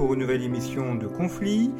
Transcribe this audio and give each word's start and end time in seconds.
pour 0.00 0.14
une 0.14 0.20
nouvelle 0.20 0.42
émission 0.42 0.94
de 0.94 1.06
Conflit. 1.06 1.70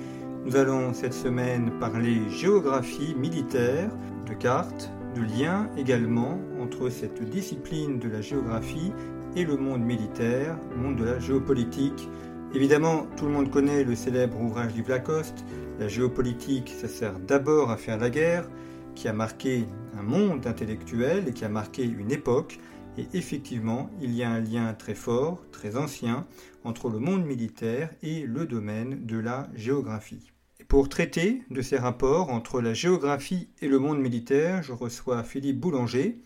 Nous 0.45 0.55
allons 0.55 0.93
cette 0.93 1.15
semaine 1.15 1.73
parler 1.81 2.21
géographie 2.29 3.15
militaire, 3.15 3.89
de 4.29 4.35
cartes, 4.35 4.91
de 5.15 5.23
liens 5.23 5.71
également 5.79 6.39
entre 6.61 6.91
cette 6.91 7.23
discipline 7.23 7.99
de 7.99 8.11
la 8.11 8.21
géographie 8.21 8.93
et 9.37 9.47
le 9.47 9.57
monde 9.57 9.81
militaire, 9.81 10.59
le 10.71 10.77
monde 10.83 10.97
de 10.97 11.05
la 11.05 11.19
géopolitique. 11.19 12.11
Évidemment, 12.55 13.07
tout 13.17 13.25
le 13.25 13.31
monde 13.31 13.51
connaît 13.51 13.85
le 13.85 13.95
célèbre 13.95 14.39
ouvrage 14.39 14.75
d'Yves 14.75 14.91
Lacoste. 14.91 15.43
La 15.79 15.89
géopolitique, 15.89 16.75
ça 16.79 16.89
sert 16.89 17.19
d'abord 17.21 17.71
à 17.71 17.79
faire 17.79 17.97
la 17.97 18.11
guerre, 18.11 18.47
qui 18.95 19.09
a 19.09 19.15
marqué 19.15 19.65
un 19.99 20.03
monde 20.03 20.47
intellectuel 20.47 21.29
et 21.29 21.33
qui 21.33 21.47
a 21.47 21.49
marqué 21.49 21.85
une 21.85 22.13
époque. 22.13 22.61
Et 22.99 23.07
effectivement, 23.15 23.89
il 24.03 24.15
y 24.15 24.23
a 24.23 24.29
un 24.29 24.41
lien 24.41 24.75
très 24.75 24.95
fort, 24.95 25.43
très 25.53 25.79
ancien, 25.79 26.27
entre 26.65 26.89
le 26.89 26.99
monde 26.99 27.25
militaire 27.25 27.91
et 28.03 28.27
le 28.27 28.47
domaine 28.47 29.07
de 29.07 29.19
la 29.19 29.49
géographie. 29.55 30.31
pour 30.69 30.89
traiter 30.89 31.43
de 31.51 31.63
ces 31.63 31.79
rapports 31.79 32.31
entre 32.31 32.61
la 32.61 32.75
géographie 32.75 33.49
et 33.61 33.67
le 33.67 33.79
monde 33.79 33.99
militaire, 33.99 34.63
je 34.63 34.73
reçois 34.73 35.25
Philippe 35.25 35.59
Boulanger. 35.59 36.19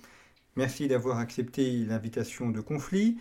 Merci 0.57 0.87
d'avoir 0.87 1.19
accepté 1.19 1.85
l'invitation 1.85 2.51
de 2.51 2.61
conflit. 2.61 3.17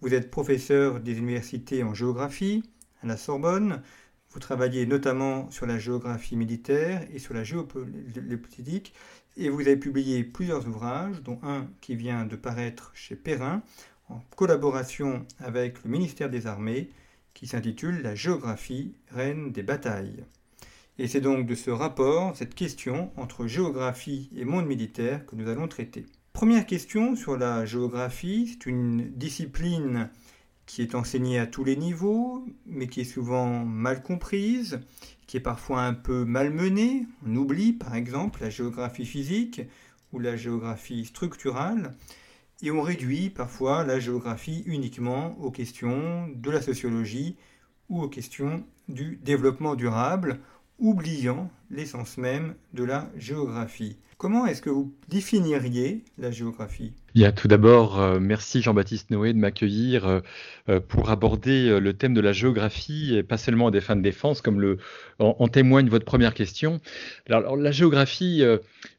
Vous 0.00 0.14
êtes 0.14 0.30
professeur 0.30 1.00
des 1.00 1.18
universités 1.18 1.82
en 1.82 1.92
géographie 1.92 2.62
à 3.02 3.06
la 3.06 3.16
Sorbonne. 3.16 3.82
Vous 4.30 4.38
travaillez 4.38 4.86
notamment 4.86 5.50
sur 5.50 5.66
la 5.66 5.78
géographie 5.78 6.36
militaire 6.36 7.04
et 7.12 7.18
sur 7.18 7.34
la 7.34 7.42
géopolitique 7.42 8.94
et 9.36 9.48
vous 9.48 9.60
avez 9.60 9.76
publié 9.76 10.24
plusieurs 10.24 10.66
ouvrages, 10.66 11.22
dont 11.22 11.38
un 11.42 11.66
qui 11.80 11.96
vient 11.96 12.26
de 12.26 12.36
paraître 12.36 12.90
chez 12.94 13.16
Perrin, 13.16 13.62
en 14.10 14.20
collaboration 14.36 15.24
avec 15.38 15.82
le 15.84 15.90
ministère 15.90 16.30
des 16.30 16.46
Armées, 16.46 16.90
qui 17.34 17.46
s'intitule 17.46 18.02
La 18.02 18.14
géographie, 18.14 18.94
reine 19.10 19.52
des 19.52 19.62
batailles. 19.62 20.24
Et 20.98 21.08
c'est 21.08 21.20
donc 21.20 21.46
de 21.46 21.54
ce 21.54 21.70
rapport, 21.70 22.36
cette 22.36 22.54
question 22.54 23.10
entre 23.16 23.46
géographie 23.46 24.28
et 24.36 24.44
monde 24.44 24.66
militaire 24.66 25.24
que 25.24 25.36
nous 25.36 25.48
allons 25.48 25.68
traiter. 25.68 26.04
Première 26.32 26.66
question 26.66 27.16
sur 27.16 27.36
la 27.36 27.64
géographie, 27.64 28.48
c'est 28.50 28.66
une 28.66 29.10
discipline 29.12 30.10
qui 30.66 30.82
est 30.82 30.94
enseignée 30.94 31.38
à 31.38 31.46
tous 31.46 31.64
les 31.64 31.76
niveaux, 31.76 32.44
mais 32.66 32.86
qui 32.86 33.00
est 33.00 33.04
souvent 33.04 33.64
mal 33.64 34.02
comprise, 34.02 34.80
qui 35.26 35.36
est 35.36 35.40
parfois 35.40 35.82
un 35.82 35.94
peu 35.94 36.24
malmenée. 36.24 37.06
On 37.26 37.34
oublie 37.34 37.72
par 37.72 37.94
exemple 37.94 38.42
la 38.42 38.50
géographie 38.50 39.06
physique 39.06 39.62
ou 40.12 40.18
la 40.18 40.36
géographie 40.36 41.04
structurale, 41.06 41.94
et 42.62 42.70
on 42.70 42.82
réduit 42.82 43.30
parfois 43.30 43.84
la 43.84 43.98
géographie 43.98 44.62
uniquement 44.66 45.36
aux 45.40 45.50
questions 45.50 46.28
de 46.34 46.50
la 46.50 46.60
sociologie 46.60 47.36
ou 47.88 48.02
aux 48.02 48.08
questions 48.08 48.64
du 48.88 49.16
développement 49.22 49.74
durable, 49.74 50.40
oubliant 50.78 51.50
l'essence 51.70 52.18
même 52.18 52.54
de 52.74 52.84
la 52.84 53.10
géographie. 53.16 53.96
Comment 54.18 54.46
est-ce 54.46 54.60
que 54.60 54.70
vous 54.70 54.94
définiriez 55.08 56.04
la 56.18 56.30
géographie? 56.30 56.92
Bien, 57.12 57.32
tout 57.32 57.48
d'abord, 57.48 58.00
euh, 58.00 58.20
merci 58.20 58.62
Jean-Baptiste 58.62 59.10
Noé 59.10 59.32
de 59.32 59.38
m'accueillir 59.38 60.06
euh, 60.06 60.20
euh, 60.68 60.78
pour 60.78 61.10
aborder 61.10 61.80
le 61.80 61.92
thème 61.92 62.14
de 62.14 62.20
la 62.20 62.32
géographie, 62.32 63.16
et 63.16 63.24
pas 63.24 63.36
seulement 63.36 63.68
à 63.68 63.70
des 63.72 63.80
fins 63.80 63.96
de 63.96 64.00
défense, 64.00 64.40
comme 64.42 64.76
en, 65.18 65.48
témoigne 65.48 65.88
votre 65.88 66.04
première 66.04 66.34
question. 66.34 66.80
Alors, 67.28 67.56
la 67.56 67.72
géographie 67.72 68.42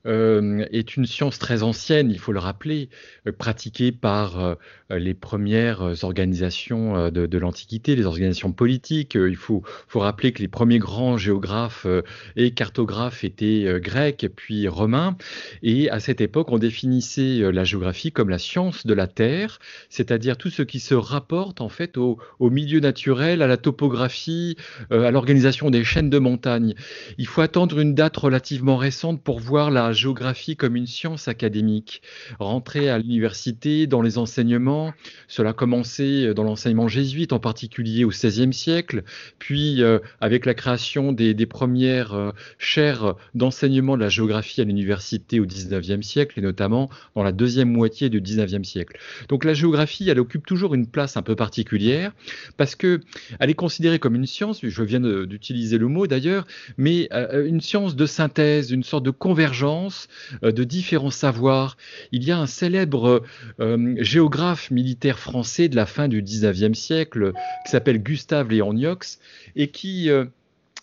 est 0.06 0.98
une 0.98 1.06
science 1.06 1.40
très 1.40 1.64
ancienne, 1.64 2.12
il 2.12 2.20
faut 2.20 2.34
le 2.34 2.40
rappeler, 2.40 2.90
pratiquée 3.38 3.92
par 3.92 4.58
les 4.90 5.14
premières 5.14 6.04
organisations 6.04 7.10
de, 7.10 7.38
l'Antiquité, 7.38 7.96
les 7.96 8.06
organisations 8.06 8.52
politiques. 8.52 9.16
il 9.16 9.38
faut, 9.38 9.64
rappeler 9.96 10.34
que 10.34 10.42
les 10.42 10.48
premiers 10.48 10.80
grands 10.80 11.18
géographes 11.18 11.88
et 12.36 12.52
cartographes 12.62 13.24
étaient 13.24 13.80
grecs, 13.80 14.28
puis 14.36 14.68
romains. 14.68 15.18
Et 15.64 15.90
à 15.90 16.00
cette 16.00 16.22
époque, 16.22 16.52
on 16.52 16.60
définissait 16.60 17.52
la 17.52 17.64
géographie 17.64 18.12
comme 18.12 18.30
la 18.30 18.38
science 18.38 18.86
de 18.86 18.94
la 18.94 19.08
Terre, 19.08 19.58
c'est-à-dire 19.90 20.38
tout 20.38 20.52
ce 20.52 20.62
qui 20.62 20.80
se 20.80 20.94
rapporte 20.94 21.60
en 21.62 21.70
fait 21.70 21.98
au, 21.98 22.20
milieu 22.40 22.80
naturel, 22.80 23.42
à 23.42 23.48
la 23.48 23.58
topographie, 23.58 24.58
euh, 24.92 25.06
à 25.06 25.12
l'organisation 25.12 25.72
des 25.72 25.84
chaînes 25.84 26.12
de 26.12 26.20
montagnes. 26.20 26.76
Il 27.18 27.26
faut 27.26 27.42
attendre 27.42 27.80
une 27.80 27.96
date 27.96 28.18
relativement 28.18 28.78
récente 28.78 29.24
pour 29.24 29.40
voir 29.40 29.72
la 29.72 29.92
géographie 29.92 30.56
comme 30.56 30.76
une 30.76 30.86
science 30.88 31.28
académique. 31.28 32.04
Rentrer 32.40 32.90
à 32.90 33.00
l'université, 33.00 33.88
dans 33.88 34.04
les 34.04 34.18
enseignements, 34.20 34.94
cela 35.28 35.50
a 35.50 35.54
commencé 35.54 36.34
dans 36.36 36.44
l'enseignement 36.44 36.88
jésuite, 36.88 37.34
en 37.34 37.40
particulier 37.40 38.04
au 38.04 38.10
XVIe 38.10 38.54
siècle, 38.54 39.04
puis 39.40 39.82
euh, 39.82 40.00
avec 40.20 40.46
la 40.46 40.54
création 40.54 41.12
des, 41.12 41.42
premières 41.46 42.34
chaires 42.58 43.16
d'enseignement 43.34 43.96
de 43.96 44.02
la 44.02 44.10
géographie 44.10 44.62
à 44.62 44.64
l'université 44.64 45.40
au 45.40 45.46
XIXe 45.46 46.06
siècle, 46.06 46.40
et 46.40 46.42
notamment 46.42 46.90
dans 47.16 47.24
la 47.24 47.32
deuxième 47.32 47.72
moitié 47.72 48.10
du 48.10 48.22
19e 48.22 48.64
siècle. 48.64 48.98
Donc 49.30 49.46
la 49.46 49.54
géographie, 49.54 50.10
elle 50.10 50.20
occupe 50.20 50.46
toujours 50.46 50.74
une 50.74 50.88
place 50.88 51.18
un 51.18 51.22
peu 51.22 51.36
particulière 51.36 52.12
parce 52.58 52.76
que 52.76 53.02
elle 53.40 53.50
est 53.50 53.56
considérée 53.56 54.00
comme 54.00 54.16
une 54.16 54.26
science, 54.26 54.60
je 54.62 54.84
viens 54.84 55.00
d'utiliser 55.00 55.78
le 55.78 55.88
mot 55.88 56.08
d'ailleurs, 56.08 56.46
mais 56.78 57.08
euh, 57.14 57.46
une 57.46 57.62
science 57.62 57.96
de 57.96 58.06
synthèse, 58.06 58.72
une 58.72 58.84
sorte 58.84 59.04
de 59.04 59.12
convergence 59.12 60.08
euh, 60.44 60.52
de 60.52 60.64
différents 60.64 61.12
savoirs. 61.12 61.78
Il 62.12 62.24
y 62.24 62.32
a 62.32 62.38
un 62.38 62.48
célèbre 62.48 63.24
euh, 63.60 63.96
géographe 64.00 64.72
militaire 64.72 65.20
français 65.20 65.70
de 65.70 65.76
la 65.76 65.86
fin 65.86 66.08
du 66.08 66.22
19e 66.22 66.74
siècle 66.74 67.34
qui 67.66 67.72
s'appelle 67.72 68.02
Gustave 68.02 68.50
Léon 68.50 68.74
Niox 68.74 69.20
et 69.56 69.70
qui 69.70 70.10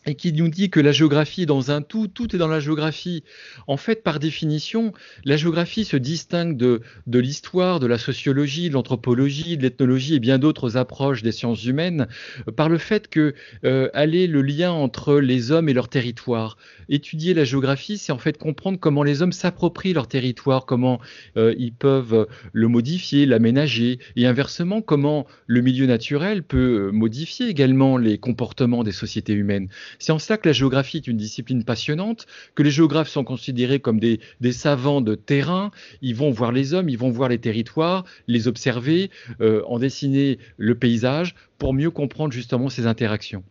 et 0.06 0.14
qui 0.14 0.32
nous 0.32 0.48
dit 0.48 0.70
que 0.70 0.80
la 0.80 0.92
géographie 0.92 1.42
est 1.42 1.46
dans 1.46 1.70
un 1.70 1.82
tout, 1.82 2.08
tout 2.08 2.34
est 2.34 2.38
dans 2.38 2.48
la 2.48 2.60
géographie. 2.60 3.24
En 3.66 3.76
fait, 3.76 4.02
par 4.02 4.18
définition, 4.18 4.92
la 5.24 5.36
géographie 5.36 5.84
se 5.84 5.96
distingue 5.96 6.56
de, 6.56 6.80
l'histoire, 7.06 7.78
de 7.80 7.86
la 7.86 7.98
sociologie, 7.98 8.68
de 8.68 8.74
l'anthropologie, 8.74 9.56
de 9.56 9.62
l'ethnologie 9.62 10.14
et 10.14 10.20
bien 10.20 10.38
d'autres 10.38 10.76
approches 10.76 11.22
des 11.22 11.32
sciences 11.32 11.64
humaines 11.64 12.08
euh, 12.46 12.52
par 12.52 12.68
le 12.68 12.78
fait 12.78 13.08
que 13.08 13.34
euh, 13.64 13.90
est 13.92 14.26
le 14.26 14.42
lien 14.42 14.70
entre 14.70 15.18
les 15.18 15.50
hommes 15.50 15.68
et 15.68 15.74
leur 15.74 15.88
territoire. 15.88 16.56
Étudier 16.88 17.34
la 17.34 17.44
géographie, 17.44 17.98
c'est 17.98 18.12
en 18.12 18.18
fait 18.18 18.38
comprendre 18.38 18.78
comment 18.80 19.02
les 19.02 19.20
hommes 19.20 19.32
s'approprient 19.32 19.92
leur 19.92 20.08
territoire, 20.08 20.64
comment 20.64 21.00
euh, 21.36 21.54
ils 21.58 21.74
peuvent 21.74 22.26
le 22.52 22.68
modifier, 22.68 23.26
l'aménager, 23.26 23.98
et 24.16 24.26
inversement, 24.26 24.80
comment 24.80 25.26
le 25.46 25.60
milieu 25.60 25.86
naturel 25.86 26.42
peut 26.42 26.90
modifier 26.92 27.48
également 27.48 27.98
les 27.98 28.16
comportements 28.16 28.84
des 28.84 28.92
sociétés 28.92 29.34
humaines. 29.34 29.68
C'est 29.98 30.12
en 30.12 30.18
cela 30.18 30.38
que 30.38 30.48
la 30.48 30.52
géographie 30.52 30.98
est 30.98 31.06
une 31.06 31.16
discipline 31.16 31.64
passionnante, 31.64 32.26
que 32.54 32.62
les 32.62 32.70
géographes 32.70 33.08
sont 33.08 33.24
considérés 33.24 33.80
comme 33.80 34.00
des, 34.00 34.20
savants 34.52 35.00
de 35.00 35.14
terrain. 35.14 35.70
Ils 36.02 36.14
vont 36.14 36.30
voir 36.30 36.52
les 36.52 36.74
hommes, 36.74 36.88
ils 36.88 36.98
vont 36.98 37.10
voir 37.10 37.28
les 37.28 37.38
territoires, 37.38 38.04
les 38.26 38.48
observer, 38.48 39.10
euh, 39.40 39.62
en 39.66 39.78
dessiner 39.78 40.38
le 40.56 40.74
paysage 40.74 41.34
pour 41.58 41.74
mieux 41.74 41.90
comprendre 41.90 42.32
justement 42.32 42.68
ces 42.68 42.86
interactions. 42.86 43.44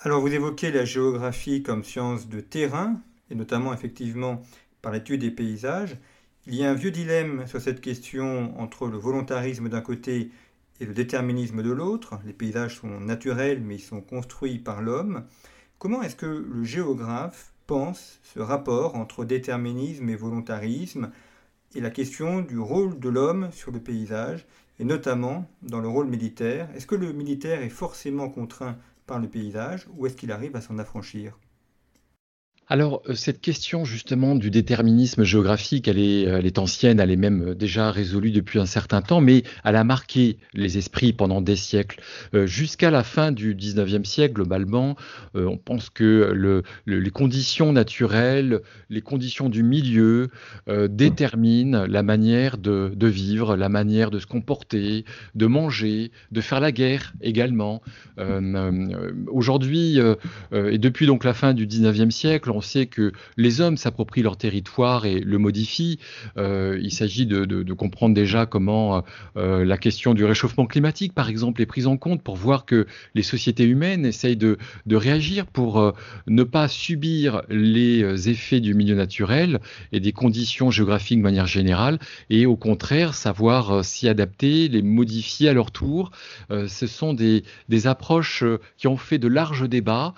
Alors 0.00 0.20
vous 0.20 0.32
évoquez 0.32 0.70
la 0.70 0.84
géographie 0.84 1.62
comme 1.62 1.82
science 1.82 2.28
de 2.28 2.40
terrain, 2.40 3.00
et 3.30 3.34
notamment 3.34 3.72
effectivement 3.72 4.42
par 4.82 4.92
l'étude 4.92 5.22
des 5.22 5.30
paysages. 5.30 5.96
Il 6.46 6.54
y 6.54 6.64
a 6.64 6.70
un 6.70 6.74
vieux 6.74 6.90
dilemme 6.90 7.46
sur 7.46 7.60
cette 7.60 7.80
question 7.80 8.58
entre 8.60 8.86
le 8.86 8.98
volontarisme 8.98 9.70
d'un 9.70 9.80
côté 9.80 10.30
et 10.80 10.84
le 10.84 10.92
déterminisme 10.92 11.62
de 11.62 11.70
l'autre. 11.70 12.18
Les 12.26 12.34
paysages 12.34 12.80
sont 12.80 13.00
naturels, 13.00 13.62
mais 13.62 13.76
ils 13.76 13.82
sont 13.82 14.02
construits 14.02 14.58
par 14.58 14.82
l'homme. 14.82 15.24
Comment 15.78 16.02
est-ce 16.02 16.16
que 16.16 16.26
le 16.26 16.64
géographe 16.64 17.52
pense 17.66 18.20
ce 18.22 18.40
rapport 18.40 18.94
entre 18.94 19.24
déterminisme 19.24 20.08
et 20.08 20.16
volontarisme 20.16 21.10
et 21.74 21.80
la 21.80 21.90
question 21.90 22.40
du 22.40 22.58
rôle 22.58 22.98
de 22.98 23.08
l'homme 23.08 23.50
sur 23.52 23.70
le 23.72 23.80
paysage, 23.80 24.46
et 24.78 24.84
notamment 24.84 25.48
dans 25.62 25.80
le 25.80 25.88
rôle 25.88 26.06
militaire? 26.06 26.68
Est-ce 26.74 26.86
que 26.86 26.94
le 26.94 27.12
militaire 27.12 27.62
est 27.62 27.68
forcément 27.68 28.28
contraint 28.28 28.78
par 29.06 29.18
le 29.18 29.28
paysage 29.28 29.86
ou 29.96 30.06
est-ce 30.06 30.16
qu'il 30.16 30.32
arrive 30.32 30.56
à 30.56 30.60
s'en 30.60 30.78
affranchir? 30.78 31.38
Alors, 32.68 33.02
euh, 33.08 33.14
cette 33.14 33.42
question 33.42 33.84
justement 33.84 34.34
du 34.34 34.50
déterminisme 34.50 35.22
géographique, 35.22 35.86
elle 35.86 35.98
est, 35.98 36.22
est 36.22 36.58
ancienne, 36.58 36.98
elle 36.98 37.10
est 37.10 37.16
même 37.16 37.50
euh, 37.50 37.54
déjà 37.54 37.90
résolue 37.90 38.30
depuis 38.30 38.58
un 38.58 38.64
certain 38.66 39.02
temps, 39.02 39.20
mais 39.20 39.42
elle 39.64 39.76
a 39.76 39.84
marqué 39.84 40.38
les 40.54 40.78
esprits 40.78 41.12
pendant 41.12 41.42
des 41.42 41.56
siècles. 41.56 42.00
Euh, 42.32 42.46
jusqu'à 42.46 42.90
la 42.90 43.02
fin 43.02 43.32
du 43.32 43.54
19e 43.54 44.04
siècle, 44.04 44.34
globalement, 44.34 44.96
on 45.34 45.56
pense 45.56 45.90
que 45.90 46.32
le, 46.34 46.62
les 46.86 47.10
conditions 47.10 47.72
naturelles, 47.72 48.60
les 48.88 49.00
conditions 49.00 49.48
du 49.48 49.62
milieu 49.62 50.28
déterminent 50.88 51.86
la 51.86 52.02
manière 52.02 52.56
de, 52.58 52.92
de, 52.94 53.06
vivre, 53.06 53.56
la 53.56 53.68
manière 53.68 54.10
de 54.10 54.18
se 54.18 54.26
comporter, 54.26 55.04
de 55.34 55.46
manger, 55.46 56.12
de 56.30 56.40
faire 56.40 56.60
la 56.60 56.72
guerre 56.72 57.14
également. 57.20 57.82
Aujourd'hui, 59.28 59.98
et 60.52 60.78
depuis 60.78 61.06
donc 61.06 61.24
la 61.24 61.34
fin 61.34 61.52
du 61.54 61.66
19e 61.66 62.10
siècle, 62.10 62.50
on 62.54 62.60
sait 62.60 62.86
que 62.86 63.12
les 63.36 63.60
hommes 63.60 63.76
s'approprient 63.76 64.22
leur 64.22 64.36
territoire 64.36 65.06
et 65.06 65.20
le 65.20 65.38
modifient. 65.38 65.98
Euh, 66.36 66.78
il 66.80 66.92
s'agit 66.92 67.26
de, 67.26 67.72
comprendre 67.74 68.14
déjà 68.14 68.46
comment 68.46 69.02
euh, 69.36 69.64
la 69.64 69.76
question 69.76 70.14
du 70.14 70.24
réchauffement 70.24 70.66
climatique, 70.66 71.12
par 71.12 71.28
exemple, 71.28 71.60
est 71.60 71.66
prise 71.66 71.86
en 71.86 71.96
compte 71.96 72.22
pour 72.22 72.36
voir 72.36 72.64
que 72.64 72.86
les 73.14 73.22
sociétés 73.22 73.64
humaines 73.64 74.06
essayent 74.06 74.36
de, 74.36 74.56
réagir 74.90 75.46
pour 75.46 75.80
euh, 75.80 75.92
ne 76.28 76.44
pas 76.44 76.68
subir 76.68 77.42
les 77.48 78.28
effets 78.28 78.60
du 78.60 78.74
milieu 78.74 78.94
naturel 78.94 79.58
et 79.90 79.98
des 79.98 80.12
conditions 80.12 80.70
géographiques 80.70 81.18
de 81.18 81.22
manière 81.24 81.46
générale, 81.46 81.98
et 82.30 82.46
au 82.46 82.56
contraire 82.56 83.14
savoir 83.14 83.84
s'y 83.84 84.08
adapter, 84.08 84.68
les 84.68 84.82
modifier 84.82 85.48
à 85.48 85.52
leur 85.52 85.72
tour. 85.72 86.12
ce 86.50 86.86
sont 86.86 87.12
des, 87.12 87.42
approches 87.86 88.44
qui 88.78 88.86
ont 88.86 88.96
fait 88.96 89.18
de 89.18 89.26
larges 89.26 89.68
débats 89.68 90.14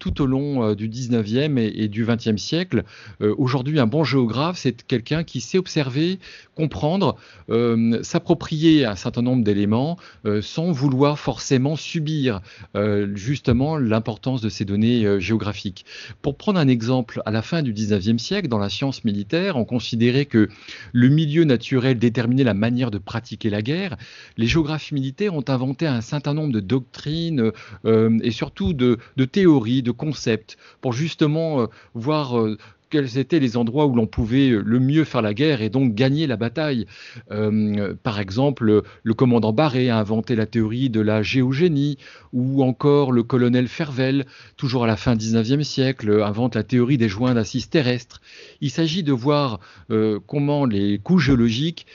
tout 0.00 0.20
au 0.20 0.26
long 0.26 0.74
du 0.74 0.88
19e 0.88 1.58
et, 1.58 1.67
et 1.74 1.88
du 1.88 2.04
XXe 2.04 2.36
siècle. 2.36 2.84
Euh, 3.20 3.34
aujourd'hui, 3.38 3.78
un 3.80 3.86
bon 3.86 4.04
géographe, 4.04 4.58
c'est 4.58 4.82
quelqu'un 4.86 5.24
qui 5.24 5.40
sait 5.40 5.58
observer, 5.58 6.18
comprendre, 6.54 7.16
euh, 7.50 8.02
s'approprier 8.02 8.84
un 8.84 8.96
certain 8.96 9.22
nombre 9.22 9.44
d'éléments 9.44 9.98
euh, 10.26 10.42
sans 10.42 10.72
vouloir 10.72 11.18
forcément 11.18 11.76
subir 11.76 12.40
justement 13.14 13.76
l'importance 13.76 14.40
de 14.40 14.48
ces 14.48 14.64
données 14.64 15.20
géographiques. 15.20 15.84
Pour 16.22 16.36
prendre 16.36 16.58
un 16.58 16.68
exemple, 16.68 17.22
à 17.26 17.30
la 17.30 17.42
fin 17.42 17.62
du 17.62 17.72
XIXe 17.72 18.22
siècle, 18.22 18.48
dans 18.48 18.58
la 18.58 18.68
science 18.68 19.04
militaire, 19.04 19.56
on 19.56 19.64
considérait 19.64 20.26
que 20.26 20.48
le 20.92 21.08
milieu 21.08 21.44
naturel 21.44 21.98
déterminait 21.98 22.44
la 22.44 22.54
manière 22.54 22.90
de 22.90 22.98
pratiquer 22.98 23.50
la 23.50 23.62
guerre. 23.62 23.96
Les 24.36 24.46
géographes 24.46 24.92
militaires 24.92 25.34
ont 25.34 25.44
inventé 25.48 25.86
un 25.86 26.00
certain 26.00 26.34
nombre 26.34 26.52
de 26.52 26.60
doctrines 26.60 27.52
et 27.84 28.30
surtout 28.30 28.72
de, 28.72 28.98
de 29.16 29.24
théories, 29.24 29.82
de 29.82 29.90
concepts 29.90 30.56
pour 30.80 30.92
justement 30.92 31.57
euh, 31.60 31.66
voir 31.94 32.38
euh, 32.38 32.56
quels 32.90 33.18
étaient 33.18 33.38
les 33.38 33.58
endroits 33.58 33.84
où 33.84 33.94
l'on 33.94 34.06
pouvait 34.06 34.48
le 34.48 34.80
mieux 34.80 35.04
faire 35.04 35.20
la 35.20 35.34
guerre 35.34 35.60
et 35.60 35.68
donc 35.68 35.94
gagner 35.94 36.26
la 36.26 36.38
bataille. 36.38 36.86
Euh, 37.30 37.94
par 38.02 38.18
exemple, 38.18 38.82
le 39.02 39.14
commandant 39.14 39.52
Barré 39.52 39.90
a 39.90 39.98
inventé 39.98 40.34
la 40.34 40.46
théorie 40.46 40.88
de 40.88 41.02
la 41.02 41.22
géogénie, 41.22 41.98
ou 42.32 42.62
encore 42.62 43.12
le 43.12 43.22
colonel 43.22 43.68
Fervel, 43.68 44.24
toujours 44.56 44.84
à 44.84 44.86
la 44.86 44.96
fin 44.96 45.16
du 45.16 45.26
19e 45.26 45.64
siècle, 45.64 46.22
invente 46.22 46.54
la 46.54 46.62
théorie 46.62 46.96
des 46.96 47.10
joints 47.10 47.34
d'assises 47.34 47.68
terrestres. 47.68 48.22
Il 48.62 48.70
s'agit 48.70 49.02
de 49.02 49.12
voir 49.12 49.60
comment 50.26 50.64
les 50.64 50.98
couches 50.98 51.26
géologiques 51.26 51.86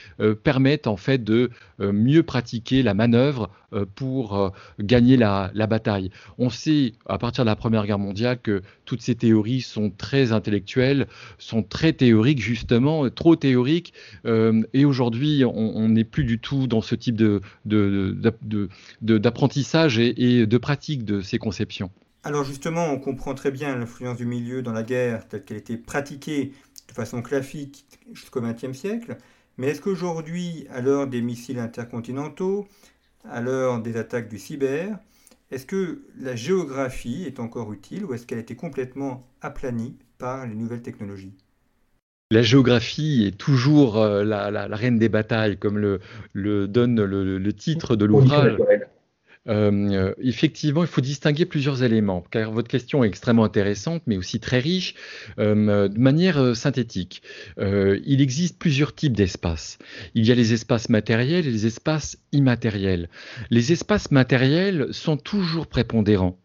permettent 0.44 0.86
en 0.86 0.96
fait 0.96 1.24
de 1.24 1.50
mieux 1.80 2.22
pratiquer 2.22 2.84
la 2.84 2.94
manœuvre 2.94 3.50
euh, 3.63 3.63
pour 3.94 4.36
euh, 4.36 4.50
gagner 4.78 5.16
la, 5.16 5.50
bataille. 5.66 6.10
On 6.38 6.50
sait, 6.50 6.92
à 7.06 7.18
partir 7.18 7.44
de 7.44 7.50
la 7.50 7.56
Première 7.56 7.86
Guerre 7.86 7.98
mondiale, 7.98 8.38
que 8.40 8.62
toutes 8.84 9.02
ces 9.02 9.14
théories 9.14 9.62
sont 9.62 9.90
très 9.90 10.32
intellectuelles, 10.32 11.06
sont 11.38 11.62
très 11.62 11.92
théoriques, 11.92 12.40
justement, 12.40 13.08
trop 13.10 13.36
théoriques. 13.36 13.94
Euh, 14.26 14.62
et 14.72 14.84
aujourd'hui, 14.84 15.44
on 15.44 15.88
n'est 15.88 16.04
plus 16.04 16.24
du 16.24 16.38
tout 16.38 16.66
dans 16.66 16.80
ce 16.80 16.94
type 16.94 17.22
d'apprentissage 19.00 19.98
et, 19.98 20.46
de 20.46 20.58
pratique 20.58 21.04
de 21.04 21.20
ces 21.20 21.38
conceptions. 21.38 21.90
Alors 22.22 22.44
justement, 22.44 22.90
on 22.90 22.98
comprend 22.98 23.34
très 23.34 23.50
bien 23.50 23.76
l'influence 23.76 24.16
du 24.16 24.24
milieu 24.24 24.62
dans 24.62 24.72
la 24.72 24.82
guerre 24.82 25.28
telle 25.28 25.44
qu'elle 25.44 25.58
était 25.58 25.76
pratiquée 25.76 26.52
de 26.88 26.92
façon 26.94 27.20
classique 27.20 27.84
jusqu'au 28.12 28.40
XXe 28.40 28.72
siècle. 28.72 29.18
Mais 29.56 29.68
est-ce 29.68 29.80
qu'aujourd'hui, 29.80 30.66
à 30.70 30.80
l'heure 30.80 31.06
des 31.06 31.20
missiles 31.20 31.58
intercontinentaux, 31.58 32.66
à 33.28 33.40
l'heure 33.40 33.80
des 33.80 33.96
attaques 33.96 34.28
du 34.28 34.38
cyber, 34.38 34.98
est-ce 35.50 35.66
que 35.66 36.02
la 36.18 36.36
géographie 36.36 37.24
est 37.26 37.40
encore 37.40 37.72
utile 37.72 38.04
ou 38.04 38.14
est-ce 38.14 38.26
qu'elle 38.26 38.38
a 38.38 38.42
été 38.42 38.56
complètement 38.56 39.26
aplanie 39.40 39.96
par 40.18 40.46
les 40.46 40.54
nouvelles 40.54 40.82
technologies? 40.82 41.34
La 42.30 42.42
géographie 42.42 43.26
est 43.26 43.36
toujours 43.36 43.98
euh, 43.98 44.24
la, 44.24 44.66
reine 44.72 44.98
des 44.98 45.08
batailles, 45.08 45.58
comme 45.58 45.78
le, 45.78 46.00
donne 46.66 47.02
le 47.04 47.52
titre 47.52 47.96
de 47.96 48.04
l'ouvrage. 48.04 48.56
Euh, 49.48 50.14
effectivement, 50.22 50.82
il 50.82 50.86
faut 50.86 51.00
distinguer 51.00 51.44
plusieurs 51.44 51.82
éléments, 51.82 52.24
car 52.30 52.50
votre 52.50 52.68
question 52.68 53.04
est 53.04 53.08
extrêmement 53.08 53.44
intéressante, 53.44 54.02
mais 54.06 54.16
aussi 54.16 54.40
très 54.40 54.58
riche, 54.58 54.94
euh, 55.38 55.88
de 55.88 55.98
manière 55.98 56.38
euh, 56.38 56.54
synthétique. 56.54 57.22
Il 57.58 58.20
existe 58.20 58.58
plusieurs 58.58 58.94
types 58.94 59.12
d'espaces. 59.12 59.78
Il 60.14 60.24
y 60.26 60.32
a 60.32 60.34
les 60.34 60.52
espaces 60.52 60.88
matériels 60.88 61.46
et 61.46 61.50
les 61.50 61.66
espaces 61.66 62.18
immatériels. 62.32 63.08
Les 63.50 63.72
espaces 63.72 64.10
matériels 64.10 64.88
sont 64.92 65.16
toujours 65.16 65.66
prépondérants. 65.66 66.38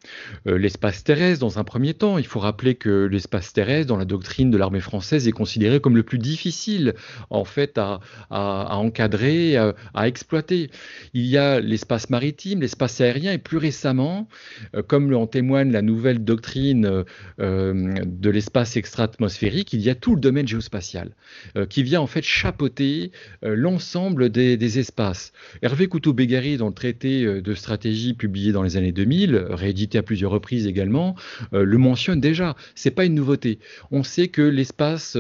L'espace 0.46 1.04
terrestre, 1.04 1.40
dans 1.40 1.60
un 1.60 1.64
premier 1.64 1.94
temps, 1.94 2.18
il 2.18 2.26
faut 2.26 2.40
rappeler 2.40 2.76
que 2.76 3.06
l'espace 3.06 3.54
terrestre, 3.54 3.88
dans 3.88 3.98
la 3.98 4.06
doctrine 4.06 4.52
de 4.52 4.58
l'armée 4.58 4.80
française, 4.80 5.28
est 5.28 5.32
considéré 5.32 5.80
comme 5.80 5.96
le 5.96 6.04
plus 6.04 6.20
difficile, 6.20 6.96
en 7.30 7.46
fait, 7.46 7.78
à 7.78 8.00
encadrer, 8.30 9.58
à, 9.58 9.76
à 9.94 10.08
exploiter. 10.08 10.70
Il 11.14 11.26
y 11.26 11.38
a 11.38 11.60
l'espace 11.60 12.10
maritime, 12.10 12.62
l'espace 12.62 12.89
aérien 13.00 13.34
et 13.34 13.38
plus 13.38 13.58
récemment, 13.58 14.28
euh, 14.76 14.82
comme 14.82 15.14
en 15.14 15.28
témoigne 15.28 15.72
la 15.72 15.82
nouvelle 15.82 16.24
doctrine 16.24 17.04
euh, 17.40 18.04
de 18.06 18.30
l'espace 18.30 18.78
extra-atmosphérique, 18.78 19.74
il 19.74 19.82
y 19.82 19.90
a 19.90 19.96
tout 19.96 20.16
le 20.16 20.22
domaine 20.22 20.48
géospatial 20.48 21.12
euh, 21.56 21.66
qui 21.66 21.84
vient 21.84 22.02
en 22.02 22.08
fait 22.08 22.24
chapeauter 22.24 23.12
l'ensemble 23.42 24.30
des, 24.30 24.80
espaces. 24.80 25.34
Hervé 25.62 25.88
Couteau-Bégari, 25.88 26.58
dans 26.58 26.68
le 26.68 26.74
traité 26.74 27.42
de 27.42 27.54
stratégie 27.56 28.14
publié 28.14 28.52
dans 28.52 28.62
les 28.62 28.78
années 28.78 28.92
2000, 28.92 29.36
réédité 29.50 29.98
à 29.98 30.04
plusieurs 30.04 30.32
reprises 30.32 30.68
également, 30.68 31.16
le 31.52 31.78
mentionne 31.78 32.20
déjà. 32.20 32.56
C'est 32.76 32.92
pas 32.92 33.06
une 33.06 33.16
nouveauté. 33.16 33.60
On 33.92 34.04
sait 34.04 34.28
que 34.28 34.42
l'espace 34.42 35.18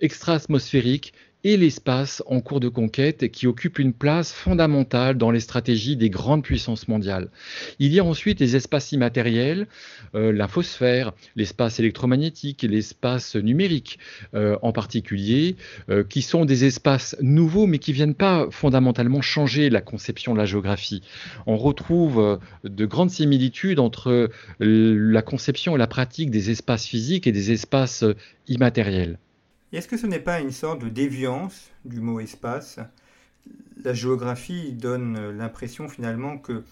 extra-atmosphérique 0.00 1.12
et 1.44 1.56
l'espace 1.56 2.22
en 2.26 2.40
cours 2.40 2.60
de 2.60 2.68
conquête 2.68 3.30
qui 3.30 3.46
occupe 3.46 3.78
une 3.78 3.92
place 3.92 4.32
fondamentale 4.32 5.16
dans 5.16 5.30
les 5.30 5.40
stratégies 5.40 5.96
des 5.96 6.10
grandes 6.10 6.42
puissances 6.42 6.88
mondiales. 6.88 7.30
Il 7.78 7.92
y 7.92 8.00
a 8.00 8.04
ensuite 8.04 8.40
les 8.40 8.56
espaces 8.56 8.92
immatériels, 8.92 9.68
euh, 10.14 10.32
l'infosphère, 10.32 11.12
l'espace 11.36 11.78
électromagnétique, 11.78 12.62
l'espace 12.62 13.36
numérique 13.36 13.98
euh, 14.34 14.56
en 14.62 14.72
particulier, 14.72 15.56
euh, 15.90 16.02
qui 16.02 16.22
sont 16.22 16.44
des 16.44 16.64
espaces 16.64 17.16
nouveaux 17.20 17.66
mais 17.66 17.78
qui 17.78 17.92
viennent 17.92 18.14
pas 18.14 18.48
fondamentalement 18.50 19.20
changer 19.20 19.70
la 19.70 19.80
conception 19.80 20.32
de 20.32 20.38
la 20.38 20.46
géographie. 20.46 21.02
On 21.46 21.56
retrouve 21.56 22.40
de 22.64 22.86
grandes 22.86 23.10
similitudes 23.10 23.78
entre 23.78 24.30
la 24.58 25.22
conception 25.22 25.76
et 25.76 25.78
la 25.78 25.86
pratique 25.86 26.30
des 26.30 26.50
espaces 26.50 26.86
physiques 26.86 27.26
et 27.26 27.32
des 27.32 27.52
espaces 27.52 28.04
immatériels. 28.48 29.18
Est-ce 29.70 29.86
que 29.86 29.98
ce 29.98 30.06
n'est 30.06 30.18
pas 30.18 30.40
une 30.40 30.50
sorte 30.50 30.80
de 30.80 30.88
déviance 30.88 31.70
du 31.84 32.00
mot 32.00 32.20
espace? 32.20 32.78
La 33.84 33.92
géographie 33.92 34.72
donne 34.72 35.30
l'impression 35.30 35.88
finalement 35.88 36.38
que 36.38 36.64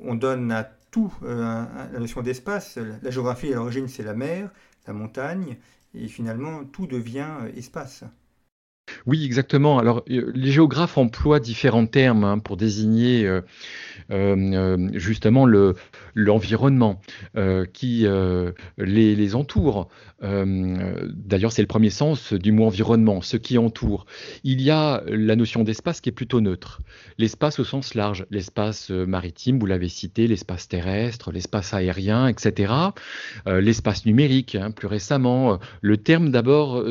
on 0.00 0.14
donne 0.14 0.52
à 0.52 0.62
tout 0.92 1.12
euh, 1.24 1.64
la 1.92 1.98
notion 1.98 2.22
d'espace. 2.22 2.78
La 3.02 3.10
géographie 3.10 3.52
à 3.52 3.56
l'origine 3.56 3.88
c'est 3.88 4.04
la 4.04 4.14
mer, 4.14 4.50
la 4.86 4.92
montagne, 4.92 5.56
et 5.94 6.06
finalement 6.06 6.64
tout 6.64 6.86
devient 6.86 7.28
euh, 7.42 7.52
espace. 7.56 8.04
Oui, 9.06 9.24
exactement. 9.24 9.78
Alors, 9.78 10.02
euh, 10.10 10.30
les 10.34 10.50
géographes 10.50 10.98
emploient 10.98 11.40
différents 11.40 11.86
termes 11.86 12.24
hein, 12.24 12.38
pour 12.38 12.56
désigner 12.56 13.26
euh, 13.26 13.40
euh, 14.10 14.88
justement 14.94 15.46
l'environnement 16.14 17.00
qui 17.72 18.06
les, 18.78 19.34
entoure. 19.34 19.88
D'ailleurs, 20.22 21.52
c'est 21.52 21.62
le 21.62 21.68
premier 21.68 21.90
sens 21.90 22.32
du 22.32 22.52
mot 22.52 22.66
environnement, 22.66 23.20
ce 23.22 23.36
qui 23.36 23.58
entoure. 23.58 24.06
Il 24.44 24.60
y 24.60 24.70
a 24.70 25.02
la 25.06 25.36
notion 25.36 25.62
d'espace 25.62 26.00
qui 26.00 26.08
est 26.08 26.12
plutôt 26.12 26.40
neutre. 26.40 26.80
L'espace 27.18 27.58
au 27.58 27.64
sens 27.64 27.94
large, 27.94 28.26
l'espace 28.30 28.90
maritime, 28.90 29.58
vous 29.58 29.66
l'avez 29.66 29.88
cité, 29.88 30.26
l'espace 30.26 30.68
terrestre, 30.68 31.32
l'espace 31.32 31.74
aérien, 31.74 32.28
etc. 32.28 32.72
l'espace 33.46 34.06
numérique, 34.06 34.54
hein, 34.54 34.70
plus 34.70 34.86
récemment. 34.86 35.58
Le 35.80 35.96
terme 35.96 36.30
d'abord 36.30 36.84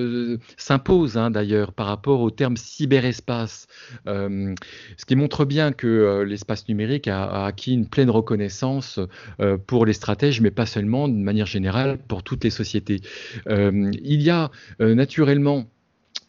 s'impose 0.58 1.18
hein, 1.18 1.32
d'ailleurs 1.32 1.74
par 1.74 1.85
par 1.86 1.92
rapport 1.92 2.22
au 2.22 2.32
terme 2.32 2.58
cyberespace, 2.58 3.68
ce 4.08 5.06
qui 5.06 5.16
montre 5.16 5.46
bien 5.46 5.72
que 5.72 6.24
l'espace 6.28 6.68
numérique 6.68 7.08
a, 7.08 7.46
acquis 7.46 7.74
une 7.74 7.88
pleine 7.88 8.10
reconnaissance 8.10 9.00
pour 9.68 9.86
les 9.86 9.94
stratèges, 9.94 10.42
mais 10.42 10.50
pas 10.50 10.66
seulement, 10.66 11.08
de 11.08 11.14
manière 11.14 11.46
générale, 11.46 12.00
pour 12.08 12.24
toutes 12.24 12.44
les 12.44 12.50
sociétés. 12.50 13.02
il 13.48 14.22
y 14.24 14.32
a 14.32 14.50
naturellement 14.80 15.68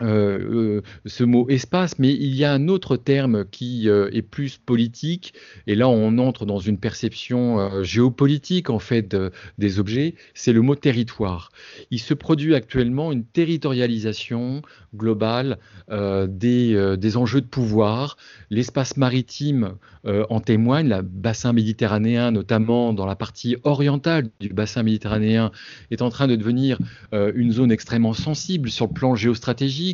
euh, 0.03 0.77
euh, 0.77 0.83
ce 1.07 1.25
mot 1.25 1.49
espace, 1.49 1.99
mais 1.99 2.13
il 2.13 2.35
y 2.35 2.45
a 2.45 2.53
un 2.53 2.69
autre 2.69 2.99
terme 2.99 3.47
qui 3.47 3.89
euh, 3.89 4.11
est 4.13 4.21
plus 4.21 4.59
politique, 4.59 5.33
et 5.67 5.75
là 5.75 5.89
on 5.89 6.19
entre 6.19 6.45
dans 6.45 6.59
une 6.59 6.79
perception 6.79 7.83
géopolitique 7.83 8.69
en 8.69 8.79
fait 8.79 9.17
des 9.59 9.79
objets, 9.79 10.15
c'est 10.35 10.53
le 10.53 10.61
mot 10.61 10.75
territoire. 10.75 11.51
Il 11.91 11.99
se 11.99 12.13
produit 12.13 12.55
actuellement 12.55 13.13
une 13.13 13.25
territorialisation 13.25 14.63
globale 14.95 15.59
des, 15.89 16.97
des, 16.99 17.17
enjeux 17.17 17.41
de 17.41 17.47
pouvoir. 17.47 18.17
L'espace 18.51 18.97
maritime 18.97 19.75
en 20.05 20.41
témoigne, 20.41 20.89
le 20.89 21.03
bassin 21.03 21.53
méditerranéen, 21.53 22.31
notamment 22.31 22.93
dans 22.93 23.07
la 23.07 23.17
partie 23.17 23.57
orientale 23.65 24.29
du 24.41 24.49
bassin 24.49 24.83
méditerranéen, 24.83 25.53
est 25.91 26.03
en 26.03 26.11
train 26.11 26.27
de 26.27 26.37
devenir 26.37 26.79
une 27.13 27.53
zone 27.53 27.71
extrêmement 27.71 28.15
sensible 28.15 28.71
sur 28.71 28.87
le 28.87 28.93
plan 28.93 29.15
géostratégique 29.15 29.86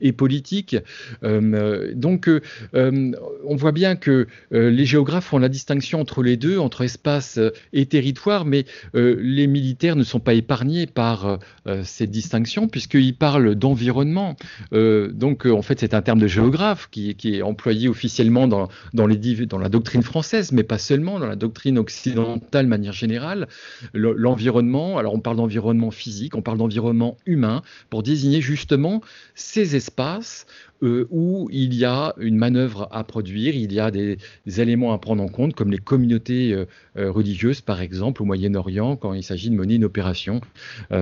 et 0.00 0.12
politique. 0.12 0.76
Euh, 1.24 1.92
donc, 1.94 2.28
euh, 2.28 2.40
euh, 2.74 3.12
on 3.44 3.56
voit 3.56 3.72
bien 3.72 3.96
que 3.96 4.26
les 4.50 4.84
géographes 4.84 5.26
font 5.26 5.38
la 5.38 5.48
distinction 5.48 6.00
entre 6.00 6.22
les 6.22 6.36
deux, 6.36 6.58
entre 6.58 6.82
espace 6.82 7.38
et 7.72 7.86
territoire, 7.86 8.44
mais 8.44 8.64
les 8.94 9.46
militaires 9.46 9.96
ne 9.96 10.02
sont 10.02 10.20
pas 10.20 10.34
épargnés 10.34 10.86
par 10.86 11.38
cette 11.84 12.10
distinction 12.10 12.68
puisqu'ils 12.68 13.14
parlent 13.14 13.54
d'environnement. 13.54 14.36
donc, 14.72 15.46
en 15.46 15.62
fait, 15.62 15.80
c'est 15.80 15.94
un 15.94 16.02
terme 16.02 16.18
de 16.18 16.26
géographe 16.26 16.88
qui, 16.90 17.16
est 17.24 17.42
employé 17.42 17.88
officiellement 17.88 18.48
dans, 18.48 18.68
dans, 18.92 19.06
la 19.06 19.68
doctrine 19.68 20.02
française, 20.02 20.52
mais 20.52 20.62
pas 20.62 20.78
seulement, 20.78 21.18
dans 21.18 21.26
la 21.26 21.36
doctrine 21.36 21.78
occidentale 21.78 22.66
de 22.66 22.70
manière 22.70 22.92
générale. 22.92 23.48
L'environnement, 23.94 24.98
alors 24.98 25.14
on 25.14 25.20
parle 25.20 25.36
d'environnement 25.36 25.90
physique, 25.90 26.36
on 26.36 26.42
parle 26.42 26.58
d'environnement 26.58 27.16
humain 27.26 27.62
pour 27.88 28.02
désigner 28.02 28.40
justement 28.40 29.00
ces 29.40 29.74
espaces 29.74 30.46
euh, 30.82 31.08
où 31.10 31.48
il 31.50 31.74
y 31.74 31.84
a 31.84 32.14
une 32.18 32.36
manœuvre 32.36 32.88
à 32.92 33.04
produire, 33.04 33.54
il 33.54 33.72
y 33.72 33.80
a 33.80 33.90
des, 33.90 34.18
éléments 34.46 34.92
à 34.92 34.98
prendre 34.98 35.22
en 35.22 35.28
compte, 35.28 35.54
comme 35.54 35.70
les 35.70 35.78
communautés 35.78 36.52
euh, 36.52 36.66
euh, 36.96 37.10
religieuses, 37.10 37.60
par 37.60 37.80
exemple, 37.80 38.22
au 38.22 38.26
Moyen-Orient, 38.26 38.96
quand 38.96 39.14
il 39.14 39.24
s'agit 39.24 39.50
de 39.50 39.56
mener 39.56 39.74
une 39.74 39.84
opération 39.84 40.40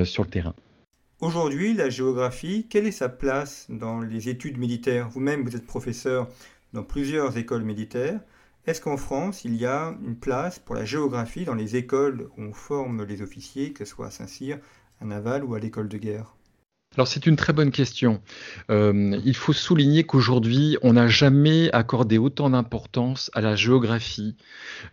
sur 0.04 0.22
le 0.22 0.30
terrain. 0.30 0.54
Aujourd'hui, 1.20 1.74
la 1.74 1.90
géographie, 1.90 2.66
quelle 2.70 2.86
est 2.86 2.92
sa 2.92 3.08
place 3.08 3.66
dans 3.68 4.00
les 4.00 4.28
études 4.28 4.56
militaires? 4.56 5.08
Vous-même, 5.08 5.42
vous 5.42 5.56
êtes 5.56 5.66
professeur 5.66 6.28
dans 6.72 6.84
plusieurs 6.84 7.36
écoles 7.36 7.64
militaires. 7.64 8.20
Est-ce 8.66 8.80
qu'en 8.80 8.96
France, 8.96 9.44
il 9.44 9.56
y 9.56 9.66
a 9.66 9.96
une 10.06 10.16
place 10.16 10.58
pour 10.58 10.74
la 10.74 10.84
géographie 10.84 11.44
dans 11.44 11.54
les 11.54 11.76
écoles 11.76 12.28
où 12.36 12.42
on 12.42 12.52
forme 12.52 13.04
les 13.04 13.22
officiers, 13.22 13.72
que 13.72 13.84
ce 13.84 13.90
soit 13.90 14.06
à 14.06 14.10
Saint-Cyr, 14.10 14.58
à 15.00 15.04
Naval 15.04 15.42
ou 15.42 15.54
à 15.54 15.58
l'école 15.58 15.88
de 15.88 15.98
guerre? 15.98 16.37
C'est 17.06 17.26
une 17.26 17.36
très 17.36 17.52
bonne 17.52 17.70
question. 17.70 18.20
Euh, 18.70 19.20
il 19.24 19.36
faut 19.36 19.52
souligner 19.52 20.04
qu'aujourd'hui, 20.04 20.76
on 20.82 20.94
n'a 20.94 21.06
jamais 21.06 21.70
accordé 21.72 22.18
autant 22.18 22.50
d'importance 22.50 23.30
à 23.34 23.40
la 23.40 23.54
géographie 23.56 24.36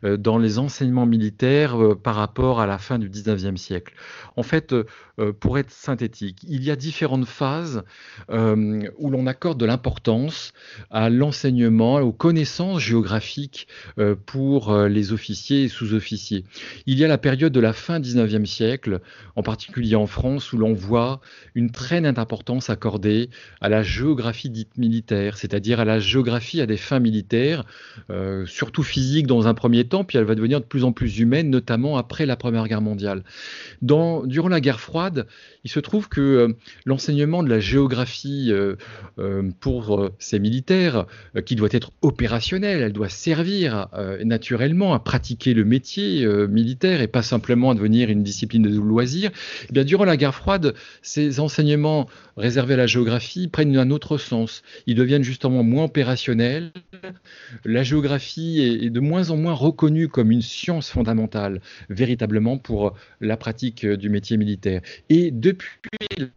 euh, 0.03 0.17
dans 0.17 0.37
les 0.37 0.59
enseignements 0.59 1.05
militaires 1.05 1.81
euh, 1.81 1.95
par 1.95 2.15
rapport 2.15 2.59
à 2.59 2.67
la 2.67 2.77
fin 2.77 2.99
du 2.99 3.09
19e 3.09 3.57
siècle. 3.57 3.93
En 4.35 4.43
fait, 4.43 4.75
pour 5.39 5.57
être 5.57 5.71
synthétique, 5.71 6.39
il 6.45 6.61
y 6.63 6.71
a 6.71 6.75
différentes 6.75 7.25
phases 7.25 7.83
où 8.29 9.09
l'on 9.09 9.27
accorde 9.27 9.57
de 9.57 9.65
l'importance 9.65 10.51
à 10.91 11.09
l'enseignement, 11.09 12.01
aux 12.01 12.11
connaissances 12.11 12.81
géographiques 12.81 13.69
pour 14.25 14.75
les 14.75 15.13
officiers 15.13 15.63
et 15.63 15.69
sous-officiers. 15.69 16.43
Il 16.85 16.99
y 16.99 17.05
a 17.05 17.07
la 17.07 17.17
période 17.17 17.53
de 17.53 17.61
la 17.61 17.71
fin 17.71 18.01
19e 18.01 18.45
siècle, 18.45 18.99
en 19.37 19.41
particulier 19.41 19.95
en 19.95 20.07
France, 20.07 20.51
où 20.51 20.57
l'on 20.57 20.73
voit 20.73 21.21
une 21.53 21.71
très 21.71 21.94
très 22.01 22.13
d'importance 22.13 22.69
accordée 22.69 23.29
à 23.61 23.69
la 23.69 23.81
géographie 23.81 24.49
dite 24.49 24.77
militaire, 24.77 25.37
c'est-à-dire 25.37 25.79
à 25.79 25.85
la 25.85 25.99
géographie 25.99 26.59
à 26.59 26.65
des 26.65 26.77
fins 26.77 26.99
militaires, 26.99 27.63
euh, 28.09 28.45
surtout 28.45 28.83
physiques 28.83 29.27
dans 29.27 29.47
un 29.47 29.53
premier 29.53 29.85
temps, 29.85 30.03
puis 30.03 30.17
elle 30.17 30.25
va 30.25 30.35
devenir 30.35 30.59
de 30.59 30.65
plus 30.65 30.83
en 30.83 30.91
plus 30.91 31.19
humaine, 31.19 31.49
notamment 31.49 31.97
après 31.97 32.25
la 32.25 32.35
Première 32.35 32.67
Guerre 32.67 32.81
mondiale. 32.81 33.23
Durant 33.81 34.49
la 34.49 34.59
guerre 34.59 34.79
froide, 34.79 35.27
il 35.63 35.71
se 35.71 35.79
trouve 35.79 36.09
que 36.09 36.21
euh, 36.21 36.53
l'enseignement 36.85 37.43
de 37.43 37.49
la 37.49 37.59
géographie 37.59 38.51
euh, 38.51 38.75
pour 39.59 40.09
ces 40.19 40.39
militaires, 40.39 41.05
qui 41.45 41.55
doit 41.55 41.69
être 41.71 41.91
opérationnel, 42.01 42.81
elle 42.81 42.93
doit 42.93 43.09
servir 43.09 43.87
naturellement 44.23 44.93
à 44.93 44.99
pratiquer 44.99 45.53
le 45.53 45.63
métier 45.63 46.27
militaire 46.47 47.01
et 47.01 47.07
pas 47.07 47.21
simplement 47.21 47.71
à 47.71 47.75
devenir 47.75 48.09
une 48.09 48.23
discipline 48.23 48.63
de 48.63 48.79
loisir, 48.79 49.31
eh 49.69 49.73
bien, 49.73 49.83
durant 49.83 50.05
la 50.05 50.17
guerre 50.17 50.35
froide, 50.35 50.73
ces 51.01 51.39
enseignements 51.39 51.84
réservés 52.37 52.73
à 52.73 52.77
la 52.77 52.87
géographie 52.87 53.47
prennent 53.47 53.75
un 53.77 53.91
autre 53.91 54.17
sens. 54.17 54.63
Ils 54.87 54.95
deviennent 54.95 55.23
justement 55.23 55.63
moins 55.63 55.85
opérationnels. 55.85 56.71
La 57.63 57.83
géographie 57.83 58.61
est 58.61 58.89
de 58.89 58.99
moins 58.99 59.29
en 59.29 59.37
moins 59.37 59.53
reconnue 59.53 60.07
comme 60.07 60.31
une 60.31 60.41
science 60.41 60.89
fondamentale, 60.89 61.61
véritablement 61.89 62.57
pour 62.57 62.95
la 63.21 63.37
pratique 63.37 63.85
du 63.85 64.09
métier 64.09 64.37
militaire. 64.37 64.81
Et 65.09 65.31
depuis 65.31 65.89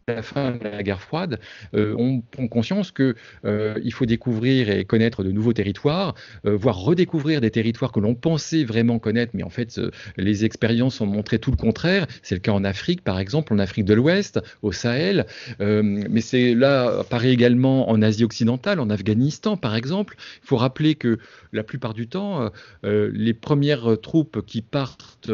la 0.07 0.23
fin 0.23 0.53
de 0.53 0.65
la 0.65 0.83
guerre 0.83 1.01
froide, 1.01 1.39
euh, 1.75 1.95
on 1.99 2.21
prend 2.21 2.49
conscience 2.49 2.93
qu'il 2.93 3.15
euh, 3.45 3.91
faut 3.91 4.07
découvrir 4.07 4.71
et 4.71 4.85
connaître 4.85 5.25
de 5.25 5.33
nouveaux 5.33 5.53
territoires, 5.53 6.15
euh, 6.47 6.57
voire 6.57 6.79
redécouvrir 6.79 7.41
des 7.41 7.51
territoires 7.51 7.93
que 7.93 8.01
l'on 8.01 8.15
pensait 8.15 8.65
vraiment 8.65 8.99
connaître, 8.99 9.33
mais 9.35 9.43
en 9.43 9.51
fait, 9.51 9.81
les 10.17 10.45
expériences 10.45 11.01
ont 11.01 11.07
montré 11.07 11.39
tout 11.39 11.51
le 11.51 11.57
contraire. 11.57 12.07
C'est 12.23 12.35
le 12.35 12.41
cas 12.41 12.53
en 12.53 12.65
Afrique, 12.65 13.03
par 13.03 13.19
exemple, 13.19 13.53
en 13.53 13.59
Afrique 13.59 13.85
de 13.85 13.95
l'Ouest, 13.95 14.41
au 14.63 14.73
Sahel, 14.73 14.99
euh, 15.09 15.25
mais 15.61 16.21
c'est 16.21 16.55
là 16.55 17.01
apparaît 17.01 17.31
également 17.31 17.91
en 17.91 18.03
Asie 18.03 18.25
occidentale, 18.25 18.81
en 18.81 18.91
Afghanistan 18.91 19.57
par 19.57 19.75
exemple. 19.75 20.17
Il 20.43 20.47
faut 20.47 20.57
rappeler 20.57 20.95
que 20.95 21.19
la 21.53 21.63
plupart 21.63 21.95
du 21.95 22.09
temps, 22.09 22.43
euh, 22.43 22.49
euh, 22.85 23.11
les 23.13 23.35
premières 23.35 23.99
troupes 24.01 24.45
qui 24.45 24.63
partent 24.63 25.31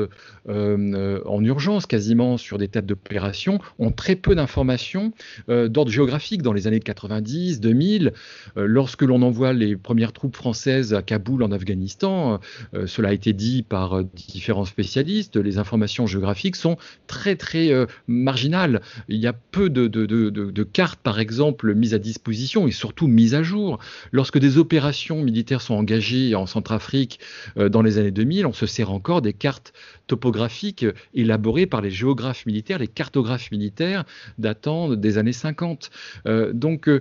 en 0.47 1.45
urgence, 1.45 1.87
quasiment 1.87 2.37
sur 2.37 2.59
des 2.59 2.69
têtes 2.69 2.87
d'opération, 2.87 3.59
ont 3.79 3.91
très 3.91 4.17
peu 4.17 4.35
d'informations 4.35 5.13
d'ordre 5.49 5.91
géographique 5.91 6.43
dans 6.43 6.53
les 6.53 6.67
années 6.67 6.81
90, 6.81 7.61
2000. 7.61 8.13
lorsque 8.57 9.03
l'on 9.03 9.23
envoie 9.23 9.53
les 9.53 9.77
premières 9.77 10.13
troupes 10.13 10.37
françaises 10.37 10.95
à 10.95 11.03
Kaboul 11.03 11.43
en 11.43 11.53
Afghanistan, 11.53 12.41
cela 12.87 13.11
a 13.11 13.13
été 13.13 13.33
dit 13.33 13.63
par 13.63 14.05
différents 14.05 14.65
spécialistes, 14.65 15.37
les 15.37 15.59
informations 15.59 16.07
géographiques 16.07 16.57
sont 16.57 16.77
très 17.07 17.37
très 17.37 17.71
marginales. 18.07 18.81
Il 19.09 19.19
y 19.19 19.27
a 19.27 19.33
peu 19.33 19.71
de, 19.71 19.84
de, 19.89 20.63
cartes, 20.63 21.01
par 21.03 21.21
exemple, 21.21 21.75
mises 21.75 21.95
à 21.95 21.99
disposition 21.99 22.67
et 22.67 22.73
surtout 22.73 23.07
mises 23.07 23.35
à 23.35 23.43
jour. 23.43 23.79
Lorsque 24.13 24.39
des 24.39 24.59
opérations 24.59 25.23
militaires 25.23 25.63
sont 25.63 25.75
engagées 25.75 26.35
en 26.35 26.47
Centrafrique 26.47 27.21
euh, 27.57 27.69
dans 27.69 27.83
les 27.83 27.99
années 27.99 28.11
2000, 28.11 28.47
on 28.47 28.53
se 28.53 28.67
sert 28.67 28.91
encore 28.91 29.23
des 29.23 29.33
cartes 29.33 29.73
topographiques 30.07 30.87
élaborées 31.15 31.67
par 31.67 31.81
les 31.81 31.91
géographes 31.91 32.47
militaires, 32.47 32.79
les 32.79 32.89
cartographes 32.89 33.51
militaires 33.51 34.05
datant 34.39 34.95
des 34.95 35.19
années 35.19 35.33
50. 35.33 35.91
Euh, 36.27 36.53
donc 36.53 36.89
euh, 36.89 37.01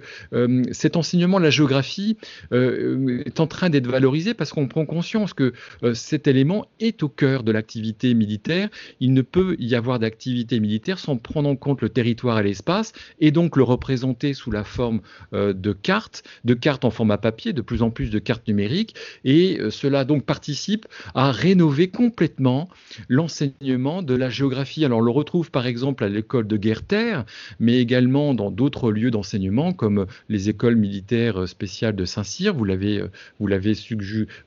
cet 0.71 0.95
enseignement 0.95 1.39
de 1.39 1.43
la 1.43 1.49
géographie 1.49 2.17
est 2.51 3.39
en 3.39 3.47
train 3.47 3.69
d'être 3.69 3.87
valorisé 3.87 4.33
parce 4.33 4.51
qu'on 4.51 4.67
prend 4.67 4.85
conscience 4.85 5.33
que 5.33 5.53
cet 5.93 6.27
élément 6.27 6.65
est 6.79 7.03
au 7.03 7.09
cœur 7.09 7.43
de 7.43 7.51
l'activité 7.51 8.13
militaire. 8.13 8.69
Il 8.99 9.13
ne 9.13 9.21
peut 9.21 9.55
y 9.59 9.75
avoir 9.75 9.99
d'activité 9.99 10.59
militaire 10.59 10.99
sans 10.99 11.17
prendre 11.17 11.49
en 11.49 11.55
compte 11.55 11.81
le 11.81 11.89
territoire 11.89 12.39
et 12.39 12.43
l'espace 12.43 12.72
et 13.19 13.31
donc 13.31 13.57
le 13.57 13.63
représenter 13.63 14.33
sous 14.33 14.51
la 14.51 14.63
forme 14.63 15.01
euh, 15.33 15.53
de 15.53 15.73
cartes, 15.73 16.23
de 16.45 16.53
cartes 16.53 16.85
en 16.85 16.91
format 16.91 17.17
papier, 17.17 17.53
de 17.53 17.61
plus 17.61 17.81
en 17.81 17.89
plus 17.89 18.09
de 18.09 18.19
cartes 18.19 18.47
numériques, 18.47 18.95
et 19.23 19.59
euh, 19.59 19.69
cela 19.69 20.05
donc 20.05 20.23
participe 20.23 20.85
à 21.13 21.31
rénover 21.31 21.89
complètement 21.89 22.69
l'enseignement 23.09 24.01
de 24.01 24.13
la 24.13 24.29
géographie. 24.29 24.85
Alors 24.85 24.99
on 24.99 25.01
le 25.01 25.11
retrouve 25.11 25.51
par 25.51 25.65
exemple 25.67 26.03
à 26.03 26.09
l'école 26.09 26.47
de 26.47 26.57
guerre-terre, 26.57 27.25
mais 27.59 27.77
également 27.79 28.33
dans 28.33 28.51
d'autres 28.51 28.91
lieux 28.91 29.11
d'enseignement 29.11 29.73
comme 29.73 30.05
les 30.29 30.49
écoles 30.49 30.75
militaires 30.75 31.47
spéciales 31.47 31.95
de 31.95 32.05
Saint-Cyr, 32.05 32.53
vous 32.53 32.65
l'avez 32.65 33.03
vous 33.39 33.47
l'avez 33.47 33.73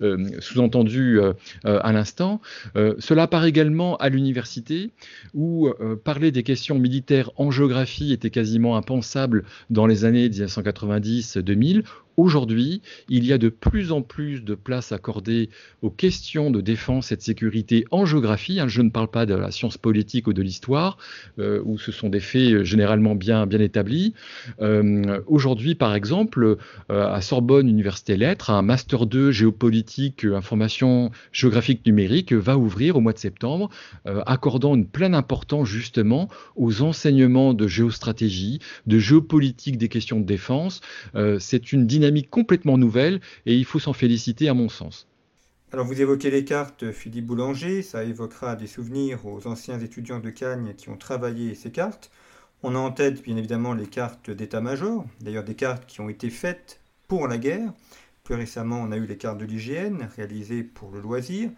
euh, 0.03 0.19
sous-entendu 0.41 1.21
à 1.65 1.93
l'instant. 1.93 2.41
cela 2.75 3.25
apparaît 3.25 3.49
également 3.49 3.97
à 3.97 4.09
l'université 4.09 4.91
où 5.35 5.69
parler 6.05 6.31
des 6.31 6.43
questions 6.43 6.79
militaires 6.79 7.31
en 7.37 7.51
géographie 7.51 8.13
était 8.17 8.31
quasiment 8.31 8.77
impensable 8.77 9.45
dans 9.71 9.87
les 9.87 10.05
années 10.05 10.29
1990-2000 10.29 11.85
Aujourd'hui, 12.17 12.81
il 13.11 13.27
y 13.27 13.33
a 13.35 13.39
de 13.39 13.51
plus 13.51 13.93
en 13.93 14.01
plus 14.01 14.43
de 14.43 14.55
place 14.55 14.91
accordée 14.91 15.51
aux 15.83 15.91
questions 15.91 16.51
de 16.51 16.63
défense 16.63 17.13
et 17.13 17.17
de 17.17 17.21
sécurité 17.21 17.85
en 17.91 18.07
géographie. 18.07 18.59
Hein. 18.59 18.69
je 18.69 18.81
ne 18.81 18.89
parle 18.89 19.09
pas 19.09 19.27
de 19.27 19.35
la 19.35 19.51
science 19.51 19.77
politique 19.77 20.27
ou 20.27 20.33
de 20.33 20.41
l'histoire, 20.41 20.97
euh, 21.39 21.61
où 21.67 21.79
ce 21.79 21.93
sont 21.93 22.09
des 22.09 22.21
faits 22.21 22.65
généralement 22.65 23.15
bien, 23.15 23.47
établis. 23.51 24.15
Euh, 24.61 25.21
aujourd'hui, 25.27 25.75
par 25.75 25.95
exemple, 25.95 26.57
euh, 26.91 27.13
à 27.13 27.21
Sorbonne 27.21 27.69
Université 27.69 28.17
Lettres, 28.17 28.51
un 28.51 28.63
Master 28.63 29.05
2 29.05 29.31
géopolitique, 29.31 30.25
information 30.25 31.11
géographique 31.33 31.85
numérique 31.85 32.33
va 32.33 32.57
ouvrir 32.57 32.97
au 32.97 33.01
mois 33.01 33.13
de 33.13 33.19
septembre, 33.19 33.69
accordant 34.27 34.75
une 34.75 34.87
pleine 34.87 35.15
importance 35.15 35.69
justement 35.69 36.29
aux 36.55 36.83
enseignements 36.83 37.55
de 37.55 37.67
géostratégie, 37.67 38.61
de 38.87 38.99
géopolitique 38.99 39.79
des 39.79 39.89
questions 39.89 40.21
de 40.21 40.27
défense. 40.27 40.81
C'est 41.39 41.73
une 41.73 41.87
dynamique 41.87 42.06
complètement 42.31 42.79
nouvelle 42.79 43.21
et 43.47 43.55
il 43.55 43.65
faut 43.65 43.79
s'en 43.79 43.93
féliciter 43.93 44.49
à 44.49 44.55
mon 44.55 44.69
sens. 44.69 45.07
Alors 45.73 45.85
vous 45.85 46.01
évoquez 46.01 46.31
les 46.31 46.45
cartes 46.45 46.93
Philippe 46.93 47.27
Boulanger, 47.27 47.83
ça 47.83 48.05
évoquera 48.05 48.57
des 48.57 48.67
souvenirs 48.67 49.27
aux 49.27 49.47
anciens 49.47 49.81
étudiants 49.81 50.21
de 50.21 50.31
Cagnes 50.31 50.75
qui 50.77 50.89
ont 50.89 50.97
travaillé 50.97 51.55
ces 51.55 51.71
cartes. 51.71 52.11
On 52.63 52.75
a 52.75 52.79
en 52.79 52.91
tête 52.91 53.23
bien 53.23 53.37
évidemment 53.37 53.75
les 53.75 53.87
cartes 53.87 54.31
d'état-major, 54.31 55.05
d'ailleurs 55.21 55.45
des 55.45 55.55
cartes 55.55 55.87
qui 55.87 56.01
ont 56.01 56.09
été 56.09 56.31
faites 56.31 56.81
pour 57.09 57.29
la 57.29 57.39
guerre. 57.39 57.73
Plus 58.25 58.35
récemment, 58.35 58.81
on 58.81 58.93
a 58.93 58.97
eu 58.97 59.07
les 59.07 59.19
cartes 59.19 59.39
de 59.39 59.45
l'hygiène 59.45 60.09
réalisées 60.17 60.63
pour 60.63 60.91
le 60.91 61.01
loisir. 61.01 61.51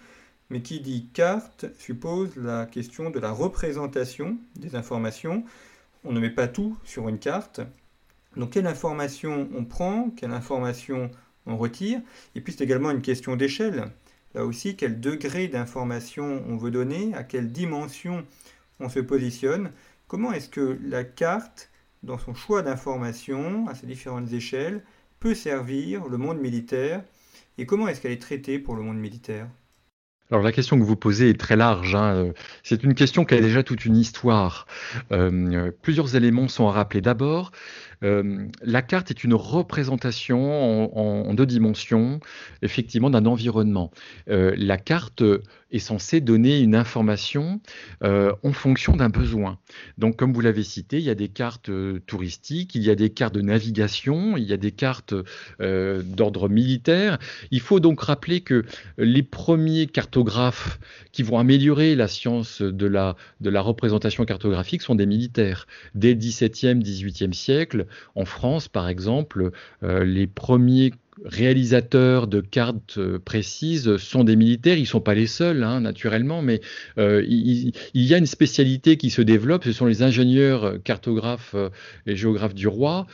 Mais 0.51 0.63
qui 0.63 0.81
dit 0.81 1.09
carte 1.13 1.67
suppose 1.79 2.37
la 2.37 2.67
question 2.67 3.11
de 3.11 3.19
la 3.19 3.31
représentation 3.31 4.39
des 4.57 4.75
informations. 4.75 5.45
On 6.05 6.13
ne 6.13 6.21
met 6.21 6.31
pas 6.31 6.49
tout 6.49 6.77
sur 6.85 7.09
une 7.09 7.19
carte. 7.19 7.61
Donc 8.39 8.51
quelle 8.51 8.67
information 8.67 9.49
on 9.55 9.65
prend, 9.65 10.11
quelle 10.17 10.33
information 10.33 11.11
on 11.47 11.57
retire, 11.57 12.01
et 12.35 12.41
puis 12.41 12.53
c'est 12.53 12.65
également 12.65 12.91
une 12.91 13.03
question 13.03 13.37
d'échelle. 13.37 13.91
Là 14.35 14.45
aussi, 14.45 14.77
quel 14.77 15.01
degré 15.01 15.49
d'information 15.49 16.45
on 16.49 16.57
veut 16.57 16.71
donner, 16.71 17.13
à 17.15 17.25
quelle 17.25 17.51
dimension 17.51 18.25
on 18.81 18.89
se 18.89 19.01
positionne, 19.01 19.73
comment 20.07 20.33
est-ce 20.33 20.49
que 20.49 20.79
la 20.85 21.03
carte, 21.05 21.71
dans 22.03 22.19
son 22.19 22.35
choix 22.35 22.63
d'information, 22.63 23.67
à 23.69 23.75
ses 23.75 23.87
différentes 23.87 24.33
échelles, 24.33 24.83
peut 25.19 25.35
servir 25.35 26.07
le 26.07 26.17
monde 26.17 26.39
militaire, 26.39 27.03
et 27.57 27.67
comment 27.67 27.89
est-ce 27.89 28.01
qu'elle 28.01 28.13
est 28.13 28.23
traitée 28.23 28.61
pour 28.61 28.77
le 28.77 28.83
monde 28.83 28.99
militaire? 28.99 29.49
Alors 30.31 30.43
la 30.43 30.53
question 30.53 30.79
que 30.79 30.85
vous 30.85 30.95
posez 30.95 31.31
est 31.31 31.41
très 31.41 31.57
large. 31.57 31.95
Hein. 31.95 32.33
C'est 32.63 32.85
une 32.85 32.95
question 32.95 33.25
qui 33.25 33.35
a 33.35 33.41
déjà 33.41 33.63
toute 33.63 33.87
une 33.87 33.97
histoire. 33.97 34.67
Euh, 35.11 35.71
plusieurs 35.81 36.17
éléments 36.17 36.49
sont 36.49 36.69
à 36.69 36.73
rappeler. 36.73 37.01
D'abord, 37.01 37.51
euh, 37.51 37.88
la 38.03 38.83
carte 38.83 39.11
est 39.11 39.25
une 39.25 39.35
représentation 39.35 40.97
en, 40.97 41.35
deux 41.35 41.47
dimensions, 41.47 42.21
effectivement, 42.63 43.11
d'un 43.11 43.27
environnement. 43.27 43.91
Euh, 44.29 44.55
la 44.57 44.77
carte 44.77 45.23
est 45.71 45.79
censée 45.79 46.21
donner 46.21 46.61
une 46.61 46.75
information 46.75 47.61
euh, 48.03 48.33
en 48.43 48.53
fonction 48.53 48.97
d'un 48.97 49.11
besoin. 49.11 49.59
Donc, 49.99 50.17
comme 50.17 50.33
vous 50.33 50.41
l'avez 50.41 50.63
cité, 50.63 50.99
il 50.99 51.05
y 51.05 51.11
a 51.11 51.15
des 51.15 51.29
cartes 51.29 51.71
touristiques, 52.07 52.75
il 52.75 52.83
y 52.83 52.91
a 52.91 52.95
des 52.95 53.11
cartes 53.11 53.35
de 53.35 53.43
navigation, 53.43 54.37
il 54.37 54.45
y 54.45 54.53
a 54.53 54.57
des 54.57 54.73
cartes 54.73 55.15
d'ordre 55.59 56.49
militaire. 56.49 57.19
Il 57.51 57.61
faut 57.61 57.81
donc 57.81 58.01
rappeler 58.01 58.41
que 58.41 58.65
les 58.97 59.23
premiers 59.23 59.87
cartographes 59.87 60.79
qui 61.13 61.23
vont 61.23 61.39
améliorer 61.39 61.97
la 61.97 62.09
science 62.09 62.63
de 62.63 62.87
la, 62.87 63.17
de 63.41 63.51
la 63.51 63.61
représentation 63.61 64.25
cartographique 64.25 64.83
sont 64.83 64.95
des 64.95 65.07
militaires. 65.07 65.67
Dès 65.95 66.15
le 66.15 66.21
XVIIe, 66.21 66.79
XVIIIe 66.79 67.35
siècle, 67.35 67.87
en 68.15 68.25
France, 68.25 68.69
par 68.69 68.89
exemple, 68.89 69.51
euh, 69.83 70.05
les 70.05 70.27
premiers 70.27 70.93
réalisateurs 71.25 72.27
de 72.27 72.41
cartes 72.41 72.99
euh, 72.99 73.19
précises 73.19 73.97
sont 73.97 74.25
des 74.25 74.37
militaires. 74.37 74.77
Ils 74.77 74.83
ne 74.83 74.87
sont 74.87 75.01
pas 75.01 75.15
les 75.15 75.27
seuls, 75.27 75.63
hein, 75.63 75.81
naturellement, 75.81 76.43
mais 76.43 76.61
euh, 76.99 77.25
il, 77.27 77.73
y 77.95 78.15
a 78.15 78.19
une 78.19 78.27
spécialité 78.27 78.97
qui 78.97 79.11
se 79.11 79.23
développe. 79.23 79.65
Ce 79.65 79.73
sont 79.73 79.87
les 79.87 80.03
ingénieurs 80.03 80.65
euh, 80.65 80.79
cartographes 80.79 81.55
et 82.07 82.17
géographes 82.17 82.55
du 82.55 82.69
roi. 82.69 83.07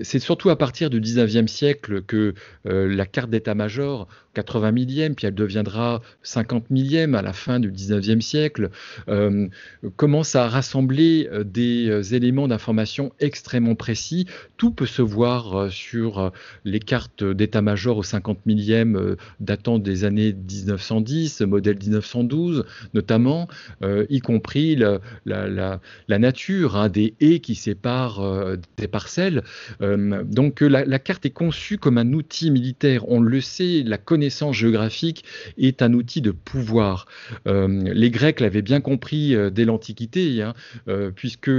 C'est 0.00 0.18
surtout 0.18 0.50
à 0.50 0.56
partir 0.56 0.90
du 0.90 1.00
19e 1.00 1.46
siècle 1.46 2.02
que 2.02 2.34
la 2.64 3.06
carte 3.06 3.30
d'état-major, 3.30 4.08
80 4.34 4.72
millième, 4.72 5.14
puis 5.14 5.26
elle 5.26 5.34
deviendra 5.34 6.02
50 6.22 6.70
millième 6.70 7.14
à 7.14 7.22
la 7.22 7.32
fin 7.32 7.60
du 7.60 7.70
19e 7.70 8.20
siècle, 8.20 8.70
commence 9.96 10.34
à 10.34 10.48
rassembler 10.48 11.28
des 11.44 12.14
éléments 12.14 12.48
d'information 12.48 13.12
extrêmement 13.20 13.74
précis. 13.74 14.26
Tout 14.56 14.70
peut 14.70 14.86
se 14.86 15.02
voir 15.02 15.70
sur 15.70 16.32
les 16.64 16.80
cartes 16.80 17.13
d'état-major 17.22 17.98
au 17.98 18.02
50 18.02 18.46
millième 18.46 18.96
euh, 18.96 19.16
datant 19.40 19.78
des 19.78 20.04
années 20.04 20.32
1910, 20.32 21.42
modèle 21.42 21.78
1912 21.78 22.64
notamment, 22.94 23.48
euh, 23.82 24.06
y 24.10 24.20
compris 24.20 24.76
la, 24.76 25.80
nature 26.08 26.76
hein, 26.76 26.88
des 26.88 27.14
haies 27.20 27.40
qui 27.40 27.54
séparent 27.54 28.20
euh, 28.20 28.56
des 28.76 28.88
parcelles. 28.88 29.42
donc 29.80 30.60
la, 30.60 30.98
carte 30.98 31.26
est 31.26 31.30
conçue 31.30 31.78
comme 31.78 31.98
un 31.98 32.12
outil 32.12 32.50
militaire. 32.50 33.08
On 33.08 33.20
le 33.20 33.40
sait, 33.40 33.82
la 33.84 33.98
connaissance 33.98 34.56
géographique 34.56 35.24
est 35.58 35.82
un 35.82 35.92
outil 35.92 36.20
de 36.20 36.30
pouvoir. 36.30 37.06
les 37.46 38.10
Grecs 38.10 38.40
l'avaient 38.40 38.62
bien 38.62 38.80
compris 38.80 39.34
dès 39.52 39.64
l'Antiquité, 39.64 40.42
hein, 40.42 40.54
puisque 41.14 41.50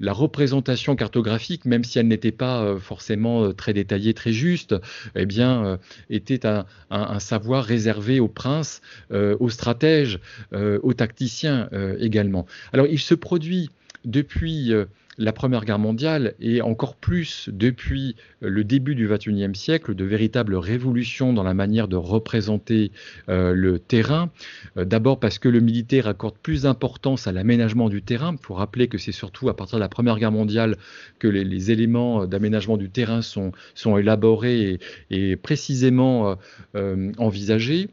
la 0.00 0.12
représentation 0.12 0.96
cartographique, 0.96 1.64
même 1.64 1.84
si 1.84 1.98
elle 1.98 2.08
n'était 2.08 2.32
pas 2.32 2.76
forcément 2.78 3.52
très 3.52 3.72
détaillée, 3.72 4.14
très 4.14 4.32
juste, 4.32 4.74
eh 5.14 5.26
bien, 5.26 5.64
euh, 5.64 5.76
était 6.10 6.46
un, 6.46 7.18
savoir 7.18 7.64
réservé 7.64 8.20
aux 8.20 8.28
princes, 8.28 8.80
euh, 9.12 9.36
aux 9.40 9.50
stratèges, 9.50 10.20
euh, 10.52 10.78
aux 10.82 10.94
tacticiens 10.94 11.68
également. 11.98 12.46
Alors, 12.72 12.86
il 12.86 12.98
se 12.98 13.14
produit 13.14 13.70
depuis 14.04 14.72
la 15.18 15.32
Première 15.32 15.64
Guerre 15.64 15.78
mondiale 15.78 16.34
et 16.40 16.62
encore 16.62 16.96
plus 16.96 17.48
depuis 17.52 18.16
le 18.40 18.64
début 18.64 18.94
du 18.94 19.08
XXIe 19.08 19.54
siècle 19.54 19.94
de 19.94 20.04
véritables 20.04 20.54
révolutions 20.56 21.32
dans 21.32 21.42
la 21.42 21.54
manière 21.54 21.88
de 21.88 21.96
représenter 21.96 22.92
euh, 23.28 23.52
le 23.52 23.78
terrain. 23.78 24.30
Euh, 24.76 24.84
d'abord 24.84 25.20
parce 25.20 25.38
que 25.38 25.48
le 25.48 25.60
militaire 25.60 26.06
accorde 26.06 26.36
plus 26.42 26.62
d'importance 26.62 27.26
à 27.26 27.32
l'aménagement 27.32 27.88
du 27.88 28.02
terrain. 28.02 28.34
Il 28.38 28.44
faut 28.44 28.54
rappeler 28.54 28.88
que 28.88 28.98
c'est 28.98 29.12
surtout 29.12 29.48
à 29.48 29.56
partir 29.56 29.78
de 29.78 29.80
la 29.80 29.88
Première 29.88 30.18
Guerre 30.18 30.32
mondiale 30.32 30.76
que 31.18 31.28
les, 31.28 31.70
éléments 31.70 32.26
d'aménagement 32.26 32.76
du 32.76 32.90
terrain 32.90 33.22
sont, 33.22 33.52
élaborés 33.96 34.78
et, 35.10 35.36
précisément 35.36 36.36
euh, 36.74 37.12
envisagés. 37.18 37.88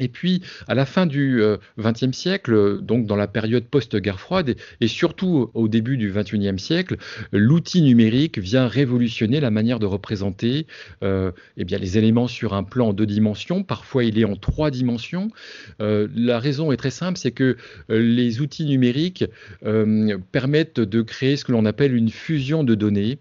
Et 0.00 0.08
puis, 0.08 0.42
à 0.68 0.74
la 0.74 0.86
fin 0.86 1.06
du 1.06 1.42
XXe 1.78 2.12
siècle, 2.16 2.80
donc 2.82 3.06
dans 3.06 3.16
la 3.16 3.26
période 3.26 3.64
post-guerre 3.64 4.20
froide, 4.20 4.56
et, 4.80 4.88
surtout 4.88 5.50
au 5.54 5.68
début 5.68 5.96
du 5.96 6.12
XXIe 6.12 6.58
siècle, 6.58 6.96
l'outil 7.32 7.82
numérique 7.82 8.38
vient 8.38 8.68
révolutionner 8.68 9.40
la 9.40 9.50
manière 9.50 9.78
de 9.78 9.86
représenter 9.86 10.66
euh, 11.02 11.30
eh 11.56 11.64
bien, 11.64 11.78
les 11.78 11.98
éléments 11.98 12.28
sur 12.28 12.54
un 12.54 12.62
plan 12.62 12.88
en 12.88 12.92
deux 12.92 13.06
dimensions. 13.06 13.62
Parfois, 13.62 14.04
il 14.04 14.18
est 14.18 14.24
en 14.24 14.36
trois 14.36 14.70
dimensions. 14.70 15.30
Euh, 15.80 16.08
la 16.14 16.38
raison 16.38 16.72
est 16.72 16.76
très 16.76 16.90
simple, 16.90 17.18
c'est 17.18 17.32
que 17.32 17.56
euh, 17.90 17.98
les 17.98 18.40
outils 18.40 18.64
numériques 18.64 19.24
euh, 19.64 20.18
permettent 20.32 20.80
de 20.80 21.02
créer 21.02 21.36
ce 21.36 21.44
que 21.44 21.52
l'on 21.52 21.64
appelle 21.64 21.94
une 21.94 22.10
fusion 22.10 22.64
de 22.64 22.74
données, 22.74 23.18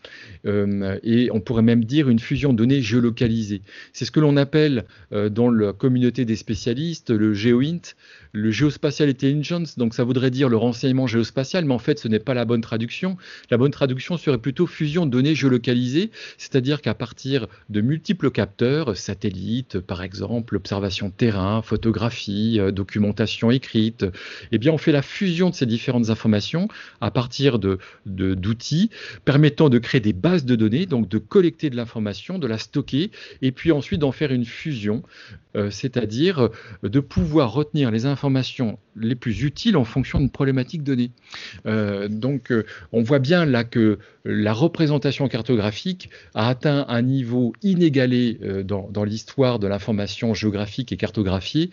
et 1.03 1.29
on 1.31 1.39
pourrait 1.39 1.63
même 1.63 1.83
dire 1.83 2.07
une 2.07 2.19
fusion 2.19 2.53
de 2.53 2.57
données 2.57 2.81
géolocalisées. 2.81 3.61
C'est 3.93 4.05
ce 4.05 4.11
que 4.11 4.19
l'on 4.19 4.37
appelle 4.37 4.85
dans 5.11 5.49
la 5.49 5.73
communauté 5.73 6.23
des 6.23 6.35
spécialistes 6.35 6.64
le 7.09 7.33
GeoInt, 7.33 7.95
le 8.35 8.51
Geospatial 8.51 9.07
Intelligence, 9.07 9.77
donc 9.77 9.93
ça 9.93 10.03
voudrait 10.03 10.29
dire 10.29 10.49
le 10.49 10.57
renseignement 10.57 11.07
géospatial, 11.07 11.63
mais 11.63 11.73
en 11.73 11.79
fait 11.79 11.99
ce 11.99 12.09
n'est 12.09 12.19
pas 12.19 12.33
la 12.33 12.43
bonne 12.43 12.59
traduction. 12.59 13.15
La 13.49 13.57
bonne 13.57 13.71
traduction 13.71 14.17
serait 14.17 14.37
plutôt 14.37 14.67
fusion 14.67 15.05
de 15.05 15.11
données 15.11 15.35
géolocalisées, 15.35 16.11
c'est-à-dire 16.37 16.81
qu'à 16.81 16.93
partir 16.93 17.47
de 17.69 17.79
multiples 17.79 18.31
capteurs, 18.31 18.97
satellites 18.97 19.79
par 19.79 20.03
exemple, 20.03 20.57
observation 20.57 21.07
de 21.07 21.13
terrain, 21.13 21.61
photographie, 21.61 22.59
euh, 22.59 22.71
documentation 22.71 23.51
écrite, 23.51 24.05
eh 24.51 24.57
bien 24.57 24.73
on 24.73 24.77
fait 24.77 24.91
la 24.91 25.01
fusion 25.01 25.49
de 25.49 25.55
ces 25.55 25.65
différentes 25.65 26.09
informations 26.09 26.67
à 26.99 27.11
partir 27.11 27.57
de, 27.57 27.79
d'outils 28.05 28.89
permettant 29.23 29.69
de 29.69 29.79
créer 29.79 30.01
des 30.01 30.13
bases 30.13 30.43
de 30.43 30.57
données, 30.57 30.85
donc 30.85 31.07
de 31.07 31.19
collecter 31.19 31.69
de 31.69 31.77
l'information, 31.77 32.37
de 32.37 32.47
la 32.47 32.57
stocker, 32.57 33.11
et 33.41 33.53
puis 33.53 33.71
ensuite 33.71 34.01
d'en 34.01 34.11
faire 34.11 34.33
une 34.33 34.45
fusion, 34.45 35.03
euh, 35.55 35.71
c'est-à-dire 35.71 36.49
de 36.83 36.99
pouvoir 36.99 37.53
retenir 37.53 37.91
les 37.91 38.05
informations 38.05 38.24
les 38.95 39.15
plus 39.15 39.43
utiles 39.43 39.77
en 39.77 39.83
fonction 39.83 40.19
d'une 40.19 40.29
problématique 40.29 40.83
donnée. 40.83 41.11
Euh, 41.65 42.07
donc, 42.07 42.51
euh, 42.51 42.65
on 42.91 43.01
voit 43.01 43.19
bien 43.19 43.45
là 43.45 43.63
que 43.63 43.99
la 44.23 44.53
représentation 44.53 45.27
cartographique 45.27 46.09
a 46.33 46.49
atteint 46.49 46.85
un 46.87 47.01
niveau 47.01 47.53
inégalé 47.61 48.39
euh, 48.41 48.63
dans, 48.63 49.03
l'histoire 49.03 49.59
de 49.59 49.67
l'information 49.67 50.33
géographique 50.33 50.91
et 50.91 50.97
cartographiée, 50.97 51.69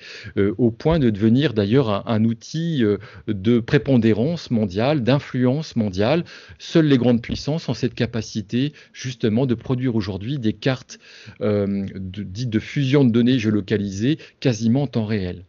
au 0.59 0.71
point 0.71 0.99
de 0.99 1.09
devenir 1.09 1.55
d'ailleurs 1.55 2.09
un, 2.09 2.25
outil 2.25 2.85
de 3.27 3.61
prépondérance 3.61 4.51
mondiale, 4.51 5.03
d'influence 5.03 5.77
mondiale. 5.77 6.25
Seules 6.59 6.87
les 6.87 6.99
grandes 6.99 7.23
puissances 7.23 7.69
ont 7.69 7.75
cette 7.75 7.95
capacité 7.95 8.73
justement 8.93 9.47
de 9.47 9.55
produire 9.55 9.97
aujourd'hui 9.97 10.39
des 10.39 10.53
cartes 10.53 10.99
dites 11.41 12.51
de 12.51 12.59
fusion 12.59 13.05
de 13.05 13.11
données 13.11 13.39
géolocalisées 13.39 14.19
quasiment 14.41 14.83
en 14.83 14.87
temps 14.87 15.07
réel. 15.07 15.45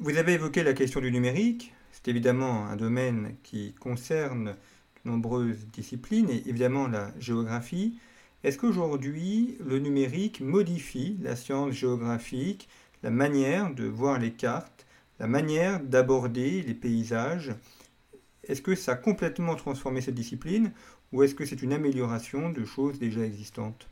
Vous 0.00 0.16
avez 0.16 0.34
évoqué 0.34 0.62
la 0.62 0.74
question 0.74 1.00
du 1.00 1.10
numérique. 1.10 1.72
C'est 1.90 2.06
évidemment 2.06 2.66
un 2.66 2.76
domaine 2.76 3.34
qui 3.42 3.74
concerne 3.80 4.54
de 5.04 5.10
nombreuses 5.10 5.66
disciplines 5.72 6.30
et 6.30 6.48
évidemment 6.48 6.86
la 6.86 7.12
géographie. 7.18 7.98
Est-ce 8.44 8.58
qu'aujourd'hui, 8.58 9.58
le 9.58 9.80
numérique 9.80 10.40
modifie 10.40 11.18
la 11.20 11.34
science 11.34 11.72
géographique, 11.72 12.68
la 13.02 13.10
manière 13.10 13.74
de 13.74 13.86
voir 13.86 14.20
les 14.20 14.30
cartes, 14.30 14.86
la 15.18 15.26
manière 15.26 15.80
d'aborder 15.80 16.62
les 16.62 16.74
paysages? 16.74 17.56
Est-ce 18.44 18.62
que 18.62 18.76
ça 18.76 18.92
a 18.92 18.96
complètement 18.96 19.56
transformé 19.56 20.00
cette 20.00 20.14
discipline 20.14 20.70
ou 21.10 21.24
est-ce 21.24 21.34
que 21.34 21.44
c'est 21.44 21.62
une 21.62 21.72
amélioration 21.72 22.50
de 22.50 22.64
choses 22.64 23.00
déjà 23.00 23.22
existantes? 23.22 23.88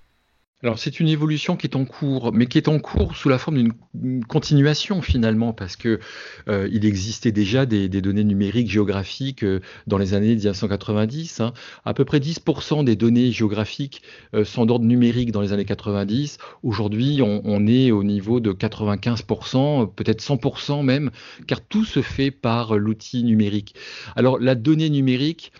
Alors 0.67 0.81
c'est 0.81 0.99
une 0.99 1.07
évolution 1.07 1.57
qui 1.57 1.69
est 1.69 1.77
en 1.77 1.85
cours, 1.85 2.33
mais 2.33 2.47
qui 2.47 2.59
est 2.59 2.67
en 2.67 2.81
cours 2.81 3.15
sous 3.15 3.29
la 3.29 3.39
forme 3.39 3.71
d'une 3.95 4.25
continuation 4.25 5.01
finalement, 5.01 5.53
parce 5.53 5.77
que 5.77 6.01
euh, 6.49 6.69
il 6.73 6.85
existait 6.85 7.31
déjà 7.31 7.67
des, 7.67 7.89
données 7.89 8.25
numériques 8.25 8.69
géographiques 8.69 9.45
euh, 9.45 9.61
dans 9.87 9.97
les 9.97 10.13
années 10.15 10.35
1990. 10.35 11.39
Hein. 11.39 11.53
À 11.85 11.95
peu 11.95 12.05
près 12.05 12.19
10% 12.19 12.83
des 12.83 12.97
données 12.97 13.31
géographiques 13.31 14.03
euh, 14.35 14.45
sont 14.45 14.67
d'ordre 14.67 14.87
numérique 14.87 15.31
dans 15.31 15.41
les 15.41 15.53
années 15.53 15.65
90. 15.65 16.39
Aujourd'hui, 16.65 17.21
on, 17.23 17.43
on, 17.45 17.69
est 17.69 17.93
au 17.93 18.03
niveau 18.03 18.41
de 18.41 18.51
95%, 18.51 19.95
peut-être 19.95 20.21
100% 20.21 20.83
même, 20.83 21.13
car 21.47 21.61
tout 21.61 21.85
se 21.85 22.03
fait 22.03 22.33
par 22.33 22.77
l'outil 22.77 23.23
numérique. 23.23 23.77
Alors 24.17 24.41
la 24.41 24.57
donnée 24.57 24.91
numérique 24.91 25.53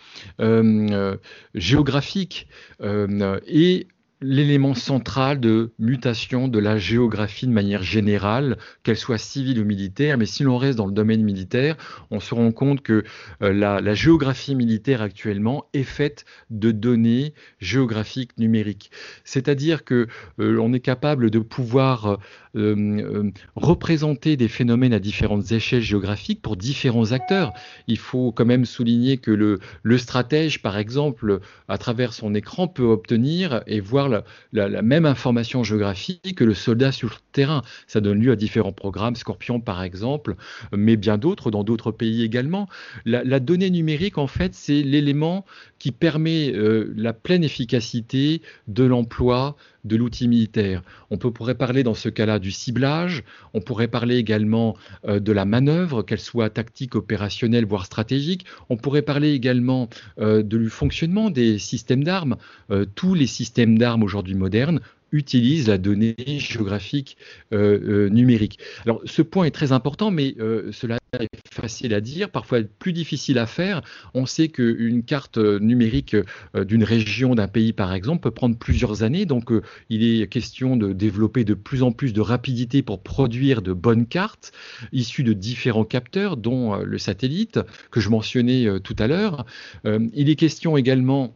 géographique 1.55 2.47
est 2.81 3.87
l'élément 4.21 4.73
central 4.73 5.39
de 5.39 5.71
mutation 5.77 6.47
de 6.47 6.57
la 6.57 6.77
géographie 6.77 7.45
de 7.45 7.51
manière 7.51 7.83
générale, 7.83 8.57
qu'elle 8.83 8.97
soit 8.97 9.19
civile 9.19 9.59
ou 9.59 9.65
militaire. 9.65 10.17
Mais 10.17 10.25
si 10.25 10.43
l'on 10.43 10.57
reste 10.57 10.77
dans 10.77 10.87
le 10.87 10.91
domaine 10.91 11.23
militaire, 11.23 11.77
on 12.09 12.19
se 12.19 12.33
rend 12.33 12.51
compte 12.51 12.81
que 12.81 13.03
euh, 13.43 13.53
la, 13.53 13.93
géographie 13.93 14.55
militaire 14.55 15.01
actuellement 15.01 15.65
est 15.73 15.83
faite 15.83 16.25
de 16.49 16.71
données 16.71 17.33
géographiques 17.59 18.37
numériques. 18.37 18.91
C'est-à-dire 19.23 19.83
que 19.83 20.07
euh, 20.39 20.59
on 20.59 20.73
est 20.73 20.79
capable 20.79 21.29
de 21.29 21.39
pouvoir 21.39 22.19
euh, 22.55 23.31
représenter 23.55 24.35
des 24.35 24.47
phénomènes 24.47 24.93
à 24.93 24.99
différentes 24.99 25.51
échelles 25.51 25.81
géographiques 25.81 26.41
pour 26.41 26.57
différents 26.57 27.11
acteurs. 27.11 27.53
Il 27.87 27.97
faut 27.97 28.31
quand 28.31 28.45
même 28.45 28.65
souligner 28.65 29.17
que 29.17 29.31
le, 29.31 29.59
le 29.83 29.97
stratège, 29.97 30.61
par 30.61 30.77
exemple, 30.77 31.39
à 31.67 31.77
travers 31.77 32.13
son 32.13 32.33
écran, 32.33 32.67
peut 32.67 32.83
obtenir 32.83 33.61
et 33.67 33.79
voir 33.79 34.06
la, 34.07 34.81
même 34.81 35.05
information 35.05 35.63
géographique 35.63 36.35
que 36.35 36.43
le 36.43 36.53
soldat 36.53 36.91
sur 36.91 37.09
le 37.09 37.15
terrain. 37.31 37.61
Ça 37.87 38.01
donne 38.01 38.21
lieu 38.21 38.31
à 38.31 38.35
différents 38.35 38.71
programmes, 38.71 39.15
Scorpion 39.15 39.59
par 39.59 39.83
exemple, 39.83 40.35
mais 40.71 40.95
bien 40.95 41.17
d'autres 41.17 41.51
dans 41.51 41.63
d'autres 41.63 41.91
pays 41.91 42.23
également. 42.23 42.67
La, 43.05 43.39
donnée 43.39 43.69
numérique, 43.69 44.17
en 44.17 44.27
fait, 44.27 44.53
c'est 44.53 44.81
l'élément 44.81 45.45
qui 45.79 45.91
permet 45.91 46.51
euh, 46.53 46.93
la 46.95 47.13
pleine 47.13 47.43
efficacité 47.43 48.41
de 48.67 48.83
l'emploi 48.83 49.55
de 49.87 49.95
l'outil 49.95 50.27
militaire. 50.27 50.83
On 51.09 51.17
pourrait 51.17 51.55
parler 51.55 51.83
dans 51.83 51.93
ce 51.93 52.09
cas-là 52.09 52.39
du 52.39 52.51
ciblage, 52.51 53.23
on 53.53 53.61
pourrait 53.61 53.87
parler 53.87 54.17
également 54.17 54.75
euh, 55.07 55.19
de 55.19 55.31
la 55.31 55.45
manœuvre, 55.45 56.03
qu'elle 56.03 56.19
soit 56.19 56.49
tactique, 56.49 56.95
opérationnelle, 56.95 57.65
voire 57.65 57.85
stratégique. 57.85 58.45
On 58.69 58.77
pourrait 58.77 59.01
parler 59.01 59.31
également 59.31 59.89
euh, 60.19 60.43
du 60.43 60.69
fonctionnement 60.69 61.29
des 61.29 61.57
systèmes 61.59 62.03
d'armes. 62.03 62.37
Euh, 62.71 62.85
tous 62.95 63.13
les 63.13 63.27
systèmes 63.27 63.77
d'armes 63.77 64.03
aujourd'hui 64.03 64.35
modernes 64.35 64.79
utilise 65.13 65.69
la 65.69 65.77
donnée 65.77 66.15
géographique 66.27 67.15
numérique. 67.51 68.59
Alors 68.83 69.01
ce 69.05 69.21
point 69.21 69.45
est 69.45 69.51
très 69.51 69.71
important, 69.71 70.11
mais 70.11 70.35
cela 70.71 70.96
est 71.21 71.53
facile 71.53 71.93
à 71.93 72.01
dire, 72.01 72.29
parfois 72.29 72.59
plus 72.79 72.93
difficile 72.93 73.37
à 73.37 73.45
faire. 73.45 73.81
On 74.13 74.25
sait 74.25 74.47
qu'une 74.49 75.03
carte 75.03 75.37
numérique 75.37 76.15
d'une 76.55 76.83
région, 76.83 77.35
d'un 77.35 77.47
pays 77.47 77.73
par 77.73 77.93
exemple, 77.93 78.23
peut 78.23 78.31
prendre 78.31 78.57
plusieurs 78.57 79.03
années, 79.03 79.25
donc 79.25 79.51
il 79.89 80.03
est 80.03 80.27
question 80.27 80.77
de 80.77 80.93
développer 80.93 81.43
de 81.43 81.53
plus 81.53 81.83
en 81.83 81.91
plus 81.91 82.13
de 82.13 82.21
rapidité 82.21 82.81
pour 82.81 83.01
produire 83.01 83.61
de 83.61 83.73
bonnes 83.73 84.05
cartes 84.05 84.51
issues 84.91 85.23
de 85.23 85.33
différents 85.33 85.85
capteurs, 85.85 86.37
dont 86.37 86.75
le 86.75 86.97
satellite 86.97 87.59
que 87.91 87.99
je 87.99 88.09
mentionnais 88.09 88.79
tout 88.83 88.95
à 88.99 89.07
l'heure. 89.07 89.45
il 89.85 90.29
est 90.29 90.35
question 90.35 90.77
également 90.77 91.35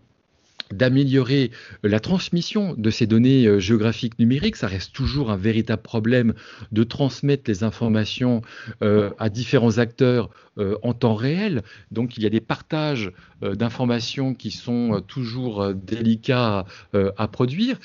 d'améliorer 0.73 1.51
la 1.83 1.99
transmission 1.99 2.75
de 2.77 2.89
ces 2.89 3.07
données 3.07 3.45
euh, 3.45 3.59
géographiques 3.59 4.19
numériques. 4.19 4.55
Ça 4.55 4.67
reste 4.67 4.93
toujours 4.93 5.31
un 5.31 5.37
véritable 5.37 5.81
problème 5.81 6.33
de 6.71 6.83
transmettre 6.83 7.43
les 7.47 7.63
informations 7.63 8.41
euh, 8.81 9.11
à 9.19 9.29
différents 9.29 9.77
acteurs 9.77 10.29
euh, 10.57 10.77
en 10.83 10.93
temps 10.93 11.15
réel. 11.15 11.63
Donc 11.91 12.17
il 12.17 12.23
y 12.23 12.25
a 12.25 12.29
des 12.29 12.41
partages 12.41 13.11
d'informations 13.41 14.35
qui 14.35 14.51
sont 14.51 15.01
toujours 15.07 15.73
délicats 15.73 16.65
à 16.93 17.27
produire. 17.27 17.79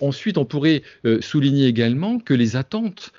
ensuite, 0.00 0.38
on 0.38 0.46
pourrait 0.46 0.82
souligner 1.20 1.66
également 1.66 2.18
que 2.18 2.32
les 2.32 2.56
attentes 2.56 3.12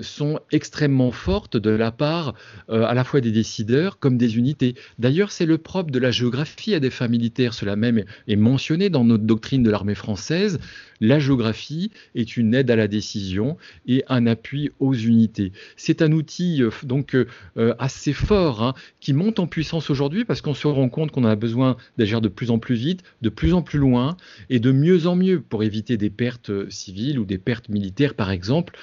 sont 0.00 0.38
extrêmement 0.52 1.10
fortes 1.10 1.56
de 1.56 1.70
la 1.70 1.90
part 1.90 2.34
à 2.68 2.94
la 2.94 3.02
fois 3.02 3.20
des 3.20 3.32
décideurs 3.32 3.98
comme 3.98 4.16
des 4.16 4.38
unités. 4.38 4.76
D'ailleurs, 5.00 5.32
c'est 5.32 5.46
le 5.46 5.58
propre 5.58 5.90
de 5.90 5.98
la 5.98 6.12
géographie 6.12 6.74
à 6.74 6.80
des 6.80 6.90
fins 6.90 7.08
militaires. 7.08 7.54
Cela 7.54 7.74
même 7.74 8.04
est 8.28 8.36
mentionné 8.38 8.90
dans 8.90 9.04
notre 9.04 9.24
doctrine 9.24 9.62
de 9.62 9.70
l'armée 9.70 9.94
française, 9.94 10.58
la 11.00 11.18
géographie 11.18 11.90
est 12.14 12.36
une 12.36 12.54
aide 12.54 12.70
à 12.70 12.76
la 12.76 12.88
décision 12.88 13.56
et 13.86 14.04
un 14.08 14.26
appui 14.26 14.70
aux 14.80 14.94
unités. 14.94 15.52
C'est 15.76 16.02
un 16.02 16.12
outil 16.12 16.62
euh, 16.62 16.70
donc 16.82 17.14
euh, 17.14 17.26
euh, 17.56 17.74
assez 17.78 18.12
fort 18.12 18.62
hein, 18.62 18.74
qui 19.00 19.12
monte 19.12 19.38
en 19.38 19.46
puissance 19.46 19.90
aujourd'hui 19.90 20.24
parce 20.24 20.40
qu'on 20.40 20.54
se 20.54 20.66
rend 20.66 20.88
compte 20.88 21.12
qu'on 21.12 21.24
a 21.24 21.36
besoin 21.36 21.76
d'agir 21.98 22.20
de 22.20 22.28
plus 22.28 22.50
en 22.50 22.58
plus 22.58 22.74
vite, 22.74 23.02
de 23.22 23.28
plus 23.28 23.54
en 23.54 23.62
plus 23.62 23.78
loin 23.78 24.16
et 24.50 24.58
de 24.58 24.72
mieux 24.72 25.06
en 25.06 25.14
mieux 25.14 25.40
pour 25.40 25.62
éviter 25.62 25.96
des 25.96 26.10
pertes 26.10 26.68
civiles 26.70 27.18
ou 27.18 27.24
des 27.24 27.38
pertes 27.38 27.68
militaires 27.68 28.14
par 28.14 28.30
exemple. 28.30 28.76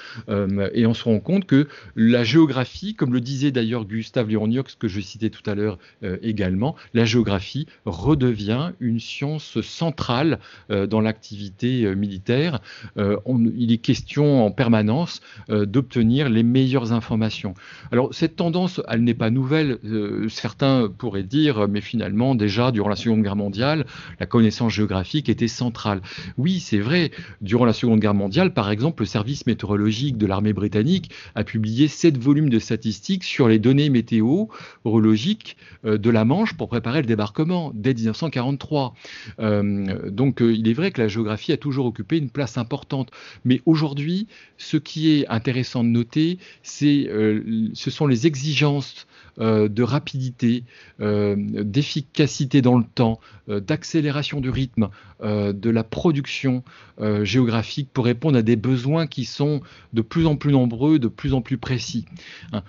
et 0.74 0.86
on 0.86 0.94
se 0.94 1.04
rend 1.04 1.20
compte 1.20 1.46
que 1.46 1.68
la 1.96 2.24
géographie, 2.24 2.96
comme 2.96 3.14
le 3.14 3.22
disait 3.22 3.52
d'ailleurs 3.52 3.86
Gustave 3.86 4.30
Léoniox 4.30 4.76
que 4.76 4.88
je 4.88 5.00
citais 5.00 5.30
tout 5.30 5.48
à 5.50 5.56
l'heure 5.56 5.78
également, 6.22 6.76
la 6.94 7.06
géographie 7.06 7.68
redevient 7.86 8.72
une 8.80 9.00
science 9.00 9.45
centrale 9.62 10.40
dans 10.70 11.02
l'activité 11.02 11.96
militaire 11.96 12.16
militaire, 12.16 12.60
euh, 12.98 13.18
il 13.56 13.72
est 13.72 13.78
question 13.78 14.46
en 14.46 14.52
permanence 14.52 15.22
euh, 15.50 15.66
d'obtenir 15.66 16.30
les 16.30 16.44
meilleures 16.44 16.94
informations. 16.94 17.54
Alors 17.92 18.14
cette 18.14 18.36
tendance, 18.36 18.82
elle 18.88 19.04
n'est 19.04 19.14
pas 19.14 19.30
nouvelle. 19.30 19.80
Euh, 19.86 20.30
certains 20.30 20.88
pourraient 20.88 21.24
dire, 21.24 21.68
mais 21.68 21.82
finalement 21.82 22.36
déjà 22.36 22.72
durant 22.72 22.90
la 22.90 22.96
Seconde 22.96 23.24
Guerre 23.24 23.36
mondiale, 23.36 23.86
la 24.20 24.26
connaissance 24.26 24.74
géographique 24.74 25.30
était 25.30 25.48
centrale. 25.48 26.02
Oui, 26.38 26.60
c'est 26.60 26.80
vrai. 26.80 27.12
Durant 27.42 27.66
la 27.66 27.74
Seconde 27.74 28.00
Guerre 28.00 28.14
mondiale, 28.14 28.54
par 28.54 28.70
exemple, 28.72 29.04
le 29.04 29.08
service 29.08 29.46
météorologique 29.46 30.18
de 30.18 30.28
l'armée 30.28 30.54
britannique 30.54 31.12
a 31.36 31.44
publié 31.44 31.88
sept 31.88 32.18
volumes 32.18 32.50
de 32.50 32.60
statistiques 32.60 33.24
sur 33.24 33.48
les 33.48 33.60
données 33.60 33.90
météorologiques 33.90 35.58
de 35.84 36.10
la 36.10 36.26
Manche 36.26 36.54
pour 36.54 36.70
préparer 36.70 37.02
le 37.02 37.08
débarquement 37.08 37.72
dès 37.74 37.94
1943. 37.94 38.94
Donc 39.40 40.42
il 40.42 40.68
est 40.68 40.74
vrai 40.74 40.92
que 40.92 41.02
la 41.02 41.08
géographie 41.08 41.52
a 41.52 41.58
toujours 41.58 41.86
occuper 41.86 42.18
une 42.18 42.30
place 42.30 42.58
importante. 42.58 43.12
Mais 43.44 43.62
aujourd'hui, 43.66 44.28
ce 44.58 44.78
qui 44.78 45.12
est 45.12 45.28
intéressant 45.28 45.84
de 45.84 45.90
noter, 45.90 46.38
c'est, 46.64 47.08
euh, 47.10 47.70
ce 47.74 47.92
sont 47.92 48.08
les 48.08 48.28
exigences 48.28 49.08
euh, 49.38 49.68
de 49.68 49.84
rapidité, 49.84 50.64
euh, 51.02 51.36
d'efficacité 51.38 52.62
dans 52.62 52.78
le 52.78 52.86
temps, 52.86 53.20
euh, 53.50 53.60
d'accélération 53.60 54.40
du 54.40 54.50
rythme, 54.50 54.90
de 55.22 55.70
la 55.70 55.86
production 55.86 56.62
géographique 57.24 57.88
pour 57.94 58.04
répondre 58.04 58.38
à 58.38 58.42
des 58.42 58.58
besoins 58.58 59.08
qui 59.08 59.24
sont 59.24 59.62
de 59.94 60.02
plus 60.02 60.26
en 60.28 60.36
plus 60.36 60.52
nombreux, 60.52 61.00
de 61.00 61.08
plus 61.08 61.34
en 61.34 61.42
plus 61.42 61.58
précis. 61.58 62.06
Hein, 62.52 62.64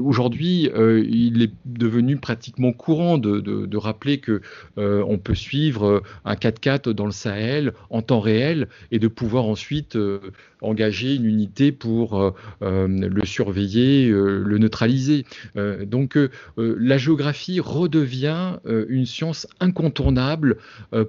aujourd'hui, 0.00 0.68
il 0.74 1.42
est 1.42 1.52
devenu 1.64 2.16
pratiquement 2.16 2.72
courant 2.72 3.18
de, 3.18 3.76
rappeler 3.76 4.18
que 4.18 4.42
on 4.76 5.16
peut 5.16 5.36
suivre 5.36 5.53
suivre 5.54 6.02
un 6.24 6.34
4x4 6.34 6.90
dans 6.90 7.06
le 7.06 7.12
Sahel 7.12 7.74
en 7.90 8.02
temps 8.02 8.18
réel 8.18 8.66
et 8.90 8.98
de 8.98 9.06
pouvoir 9.06 9.44
ensuite 9.44 9.96
engager 10.60 11.14
une 11.14 11.26
unité 11.26 11.70
pour 11.70 12.34
le 12.60 13.24
surveiller, 13.24 14.08
le 14.08 14.58
neutraliser. 14.58 15.24
donc 15.86 16.18
la 16.56 16.98
géographie 16.98 17.60
redevient 17.60 18.56
une 18.88 19.06
science 19.06 19.46
incontournable 19.60 20.56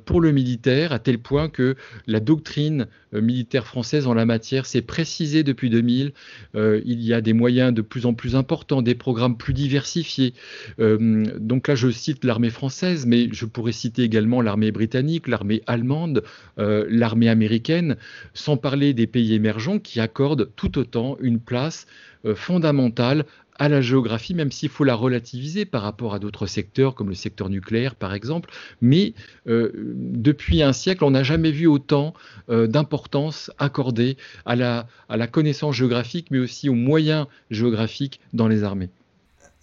pour 0.05 0.21
le 0.21 0.31
militaire 0.31 0.91
à 0.91 0.99
tel 0.99 1.17
point 1.17 1.49
que 1.49 1.75
la 2.05 2.19
doctrine 2.19 2.87
militaire 3.13 3.65
française 3.65 4.07
en 4.07 4.13
la 4.13 4.25
matière 4.25 4.65
s'est 4.65 4.81
précisée 4.81 5.43
depuis 5.43 5.69
2000. 5.69 6.11
il 6.55 7.01
y 7.01 7.13
a 7.13 7.21
des 7.21 7.33
moyens 7.33 7.73
de 7.73 7.81
plus 7.81 8.05
en 8.05 8.13
plus 8.13 8.35
importants, 8.35 8.81
des 8.81 8.95
programmes 8.95 9.37
plus 9.37 9.53
diversifiés. 9.53 10.33
donc 10.77 11.67
là, 11.67 11.75
je 11.75 11.89
cite 11.89 12.23
l'armée 12.25 12.49
française, 12.49 13.05
mais 13.05 13.29
je 13.31 13.45
pourrais 13.45 13.71
citer 13.71 14.03
également 14.03 14.34
l'armée 14.41 14.71
britannique, 14.71 15.27
l'armée 15.27 15.61
allemande, 15.67 16.23
l'armée 16.57 17.29
américaine, 17.29 17.97
sans 18.33 18.57
parler 18.57 18.93
des 18.93 19.07
pays 19.07 19.33
émergents 19.33 19.79
qui 19.79 19.99
accordent 19.99 20.49
tout 20.55 20.77
autant 20.77 21.17
une 21.19 21.39
place 21.39 21.87
fondamentale 22.35 23.25
à 23.57 23.69
la 23.69 23.81
géographie, 23.81 24.33
même 24.33 24.51
s'il 24.51 24.69
faut 24.69 24.83
la 24.83 24.95
relativiser 24.95 25.65
par 25.65 25.81
rapport 25.81 26.13
à 26.13 26.19
d'autres 26.19 26.45
secteurs, 26.45 26.95
comme 26.95 27.09
le 27.09 27.15
secteur 27.15 27.49
nucléaire 27.49 27.95
par 27.95 28.13
exemple. 28.13 28.49
Mais 28.81 29.13
euh, 29.47 29.71
depuis 29.75 30.61
un 30.61 30.73
siècle, 30.73 31.03
on 31.03 31.11
n'a 31.11 31.23
jamais 31.23 31.51
vu 31.51 31.67
autant 31.67 32.13
euh, 32.49 32.67
d'importance 32.67 33.51
accordée 33.57 34.17
à 34.45 34.55
la, 34.55 34.87
à 35.09 35.17
la 35.17 35.27
connaissance 35.27 35.75
géographique, 35.75 36.27
mais 36.31 36.39
aussi 36.39 36.69
aux 36.69 36.75
moyens 36.75 37.27
géographiques 37.49 38.19
dans 38.33 38.47
les 38.47 38.63
armées. 38.63 38.89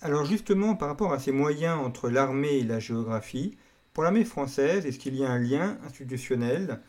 Alors 0.01 0.25
justement, 0.25 0.75
par 0.75 0.89
rapport 0.89 1.13
à 1.13 1.19
ces 1.19 1.33
moyens 1.33 1.79
entre 1.79 2.09
l'armée 2.09 2.59
et 2.59 2.65
la 2.65 2.81
géographie, 2.81 3.57
pour 3.93 4.03
l'armée 4.03 4.25
française, 4.25 4.87
est-ce 4.87 4.99
qu'il 4.99 5.17
y 5.17 5.25
a 5.25 5.31
un 5.31 5.39
lien 5.39 5.79
institutionnel, 5.85 6.81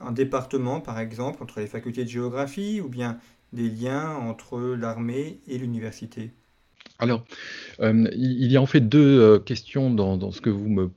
un 0.00 0.12
département 0.12 0.80
par 0.80 0.98
exemple, 0.98 1.42
entre 1.42 1.60
les 1.60 1.66
facultés 1.66 2.04
de 2.04 2.08
géographie, 2.08 2.80
ou 2.80 2.88
bien 2.88 3.18
des 3.52 3.68
liens 3.68 4.10
entre 4.10 4.60
l'armée 4.60 5.40
et 5.48 5.58
l'université? 5.58 6.30
Alors, 6.98 7.24
euh, 7.80 8.08
il 8.14 8.50
y 8.52 8.56
a 8.56 8.62
en 8.62 8.66
fait 8.66 8.80
deux 8.80 9.20
euh, 9.20 9.38
questions 9.38 9.90
dans, 9.90 10.30
ce 10.30 10.40
que 10.40 10.50
vous 10.50 10.68
me 10.68 10.90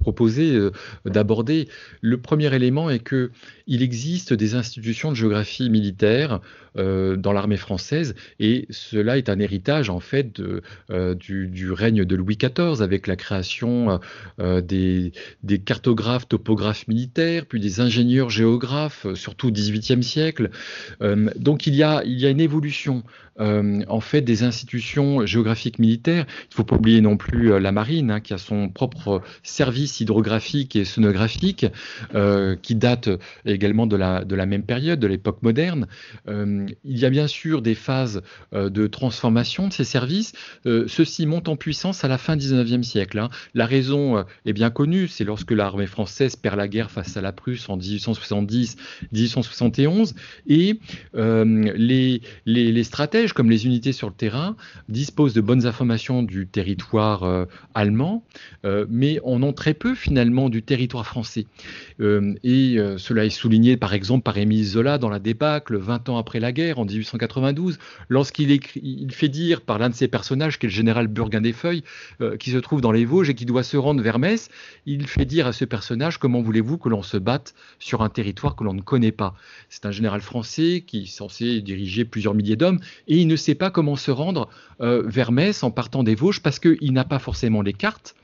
proposez 0.00 0.54
euh, 0.54 0.72
d'aborder. 1.04 1.68
Le 2.00 2.18
premier 2.18 2.54
élément 2.54 2.90
est 2.90 2.98
que 2.98 3.30
il 3.66 3.82
existe 3.82 4.32
des 4.32 4.54
institutions 4.54 5.10
de 5.10 5.16
géographie 5.16 5.70
militaire 5.70 6.40
dans 6.76 7.32
l'armée 7.32 7.56
française 7.56 8.14
et 8.38 8.66
cela 8.68 9.16
est 9.16 9.30
un 9.30 9.38
héritage 9.38 9.88
en 9.88 9.98
fait 9.98 10.42
du, 10.90 11.72
règne 11.72 12.04
de 12.04 12.16
Louis 12.16 12.36
XIV 12.36 12.82
avec 12.82 13.06
la 13.06 13.16
création 13.16 13.98
des, 14.38 15.12
cartographes, 15.64 16.28
topographes 16.28 16.86
militaires, 16.86 17.46
puis 17.46 17.60
des 17.60 17.80
ingénieurs 17.80 18.28
géographes, 18.28 19.06
surtout 19.14 19.48
au 19.48 19.50
XVIIIe 19.50 20.02
siècle. 20.02 20.50
donc 21.00 21.66
il 21.66 21.74
y 21.74 21.82
a, 21.82 22.04
une 22.04 22.40
évolution 22.40 23.04
euh, 23.38 23.82
en 23.88 24.00
fait 24.00 24.22
des 24.22 24.44
institutions 24.44 25.26
géographiques 25.26 25.78
militaires. 25.78 26.24
Il 26.28 26.48
ne 26.50 26.54
faut 26.54 26.64
pas 26.64 26.76
oublier 26.76 27.02
non 27.02 27.18
plus 27.18 27.52
euh, 27.52 27.60
la 27.60 27.70
marine, 27.70 28.10
hein, 28.10 28.20
qui 28.20 28.32
a 28.32 28.38
son 28.38 28.70
propre 28.70 29.20
service 29.56 30.00
hydrographique 30.00 30.76
et 30.76 30.84
sonographique, 30.84 31.66
euh, 32.14 32.56
qui 32.60 32.74
date 32.74 33.08
également 33.44 33.86
de 33.86 33.96
la, 33.96 34.46
même 34.46 34.62
période, 34.62 35.00
de 35.00 35.06
l'époque 35.06 35.42
moderne. 35.42 35.86
il 36.28 36.76
y 36.84 37.04
a 37.04 37.10
bien 37.10 37.26
sûr 37.26 37.60
des 37.62 37.74
phases 37.74 38.22
de 38.52 38.86
transformation 38.86 39.66
de 39.68 39.72
ces 39.72 39.84
services. 39.84 40.32
Ceux-ci 40.64 41.26
montent 41.26 41.48
en 41.48 41.56
puissance 41.56 42.04
à 42.04 42.08
la 42.08 42.18
fin 42.18 42.36
du 42.36 42.46
XIXe 42.46 42.86
siècle. 42.86 43.18
Hein. 43.18 43.30
La 43.54 43.64
raison 43.66 44.24
est 44.44 44.52
bien 44.52 44.70
connue, 44.70 45.08
c'est 45.08 45.24
lorsque 45.24 45.52
l'armée 45.52 45.86
française 45.86 46.36
perd 46.36 46.56
la 46.56 46.68
guerre 46.68 46.90
face 46.90 47.16
à 47.16 47.22
la 47.22 47.32
Prusse 47.32 47.68
en 47.68 47.78
1870-1871, 47.78 50.14
et 50.46 50.78
les, 51.14 52.20
stratèges 52.84 53.32
comme 53.32 53.50
les 53.50 53.66
unités 53.66 53.92
sur 53.92 54.08
le 54.08 54.14
terrain, 54.14 54.56
disposent 54.88 55.34
de 55.34 55.40
bonnes 55.40 55.66
informations 55.66 56.22
du 56.22 56.46
territoire 56.46 57.22
euh, 57.22 57.46
allemand, 57.74 58.24
euh, 58.64 58.86
mais 58.88 59.20
on 59.24 59.42
très 59.52 59.74
peu 59.74 59.94
finalement 59.94 60.48
du 60.48 60.62
territoire 60.62 61.06
français. 61.06 61.46
Euh, 62.00 62.34
et 62.44 62.76
cela 62.98 63.24
est 63.24 63.30
souligné 63.30 63.76
par 63.76 63.94
exemple 63.94 64.22
par 64.22 64.36
Émile 64.38 64.64
Zola 64.64 64.98
dans 64.98 65.08
la 65.08 65.18
débâcle 65.18 65.76
20 65.76 66.08
ans 66.08 66.18
après 66.18 66.40
la 66.40 66.52
guerre, 66.52 66.78
en 66.78 66.84
1892, 66.84 67.78
lorsqu'il 68.08 68.50
il 68.50 69.12
fait 69.12 69.28
dire 69.28 69.60
par 69.60 69.78
l'un 69.78 69.90
de 69.90 69.94
ses 69.94 70.08
personnages, 70.08 70.58
qui 70.58 70.66
est 70.66 70.68
le 70.68 70.74
général 70.74 71.08
Burguin 71.08 71.40
des 71.40 71.52
Feuilles, 71.52 71.82
qui 72.38 72.50
se 72.50 72.58
trouve 72.58 72.80
dans 72.80 72.92
les 72.92 73.04
Vosges 73.04 73.30
et 73.30 73.34
qui 73.34 73.44
doit 73.44 73.62
se 73.62 73.76
rendre 73.76 74.02
vers 74.02 74.18
Metz, 74.18 74.48
il 74.86 75.06
fait 75.06 75.24
dire 75.24 75.46
à 75.46 75.52
ce 75.52 75.64
personnage 75.64 76.18
comment 76.18 76.42
voulez-vous 76.42 76.78
que 76.78 76.88
l'on 76.88 77.02
se 77.02 77.16
batte 77.16 77.54
sur 77.78 78.02
un 78.02 78.08
territoire 78.08 78.56
que 78.56 78.64
l'on 78.64 78.74
ne 78.74 78.82
connaît 78.82 79.12
pas? 79.12 79.34
C'est 79.68 79.86
un 79.86 79.90
général 79.90 80.20
français 80.20 80.84
qui 80.86 81.02
est 81.02 81.06
censé 81.06 81.60
diriger 81.60 82.04
plusieurs 82.04 82.34
milliers 82.34 82.56
d'hommes 82.56 82.80
et 83.08 83.16
il 83.16 83.26
ne 83.26 83.36
sait 83.36 83.54
pas 83.54 83.70
comment 83.70 83.96
se 83.96 84.10
rendre 84.10 84.48
euh, 84.80 85.02
vers 85.06 85.32
Metz 85.32 85.62
en 85.62 85.70
partant 85.70 86.02
des 86.02 86.14
Vosges 86.14 86.40
parce 86.40 86.58
qu'il 86.58 86.92
n'a 86.92 87.04
pas 87.04 87.18
forcément 87.18 87.62
les 87.62 87.72
cartes 87.72 88.14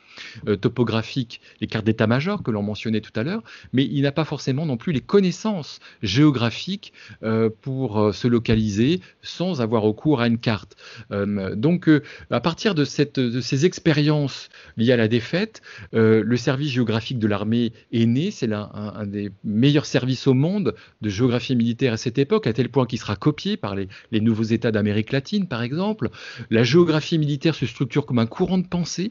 euh, 0.49 0.57
topographiques, 0.57 1.41
les 1.61 1.67
cartes 1.67 1.85
d'état-major 1.85 2.43
que 2.43 2.51
l'on 2.51 2.63
mentionnait 2.63 3.01
tout 3.01 3.13
à 3.17 3.23
l'heure, 3.23 3.43
mais 3.73 3.85
il 3.85 4.03
n'a 4.03 4.13
pas 4.13 4.25
forcément 4.25 4.67
non 4.67 4.77
plus 4.77 4.93
les 4.93 5.01
connaissances 5.01 5.81
géographiques 6.03 6.93
euh, 7.23 7.51
pour 7.61 8.01
euh, 8.01 8.13
se 8.13 8.29
localiser 8.29 9.01
sans 9.23 9.61
avoir 9.61 9.83
recours 9.83 10.21
à 10.21 10.27
une 10.27 10.39
carte. 10.39 10.77
donc, 11.11 11.89
à 12.31 12.41
partir 12.41 12.75
de, 12.75 12.85
ces 12.85 13.67
expériences 13.67 14.49
liées 14.77 14.93
à 14.93 14.97
la 14.97 15.09
défaite, 15.09 15.63
le 15.93 16.37
service 16.37 16.71
géographique 16.71 17.19
de 17.19 17.27
l'armée 17.27 17.73
est 17.93 18.07
né. 18.07 18.31
C'est 18.31 18.53
un, 18.53 18.71
un, 18.73 19.07
des 19.07 19.31
meilleurs 19.45 19.87
services 19.87 20.27
au 20.27 20.35
monde 20.35 20.75
de 21.01 21.09
géographie 21.09 21.57
militaire 21.57 21.93
à 21.93 21.97
cette 21.97 22.19
époque, 22.19 22.47
à 22.47 22.53
tel 22.53 22.69
point 22.69 22.87
qu'il 22.87 22.99
sera 22.99 23.17
copié 23.17 23.57
par 23.57 23.75
les, 23.75 23.89
les 24.11 24.21
nouveaux 24.21 24.43
États 24.43 24.73
d'Amérique 24.73 25.13
latine, 25.13 25.47
par 25.47 25.63
exemple. 25.63 26.11
La 26.51 26.65
géographie 26.65 27.19
militaire 27.19 27.55
se 27.55 27.67
structure 27.67 28.07
comme 28.07 28.19
un 28.19 28.27
courant 28.27 28.59
de 28.59 28.67
pensée 28.67 29.11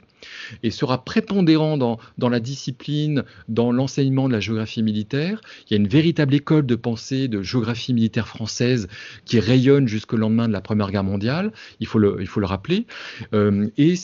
et 0.63 0.71
sera 0.71 1.03
prépondérant 1.11 1.75
dans, 1.75 1.99
dans 2.17 2.29
la 2.29 2.39
discipline, 2.39 3.25
dans 3.49 3.73
l'enseignement 3.73 4.29
de 4.29 4.33
la 4.33 4.39
géographie 4.39 4.81
militaire. 4.81 5.41
Il 5.65 5.73
y 5.73 5.73
a 5.73 5.77
une 5.77 5.89
véritable 5.89 6.33
école 6.33 6.65
de 6.65 6.75
pensée 6.75 7.27
de 7.27 7.41
géographie 7.41 7.93
militaire 7.93 8.29
française 8.29 8.87
qui 9.25 9.41
rayonne 9.41 9.89
jusqu'au 9.89 10.15
lendemain 10.15 10.47
de 10.47 10.53
la 10.53 10.61
Première 10.61 10.89
Guerre 10.89 11.03
mondiale, 11.03 11.51
il 11.81 11.87
faut 11.87 11.99
le, 11.99 12.23
rappeler. 12.43 12.85
Euh, 13.33 13.67
et, 13.77 13.95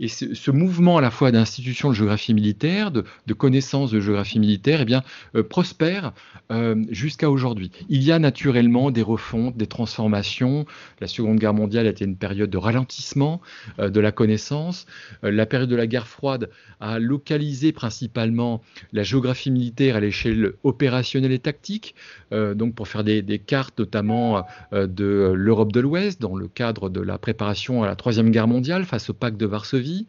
et 0.00 0.08
ce 0.08 0.50
mouvement 0.50 0.98
à 0.98 1.00
la 1.00 1.12
fois 1.12 1.30
d'institutions 1.30 1.90
de 1.90 1.94
géographie 1.94 2.34
militaire, 2.34 2.90
de, 2.90 3.04
de 3.28 3.34
connaissances 3.34 3.92
de 3.92 4.00
géographie 4.00 4.40
militaire, 4.40 4.80
eh 4.80 4.84
bien, 4.84 5.04
euh, 5.36 5.44
prospère 5.44 6.12
euh, 6.50 6.74
jusqu'à 6.90 7.30
aujourd'hui. 7.30 7.70
Il 7.88 8.02
y 8.02 8.10
a 8.10 8.18
naturellement 8.18 8.90
des 8.90 9.02
refontes, 9.02 9.56
des 9.56 9.68
transformations. 9.68 10.66
La 11.00 11.06
Seconde 11.06 11.38
Guerre 11.38 11.54
mondiale 11.54 11.86
a 11.86 11.90
été 11.90 12.04
une 12.04 12.16
période 12.16 12.50
de 12.50 12.58
ralentissement 12.58 13.40
de 13.78 14.00
la 14.00 14.10
connaissance. 14.10 14.86
la 15.22 15.46
période 15.46 15.68
de 15.68 15.76
la 15.76 15.86
guerre 15.86 16.08
froide 16.08 16.47
a 16.80 16.98
localisé 16.98 17.72
principalement 17.72 18.62
la 18.92 19.02
géographie 19.02 19.50
militaire 19.50 19.96
à 19.96 20.00
l'échelle 20.00 20.52
opérationnelle 20.62 21.32
et 21.32 21.38
tactique, 21.38 21.94
euh, 22.32 22.54
donc 22.54 22.74
pour 22.74 22.88
faire 22.88 23.04
des, 23.04 23.22
cartes 23.38 23.78
notamment 23.78 24.44
euh, 24.72 24.86
de 24.86 25.32
l'Europe 25.34 25.72
de 25.72 25.80
l'Ouest 25.80 26.20
dans 26.20 26.36
le 26.36 26.48
cadre 26.48 26.88
de 26.90 27.00
la 27.00 27.18
préparation 27.18 27.82
à 27.82 27.86
la 27.86 27.96
Troisième 27.96 28.30
Guerre 28.30 28.48
mondiale 28.48 28.84
face 28.84 29.10
au 29.10 29.14
pacte 29.14 29.38
de 29.38 29.46
Varsovie. 29.46 30.06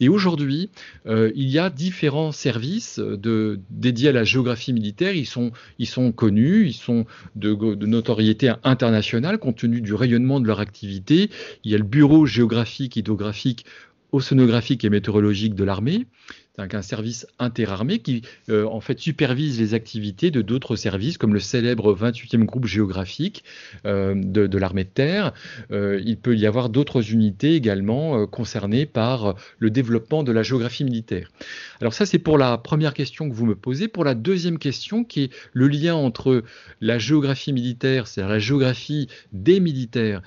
Et 0.00 0.08
aujourd'hui, 0.08 0.70
euh, 1.06 1.32
il 1.34 1.48
y 1.48 1.58
a 1.58 1.70
différents 1.70 2.32
services 2.32 3.00
dédiés 3.70 4.10
à 4.10 4.12
la 4.12 4.24
géographie 4.24 4.72
militaire. 4.72 5.14
Ils 5.14 5.26
sont, 5.26 5.52
connus, 6.12 6.66
ils 6.66 6.72
sont 6.72 7.06
de, 7.34 7.54
notoriété 7.86 8.52
internationale 8.64 9.38
compte 9.38 9.56
tenu 9.56 9.80
du 9.80 9.94
rayonnement 9.94 10.40
de 10.40 10.46
leur 10.46 10.60
activité. 10.60 11.30
Il 11.64 11.70
y 11.70 11.74
a 11.74 11.78
le 11.78 11.84
Bureau 11.84 12.26
géographique 12.26 12.96
hydrographique 12.96 13.64
océanographique 14.16 14.84
et 14.84 14.90
météorologique 14.90 15.54
de 15.54 15.64
l'armée, 15.64 16.06
c'est 16.56 16.74
un 16.74 16.82
service 16.82 17.26
interarmé 17.38 17.98
qui 17.98 18.22
euh, 18.48 18.64
en 18.64 18.80
fait 18.80 18.98
supervise 18.98 19.60
les 19.60 19.74
activités 19.74 20.30
de 20.30 20.42
d'autres 20.42 20.76
services 20.76 21.18
comme 21.18 21.34
le 21.34 21.40
célèbre 21.40 21.94
28e 21.94 22.44
groupe 22.44 22.66
géographique 22.66 23.44
euh, 23.84 24.14
de, 24.16 24.58
l'armée 24.58 24.84
de 24.84 24.88
terre. 24.88 25.32
Euh, 25.70 26.00
il 26.04 26.16
peut 26.16 26.36
y 26.36 26.46
avoir 26.46 26.68
d'autres 26.70 27.12
unités 27.12 27.54
également 27.54 28.26
concernées 28.26 28.86
par 28.86 29.34
le 29.58 29.70
développement 29.70 30.22
de 30.22 30.32
la 30.32 30.42
géographie 30.42 30.84
militaire. 30.84 31.30
Alors 31.80 31.92
ça 31.92 32.06
c'est 32.06 32.18
pour 32.18 32.38
la 32.38 32.56
première 32.58 32.94
question 32.94 33.28
que 33.28 33.34
vous 33.34 33.46
me 33.46 33.54
posez. 33.54 33.88
Pour 33.88 34.04
la 34.04 34.14
deuxième 34.14 34.58
question 34.58 35.04
qui 35.04 35.24
est 35.24 35.32
le 35.52 35.68
lien 35.68 35.94
entre 35.94 36.42
la 36.80 36.98
géographie 36.98 37.52
militaire, 37.52 38.06
c'est-à-dire 38.06 38.32
la 38.32 38.38
géographie 38.38 39.08
des 39.32 39.60
militaires 39.60 40.22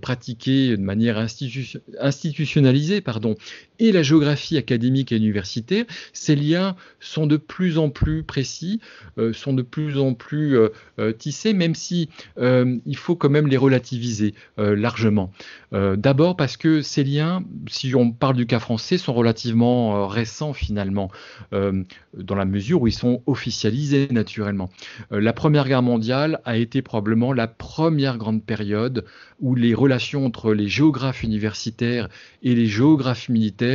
pratiquée 0.00 0.70
de 0.76 0.82
manière 0.82 1.18
institutionnalisée 1.18 3.02
pardon, 3.02 3.34
et 3.78 3.92
la 3.92 4.02
géographie 4.02 4.56
académique 4.56 5.12
et 5.12 5.16
universitaire, 5.16 5.84
ces 6.12 6.36
liens 6.36 6.76
sont 7.00 7.26
de 7.26 7.36
plus 7.36 7.78
en 7.78 7.90
plus 7.90 8.22
précis, 8.22 8.80
euh, 9.18 9.32
sont 9.32 9.52
de 9.52 9.62
plus 9.62 9.98
en 9.98 10.14
plus 10.14 10.56
euh, 10.56 10.68
euh, 10.98 11.12
tissés, 11.12 11.52
même 11.52 11.74
si 11.74 12.08
il 12.38 12.96
faut 12.96 13.16
quand 13.16 13.28
même 13.28 13.46
les 13.46 13.56
relativiser 13.56 14.34
largement. 14.56 15.32
D'abord 15.72 16.36
parce 16.36 16.56
que 16.56 16.82
ces 16.82 17.04
liens, 17.04 17.42
si 17.68 17.94
on 17.94 18.10
parle 18.10 18.36
du 18.36 18.46
cas 18.46 18.58
français, 18.58 18.98
sont 18.98 19.12
relativement 19.12 20.06
récents 20.06 20.52
finalement, 20.52 21.10
dans 21.52 22.34
la 22.34 22.44
mesure 22.44 22.82
où 22.82 22.86
ils 22.86 22.92
sont 22.92 23.22
officialisés 23.26 24.08
naturellement. 24.10 24.70
la 25.10 25.32
Première 25.32 25.66
Guerre 25.66 25.82
mondiale 25.82 26.40
a 26.44 26.56
été 26.56 26.82
probablement 26.82 27.32
la 27.32 27.46
première 27.46 28.18
grande 28.18 28.44
période 28.44 29.04
où 29.40 29.54
les 29.54 29.74
relations 29.74 30.24
entre 30.24 30.52
les 30.52 30.68
géographes 30.68 31.22
universitaires 31.22 32.08
et 32.42 32.54
les 32.54 32.66
géographes 32.66 33.28
militaires 33.28 33.65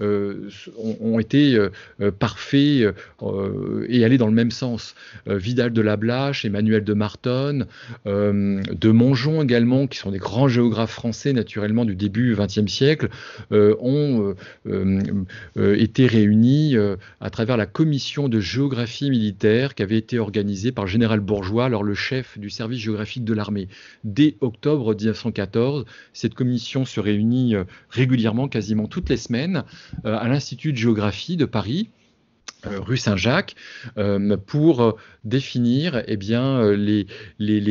euh, 0.00 0.48
ont, 1.00 1.18
été 1.18 1.54
euh, 1.56 1.70
euh, 2.00 2.12
parfaits 2.12 2.94
et 3.88 4.04
allaient 4.04 4.18
dans 4.18 4.26
le 4.26 4.32
même 4.32 4.50
sens. 4.50 4.94
Vidal 5.26 5.72
de 5.72 5.80
Lablache, 5.80 6.44
Emmanuel 6.44 6.84
de 6.84 6.94
Martonne, 6.94 7.66
de 8.06 8.90
Mongeon 8.90 9.42
également, 9.42 9.86
qui 9.86 9.98
sont 9.98 10.10
des 10.10 10.18
grands 10.18 10.48
géographes 10.48 10.92
français 10.92 11.32
naturellement 11.32 11.84
du 11.84 11.96
début 11.96 12.36
XXe 12.36 12.70
siècle, 12.70 13.08
ont 13.50 14.34
été 15.56 16.06
réunis 16.06 16.76
à 17.20 17.30
travers 17.30 17.56
la 17.56 17.66
commission 17.66 18.28
de 18.28 18.40
géographie 18.40 19.10
militaire 19.10 19.74
qui 19.74 19.82
avait 19.82 19.98
été 19.98 20.18
organisée 20.18 20.72
par 20.72 20.84
le 20.84 20.90
général 20.90 21.20
Bourgeois, 21.20 21.66
alors 21.66 21.82
le 21.82 21.94
chef 21.94 22.38
du 22.38 22.50
service 22.50 22.80
géographique 22.80 23.24
de 23.24 23.34
l'armée. 23.34 23.68
Dès 24.04 24.36
octobre 24.40 24.94
1914, 24.94 25.84
cette 26.12 26.34
commission 26.34 26.84
se 26.84 27.00
réunit 27.00 27.54
régulièrement, 27.90 28.48
quasiment 28.48 28.86
toutes 28.86 29.08
les 29.08 29.16
semaines, 29.16 29.37
euh, 30.04 30.18
à 30.18 30.28
l'Institut 30.28 30.72
de 30.72 30.78
géographie 30.78 31.36
de 31.36 31.44
Paris. 31.44 31.90
Euh, 32.66 32.80
rue 32.80 32.96
Saint-Jacques 32.96 33.54
euh, 33.98 34.36
pour 34.36 34.98
définir 35.22 36.02
eh 36.08 36.16
les, 36.16 37.06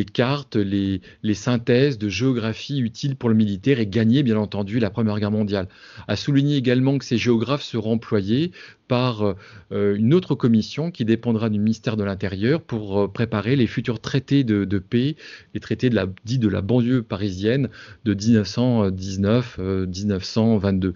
cartes, 0.06 0.56
les, 0.56 1.02
synthèses 1.34 1.98
de 1.98 2.08
géographie 2.08 2.80
utiles 2.80 3.14
pour 3.14 3.28
le 3.28 3.34
militaire 3.34 3.80
et 3.80 3.86
gagner 3.86 4.22
bien 4.22 4.38
entendu 4.38 4.78
la 4.78 4.88
Première 4.88 5.20
Guerre 5.20 5.30
mondiale. 5.30 5.68
À 6.06 6.16
souligner 6.16 6.56
également 6.56 6.96
que 6.96 7.04
ces 7.04 7.18
géographes 7.18 7.60
seront 7.62 7.92
employés 7.92 8.50
par 8.86 9.34
une 9.70 10.14
autre 10.14 10.34
commission 10.34 10.90
qui 10.90 11.04
dépendra 11.04 11.50
du 11.50 11.58
ministère 11.58 11.98
de 11.98 12.04
l'Intérieur 12.04 12.62
pour 12.62 13.12
préparer 13.12 13.54
les 13.56 13.66
futurs 13.66 14.00
traités 14.00 14.44
de, 14.44 14.78
paix, 14.78 15.16
les 15.52 15.60
traités 15.60 15.90
dits 16.24 16.38
de 16.38 16.48
la 16.48 16.62
banlieue 16.62 17.02
parisienne 17.02 17.68
de 18.04 18.14
1919-1922 18.14 20.94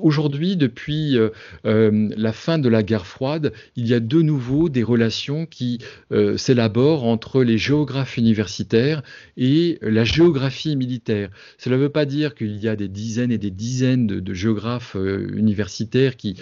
aujourd'hui, 0.00 0.56
depuis 0.56 1.18
euh, 1.18 1.30
euh, 1.64 2.10
la 2.16 2.32
fin 2.32 2.58
de 2.58 2.68
la 2.68 2.82
guerre 2.82 3.06
froide, 3.06 3.52
il 3.76 3.86
y 3.86 3.94
a 3.94 4.00
de 4.00 4.22
nouveau 4.22 4.68
des 4.68 4.82
relations 4.82 5.46
qui 5.46 5.78
euh, 6.12 6.36
s'élaborent 6.36 7.04
entre 7.04 7.42
les 7.42 7.58
géographes 7.58 8.16
universitaires 8.16 9.02
et 9.36 9.78
la 9.82 10.04
géographie 10.04 10.76
militaire. 10.76 11.30
Cela 11.58 11.76
ne 11.76 11.82
veut 11.82 11.88
pas 11.88 12.04
dire 12.04 12.34
qu'il 12.34 12.56
y 12.56 12.68
a 12.68 12.76
des 12.76 12.88
dizaines 12.88 13.32
et 13.32 13.38
des 13.38 13.50
dizaines 13.50 14.06
de, 14.06 14.34
géographes 14.34 14.96
universitaires 14.96 16.16
qui, 16.16 16.36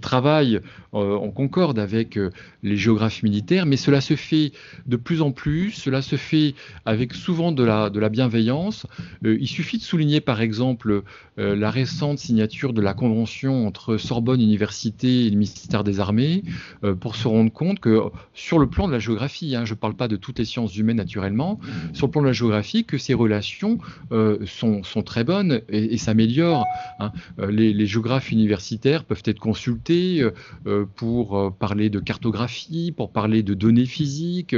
travaillent 0.00 0.60
en 0.92 1.30
concorde 1.30 1.78
avec 1.78 2.18
les 2.62 2.76
géographes 2.76 3.22
militaires, 3.22 3.66
mais 3.66 3.76
cela 3.76 4.00
se 4.00 4.14
fait 4.14 4.52
de 4.86 4.96
plus 4.96 5.20
en 5.20 5.32
plus, 5.32 5.72
cela 5.72 6.00
se 6.00 6.16
fait 6.16 6.54
avec 6.86 7.12
souvent 7.12 7.50
de 7.50 7.64
la, 7.64 7.90
de 7.90 7.98
la 7.98 8.08
bienveillance. 8.08 8.86
il 9.24 9.48
suffit 9.48 9.78
de 9.78 9.82
souligner 9.82 10.20
par 10.20 10.40
exemple 10.40 11.02
la 11.36 11.70
récente 11.70 12.18
signature 12.18 12.72
de 12.72 12.79
la 12.80 12.94
convention 12.94 13.66
entre 13.66 13.96
Sorbonne 13.96 14.40
Université 14.40 15.26
et 15.26 15.30
le 15.30 15.36
ministère 15.36 15.84
des 15.84 16.00
Armées 16.00 16.42
euh, 16.84 16.94
pour 16.94 17.16
se 17.16 17.28
rendre 17.28 17.52
compte 17.52 17.80
que 17.80 18.00
sur 18.34 18.58
le 18.58 18.68
plan 18.68 18.88
de 18.88 18.92
la 18.92 18.98
géographie, 18.98 19.54
hein, 19.54 19.64
je 19.64 19.74
ne 19.74 19.78
parle 19.78 19.94
pas 19.94 20.08
de 20.08 20.16
toutes 20.16 20.38
les 20.38 20.44
sciences 20.44 20.76
humaines 20.76 20.96
naturellement, 20.96 21.60
sur 21.92 22.06
le 22.06 22.10
plan 22.10 22.22
de 22.22 22.26
la 22.26 22.32
géographie, 22.32 22.84
que 22.84 22.98
ces 22.98 23.14
relations 23.14 23.78
euh, 24.12 24.38
sont, 24.46 24.82
sont, 24.82 25.02
très 25.02 25.24
bonnes 25.24 25.60
et, 25.68 25.96
s'améliorent. 25.96 26.66
Hein. 26.98 27.12
Euh, 27.38 27.50
les, 27.50 27.86
géographes 27.86 28.30
universitaires 28.30 29.04
peuvent 29.04 29.22
être 29.24 29.40
consultés 29.40 30.24
pour 30.94 31.56
parler 31.56 31.90
de 31.90 31.98
cartographie, 31.98 32.92
pour 32.92 33.10
parler 33.10 33.42
de 33.42 33.54
données 33.54 33.86
physiques. 33.86 34.54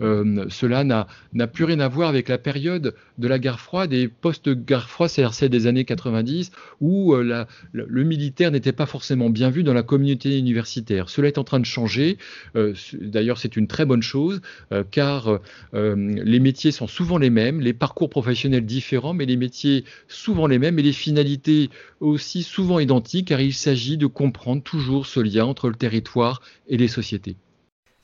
cela 0.00 0.84
n'a 0.84 1.46
plus 1.46 1.64
rien 1.64 1.80
à 1.80 1.88
voir 1.88 2.08
avec 2.08 2.28
la 2.28 2.38
période 2.38 2.94
de 3.18 3.28
la 3.28 3.38
guerre 3.38 3.58
froide 3.58 3.92
et 3.92 4.08
post-guerre 4.08 4.88
froide, 4.88 5.10
c'est-à-dire 5.10 5.34
celle 5.34 5.48
des 5.48 5.66
années 5.66 5.84
90, 5.84 6.52
où 6.80 7.16
la, 7.16 7.48
le 7.72 8.04
militaire 8.04 8.50
n'était 8.50 8.72
pas 8.72 8.86
forcément 8.86 9.30
bien 9.30 9.50
vu 9.50 9.62
dans 9.62 9.74
la 9.74 9.82
communauté 9.82 10.38
universitaire. 10.38 11.08
Cela 11.08 11.28
est 11.28 11.38
en 11.38 11.44
train 11.44 11.60
de 11.60 11.64
changer. 11.64 12.18
Euh, 12.56 12.74
d'ailleurs, 13.00 13.38
c'est 13.38 13.56
une 13.56 13.66
très 13.66 13.84
bonne 13.84 14.02
chose, 14.02 14.40
euh, 14.72 14.84
car 14.90 15.40
euh, 15.74 15.94
les 15.96 16.40
métiers 16.40 16.72
sont 16.72 16.86
souvent 16.86 17.18
les 17.18 17.30
mêmes, 17.30 17.60
les 17.60 17.72
parcours 17.72 18.10
professionnels 18.10 18.64
différents, 18.64 19.14
mais 19.14 19.26
les 19.26 19.36
métiers 19.36 19.84
souvent 20.08 20.46
les 20.46 20.58
mêmes 20.58 20.78
et 20.78 20.82
les 20.82 20.92
finalités 20.92 21.70
aussi 22.00 22.42
souvent 22.42 22.78
identiques, 22.78 23.28
car 23.28 23.40
il 23.40 23.54
s'agit 23.54 23.96
de 23.96 24.06
comprendre 24.06 24.62
toujours 24.62 25.06
ce 25.06 25.20
lien 25.20 25.44
entre 25.44 25.68
le 25.68 25.74
territoire 25.74 26.40
et 26.68 26.76
les 26.76 26.88
sociétés. 26.88 27.36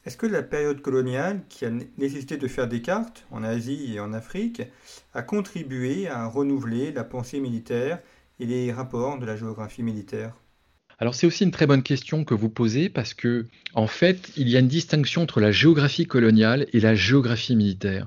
Est-ce 0.05 0.17
que 0.17 0.27
la 0.27 0.43
période 0.43 0.83
coloniale, 0.83 1.43
qui 1.49 1.65
a 1.65 1.71
nécessité 1.97 2.37
de 2.37 2.49
faire 2.49 2.67
des 2.67 2.83
cartes 2.83 3.25
en 3.31 3.45
Asie 3.45 3.95
et 3.95 4.01
en 4.01 4.13
Afrique, 4.13 4.63
a 5.15 5.23
contribué 5.23 6.09
à 6.09 6.27
renouveler 6.27 6.91
la 6.91 7.05
pensée 7.05 7.39
militaire 7.39 8.01
et 8.43 8.47
les 8.47 8.73
rapports 8.73 9.21
de 9.21 9.25
la 9.25 9.37
géographie 9.37 9.85
militaire 9.85 10.35
alors 10.99 11.15
c'est 11.15 11.27
aussi 11.27 11.43
une 11.43 11.51
très 11.51 11.67
bonne 11.67 11.83
question 11.83 12.25
que 12.25 12.35
vous 12.35 12.49
posez 12.49 12.89
parce 12.89 13.13
que 13.13 13.47
en 13.75 13.89
fait, 13.89 14.31
il 14.37 14.49
y 14.49 14.57
a 14.57 14.61
une 14.61 14.69
distinction 14.69 15.23
entre 15.23 15.41
la 15.41 15.51
géographie 15.51 16.07
coloniale 16.07 16.67
et 16.73 16.79
la 16.79 16.95
géographie 16.95 17.57
militaire. 17.57 18.07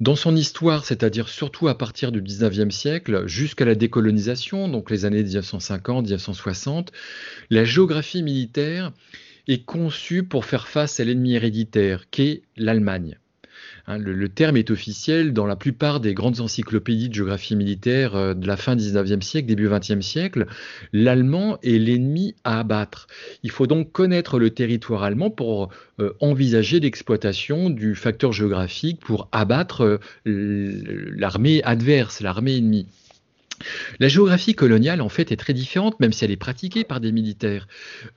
Dans 0.00 0.16
son 0.16 0.36
histoire, 0.36 0.84
c'est-à-dire 0.84 1.30
surtout 1.30 1.68
à 1.68 1.78
partir 1.78 2.12
du 2.12 2.20
19e 2.20 2.70
siècle 2.70 3.26
jusqu'à 3.26 3.64
la 3.64 3.74
décolonisation, 3.74 4.68
donc 4.68 4.90
les 4.90 5.06
années 5.06 5.22
1950-1960, 5.22 6.88
la 7.48 7.64
géographie 7.64 8.22
militaire 8.22 8.92
est 9.48 9.64
conçue 9.64 10.22
pour 10.22 10.44
faire 10.44 10.68
face 10.68 11.00
à 11.00 11.04
l'ennemi 11.04 11.34
héréditaire 11.34 12.10
qu'est 12.10 12.42
l'Allemagne. 12.58 13.16
Hein, 13.86 13.98
le, 13.98 14.28
terme 14.28 14.56
est 14.56 14.70
officiel 14.70 15.32
dans 15.32 15.46
la 15.46 15.56
plupart 15.56 15.98
des 16.00 16.14
grandes 16.14 16.40
encyclopédies 16.40 17.08
de 17.08 17.14
géographie 17.14 17.56
militaire 17.56 18.14
euh, 18.14 18.34
de 18.34 18.46
la 18.46 18.56
fin 18.56 18.76
19e 18.76 19.22
siècle, 19.22 19.48
début 19.48 19.68
20e 19.68 20.02
siècle. 20.02 20.46
L'allemand 20.92 21.58
est 21.62 21.78
l'ennemi 21.78 22.34
à 22.44 22.60
abattre. 22.60 23.08
Il 23.42 23.50
faut 23.50 23.66
donc 23.66 23.90
connaître 23.90 24.38
le 24.38 24.50
territoire 24.50 25.02
allemand 25.02 25.30
pour 25.30 25.70
euh, 26.00 26.12
envisager 26.20 26.78
l'exploitation 26.80 27.70
du 27.70 27.94
facteur 27.94 28.32
géographique 28.32 29.00
pour 29.00 29.28
abattre 29.32 30.00
euh, 30.26 31.12
l'armée 31.16 31.62
adverse, 31.64 32.20
l'armée 32.20 32.56
ennemie. 32.56 32.86
La 34.00 34.08
géographie 34.08 34.54
coloniale, 34.54 35.00
en 35.00 35.08
fait, 35.08 35.32
est 35.32 35.36
très 35.36 35.52
différente, 35.52 35.98
même 36.00 36.12
si 36.12 36.24
elle 36.24 36.30
est 36.30 36.36
pratiquée 36.36 36.84
par 36.84 37.00
des 37.00 37.12
militaires. 37.12 37.68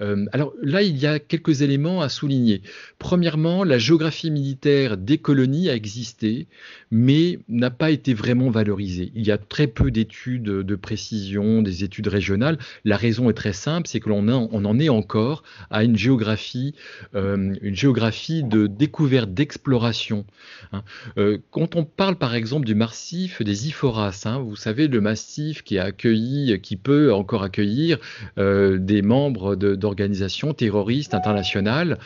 Euh, 0.02 0.26
alors 0.32 0.54
là, 0.62 0.82
il 0.82 0.98
y 0.98 1.06
a 1.06 1.20
quelques 1.20 1.62
éléments 1.62 2.02
à 2.02 2.10
souligner. 2.10 2.62
Premièrement, 3.00 3.64
la 3.64 3.78
géographie 3.78 4.32
militaire 4.32 4.98
des 4.98 5.18
colonies 5.18 5.70
a 5.70 5.76
existé, 5.76 6.48
mais 6.92 7.40
n'a 7.50 7.70
pas 7.70 7.92
été 7.92 8.14
vraiment 8.14 8.50
valorisée. 8.50 9.12
Il 9.16 9.26
y 9.26 9.32
a 9.32 9.38
très 9.38 9.68
peu 9.68 9.92
d'études 9.92 10.44
de 10.44 10.76
précision, 10.76 11.62
des 11.62 11.84
études 11.84 12.08
régionales. 12.08 12.58
La 12.84 12.98
raison 12.98 13.30
est 13.30 13.34
très 13.34 13.54
simple, 13.54 13.88
c'est 13.88 14.00
que 14.00 14.10
l'on 14.10 14.28
en 14.28 14.80
est 14.80 14.90
encore 14.90 15.44
à 15.70 15.84
une 15.84 15.98
géographie, 15.98 16.76
euh, 17.16 17.54
une 17.62 17.76
géographie 17.76 18.44
de 18.44 18.68
découverte, 18.68 19.34
d'exploration. 19.34 20.26
Hein. 20.72 20.84
Euh, 21.18 21.38
quand 21.52 21.76
on 21.76 21.84
parle, 21.84 22.16
par 22.16 22.36
exemple, 22.36 22.66
du 22.66 22.76
massif 22.76 23.42
des 23.42 23.68
Iphoras, 23.68 24.24
hein, 24.26 24.40
vous 24.40 24.56
savez, 24.56 24.88
le 24.88 25.02
massif 25.02 25.35
qui 25.64 25.78
a 25.78 25.86
accueilli, 25.86 26.60
qui 26.62 26.76
peut 26.78 27.14
encore 27.14 27.44
accueillir 27.44 27.98
euh, 28.38 28.78
des 28.78 29.02
membres 29.02 29.56
d'organisations 29.56 30.54
terroristes 30.54 31.14
internationales 31.14 31.98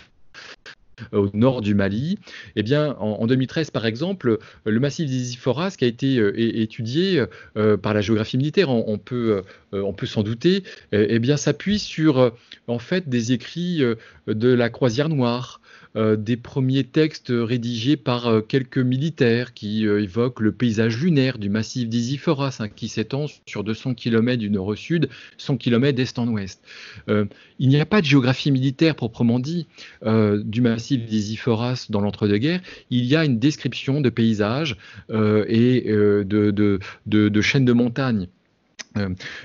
au 1.14 1.30
nord 1.34 1.62
du 1.62 1.76
Mali. 1.76 2.20
Eh 2.58 2.64
bien, 2.64 2.96
en, 3.00 3.26
2013, 3.26 3.72
par 3.72 3.86
exemple, 3.86 4.38
le 4.66 4.80
massif 4.82 5.10
des 5.10 5.34
Iphoras, 5.34 5.76
qui 5.78 5.86
a 5.86 5.88
été 5.88 6.18
euh, 6.18 6.34
étudié 6.36 7.24
euh, 7.56 7.78
par 7.78 7.94
la 7.94 8.02
géographie 8.02 8.38
militaire, 8.38 8.70
on, 8.70 8.98
peut, 8.98 9.44
peut 9.72 10.06
s'en 10.06 10.24
douter, 10.24 10.64
eh 10.92 11.20
bien, 11.20 11.38
s'appuie 11.38 11.80
sur 11.80 12.34
en 12.68 12.80
fait 12.80 13.08
des 13.08 13.32
écrits 13.32 13.82
de 14.28 14.50
la 14.50 14.70
Croisière 14.70 15.08
Noire, 15.08 15.62
euh, 15.62 15.69
des 15.96 16.38
premiers 16.38 16.84
textes 16.84 17.32
rédigés 17.32 17.98
par 17.98 18.28
euh, 18.28 18.42
quelques 18.42 18.78
militaires 18.78 19.54
qui 19.54 19.88
euh, 19.88 20.04
évoquent 20.04 20.40
le 20.40 20.52
paysage 20.52 21.02
lunaire 21.02 21.40
du 21.40 21.50
massif 21.50 21.90
d'Isiphoras, 21.90 22.58
hein, 22.60 22.70
qui 22.70 22.88
s'étend 22.88 23.26
sur 23.48 23.64
200 23.64 23.96
km 23.96 24.38
du 24.38 24.52
nord 24.52 24.68
au 24.68 24.76
sud, 24.76 25.10
100 25.38 25.58
km 25.58 25.96
d'est 25.96 26.20
en 26.20 26.28
ouest. 26.28 26.64
il 27.08 27.70
n'y 27.70 27.80
a 27.82 27.86
pas 27.86 28.02
de 28.02 28.06
géographie 28.06 28.52
militaire 28.52 28.96
proprement 28.96 29.40
dit 29.40 29.68
du 30.06 30.62
massif 30.62 31.06
d'Isiphoras 31.06 31.88
dans 31.90 32.02
l'entre-deux-guerres. 32.02 32.62
Il 32.90 33.06
y 33.06 33.16
a 33.16 33.26
une 33.26 33.40
description 33.40 34.02
de 34.02 34.10
paysages 34.10 34.78
et 35.10 35.84
de 35.86 37.42
chaînes 37.42 37.66
de 37.66 37.74
montagnes. 37.74 38.28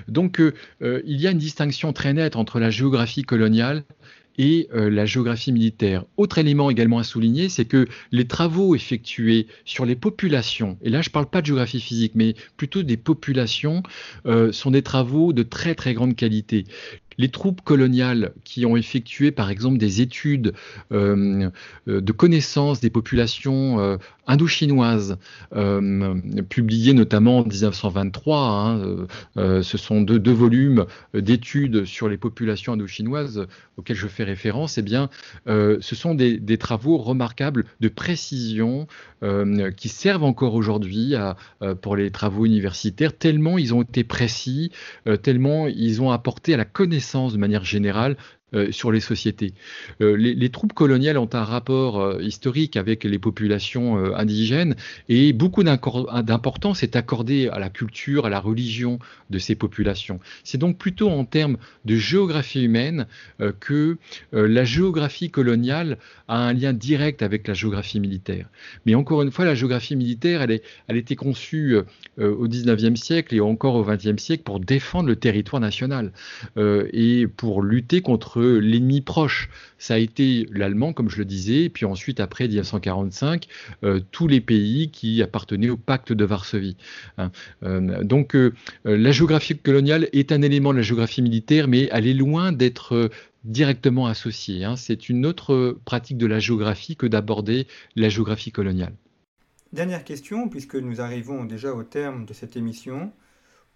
donc 0.09 0.41
il 0.81 1.21
y 1.21 1.27
a 1.27 1.31
une 1.31 1.39
distinction 1.39 1.93
très 1.93 2.13
nette 2.13 2.37
entre 2.37 2.61
la 2.61 2.71
géographie 2.71 3.23
coloniale 3.23 3.85
et 4.39 4.69
euh, 4.75 4.91
la 4.91 5.07
géographie 5.07 5.53
militaire. 5.53 6.05
Autre 6.17 6.39
élément 6.39 6.71
également 6.71 6.99
à 6.99 7.05
souligner, 7.05 7.49
c'est 7.49 7.65
que 7.65 7.87
les 8.13 8.27
travaux 8.27 8.75
effectués 8.75 9.47
sur 9.65 9.85
les 9.85 9.97
populations, 9.97 10.77
et 10.83 10.91
là 10.91 11.03
je 11.03 11.09
ne 11.09 11.13
parle 11.13 11.27
pas 11.27 11.41
de 11.41 11.47
géographie 11.47 11.81
physique, 11.81 12.13
mais 12.15 12.35
plutôt 12.57 12.83
des 12.83 12.97
populations, 12.97 13.83
euh, 14.27 14.53
sont 14.53 14.71
des 14.71 14.83
travaux 14.83 15.33
de 15.33 15.43
très 15.43 15.75
très 15.75 15.95
grande 15.95 16.17
qualité 16.17 16.65
les 17.19 17.29
troupes 17.29 17.61
coloniales 17.63 18.33
qui 18.45 18.67
ont 18.67 18.77
effectué 18.77 19.31
par 19.31 19.51
exemple 19.51 19.79
des 19.79 20.01
études 20.01 20.55
euh, 20.93 21.51
de 21.87 22.13
connaissance 22.13 22.81
des 22.81 22.91
populations 22.91 23.81
euh, 23.81 23.97
indo-chinoises, 24.27 25.19
euh, 25.55 26.15
publiées 26.49 26.95
notamment 26.95 27.39
en 27.39 27.43
1923, 27.43 28.39
hein, 28.39 29.07
ce 29.37 29.79
sont 29.79 30.01
deux, 30.01 30.33
volumes 30.33 30.87
d'études 31.13 31.85
sur 31.85 32.09
les 32.09 32.17
populations 32.17 32.73
indo-chinoises 32.73 33.47
auxquelles 33.77 33.97
je 33.97 34.09
fais 34.09 34.25
référence, 34.25 34.79
eh 34.79 34.83
bien, 34.83 35.11
ce 35.47 35.95
sont 35.95 36.15
des, 36.15 36.59
travaux 36.59 36.97
remarquables 36.97 37.67
de 37.81 37.89
précision 37.89 38.87
qui 39.77 39.89
servent 39.89 40.25
encore 40.25 40.55
aujourd'hui 40.55 41.15
pour 41.83 41.97
les 41.97 42.11
travaux 42.11 42.47
universitaires, 42.47 43.17
tellement 43.17 43.59
ils 43.59 43.75
ont 43.75 43.83
été 43.83 44.05
précis, 44.05 44.73
tellement 45.23 45.67
ils 45.67 46.01
ont 46.01 46.11
apporté 46.11 46.55
à 46.55 46.57
la 46.57 46.65
connaissance 46.65 47.04
de 47.33 47.39
manière 47.39 47.65
générale 47.65 48.17
euh, 48.55 48.71
sur 48.71 48.93
les 48.93 49.01
sociétés. 49.01 49.53
Euh, 50.01 50.17
les, 50.17 50.49
troupes 50.51 50.73
coloniales 50.73 51.19
ont 51.19 51.29
un 51.33 51.43
rapport 51.45 52.01
euh, 52.01 52.23
historique 52.23 52.77
avec 52.77 53.05
les 53.05 53.19
populations 53.19 54.15
indigènes 54.15 54.77
et 55.09 55.33
beaucoup 55.33 55.63
d'importance 55.63 56.83
est 56.83 56.97
accordée 56.97 57.49
à 57.49 57.59
la 57.59 57.69
culture, 57.69 58.27
à 58.27 58.31
la 58.31 58.41
religion 58.41 58.99
de 59.31 59.39
ces 59.39 59.55
populations. 59.55 60.21
C'est 60.45 60.59
donc 60.59 60.79
plutôt 60.79 61.11
en 61.11 61.25
termes 61.25 61.57
de 61.85 61.97
géographie 61.97 62.65
humaine 62.65 63.07
que 63.61 63.97
la 64.33 64.65
géographie 64.65 65.31
coloniale 65.31 65.99
a 66.29 66.39
un 66.39 66.53
lien 66.53 66.73
direct 66.73 67.23
avec 67.23 67.49
la 67.49 67.55
géographie 67.55 68.01
militaire. 68.01 68.49
Mais 68.87 68.95
encore 68.95 69.23
une 69.23 69.31
fois, 69.31 69.45
la 69.45 69.55
géographie 69.55 69.97
militaire, 69.97 70.43
elle, 70.43 70.51
est, 70.51 70.63
elle 70.89 70.97
a 70.97 70.99
été 70.99 71.17
conçue 71.17 71.77
au 72.19 72.47
19e 72.47 72.97
siècle 72.97 73.35
et 73.35 73.41
encore 73.41 73.75
au 73.75 73.85
20e 73.85 74.19
siècle 74.19 74.43
pour 74.45 74.61
défendre 74.61 75.09
le 75.09 75.17
territoire 75.17 75.61
national 75.61 76.13
et 76.57 77.27
pour 77.27 77.63
lutter 77.63 78.01
contre 78.01 78.44
l'ennemi 78.45 79.01
proche. 79.01 79.49
Ça 79.79 79.95
a 79.95 79.99
été 79.99 80.47
l'allemand, 80.51 80.93
comme 80.93 81.11
je 81.11 81.19
le 81.19 81.25
disais, 81.25 81.69
puis 81.69 81.85
ensuite, 81.85 82.21
après 82.21 82.49
1945, 82.49 83.47
euh, 83.83 84.01
tous 84.11 84.29
les 84.29 84.41
pays 84.41 84.91
qui 84.91 85.23
appartenaient 85.23 85.71
au 85.71 85.77
pacte 85.77 86.13
de 86.13 86.25
Varsovie. 86.25 86.77
Hein. 87.19 87.31
Euh, 87.63 88.03
donc, 88.03 88.35
euh, 88.35 88.55
la 88.85 89.13
géographie 89.13 89.57
coloniale 89.57 90.09
est 90.13 90.33
un 90.33 90.43
élément 90.43 90.73
de 90.73 90.79
la 90.79 90.83
géographie 90.83 91.23
militaire, 91.23 91.69
mais 91.69 91.89
elle 91.93 92.07
est 92.07 92.15
loin 92.15 92.53
d'être 92.53 93.11
directement 93.45 94.07
associée. 94.07 94.65
Hein. 94.65 94.77
C'est 94.77 95.09
une 95.09 95.27
autre 95.27 95.79
pratique 95.85 96.19
de 96.19 96.27
la 96.27 96.39
géographie 96.39 96.97
que 96.97 97.07
d'aborder 97.07 97.67
la 97.97 98.09
géographie 98.09 98.53
coloniale. 98.53 98.95
Dernière 99.73 100.05
question, 100.05 100.49
puisque 100.49 100.77
nous 100.77 101.01
arrivons 101.01 101.45
déjà 101.45 101.75
au 101.75 101.83
terme 101.83 102.27
de 102.27 102.33
cette 102.33 102.57
émission. 102.57 103.13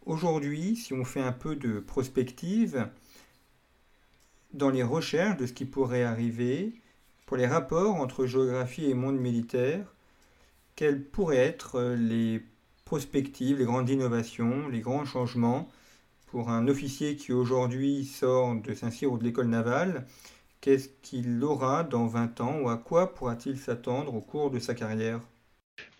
Aujourd'hui, 0.07 0.77
si 0.77 0.95
on 0.95 1.05
fait 1.05 1.21
un 1.21 1.33
peu 1.33 1.57
de 1.57 1.81
prospective, 1.81 2.89
dans 4.53 4.71
les 4.71 4.83
recherches 4.83 5.37
de 5.37 5.47
ce 5.47 5.53
qui 5.53 5.65
pourrait 5.65 6.05
arriver 6.05 6.73
pour 7.27 7.37
les 7.37 7.47
rapports 7.47 7.97
entre 7.97 8.27
géographie 8.27 8.87
et 8.91 8.95
monde 8.95 9.19
militaire, 9.19 9.95
quelles 10.77 11.05
pourraient 11.05 11.37
être 11.37 11.77
euh, 11.77 11.97
les 11.97 12.43
prospectives, 12.85 13.59
les 13.59 13.65
grandes 13.65 13.91
innovations, 13.91 14.69
les 14.69 14.81
grands 14.81 15.05
changements 15.05 15.69
pour 16.29 16.51
un 16.51 16.69
officier 16.69 17.17
qui 17.17 17.33
aujourd'hui 17.33 18.05
sort 18.05 18.55
de 18.57 18.75
Saint-Cyr 18.75 19.13
ou 19.13 19.19
de 19.19 19.25
l'école 19.25 19.49
navale? 19.49 20.07
Qu'est-ce 20.61 20.89
qu'il 21.03 21.43
aura 21.45 21.85
dans 21.85 22.07
20 22.07 22.41
ans 22.41 22.61
ou 22.61 22.69
à 22.71 22.79
quoi 22.79 23.15
pourra-t-il 23.15 23.59
s'attendre 23.59 24.15
au 24.15 24.21
cours 24.21 24.51
de 24.51 24.59
sa 24.59 24.75
carrière? 24.75 25.21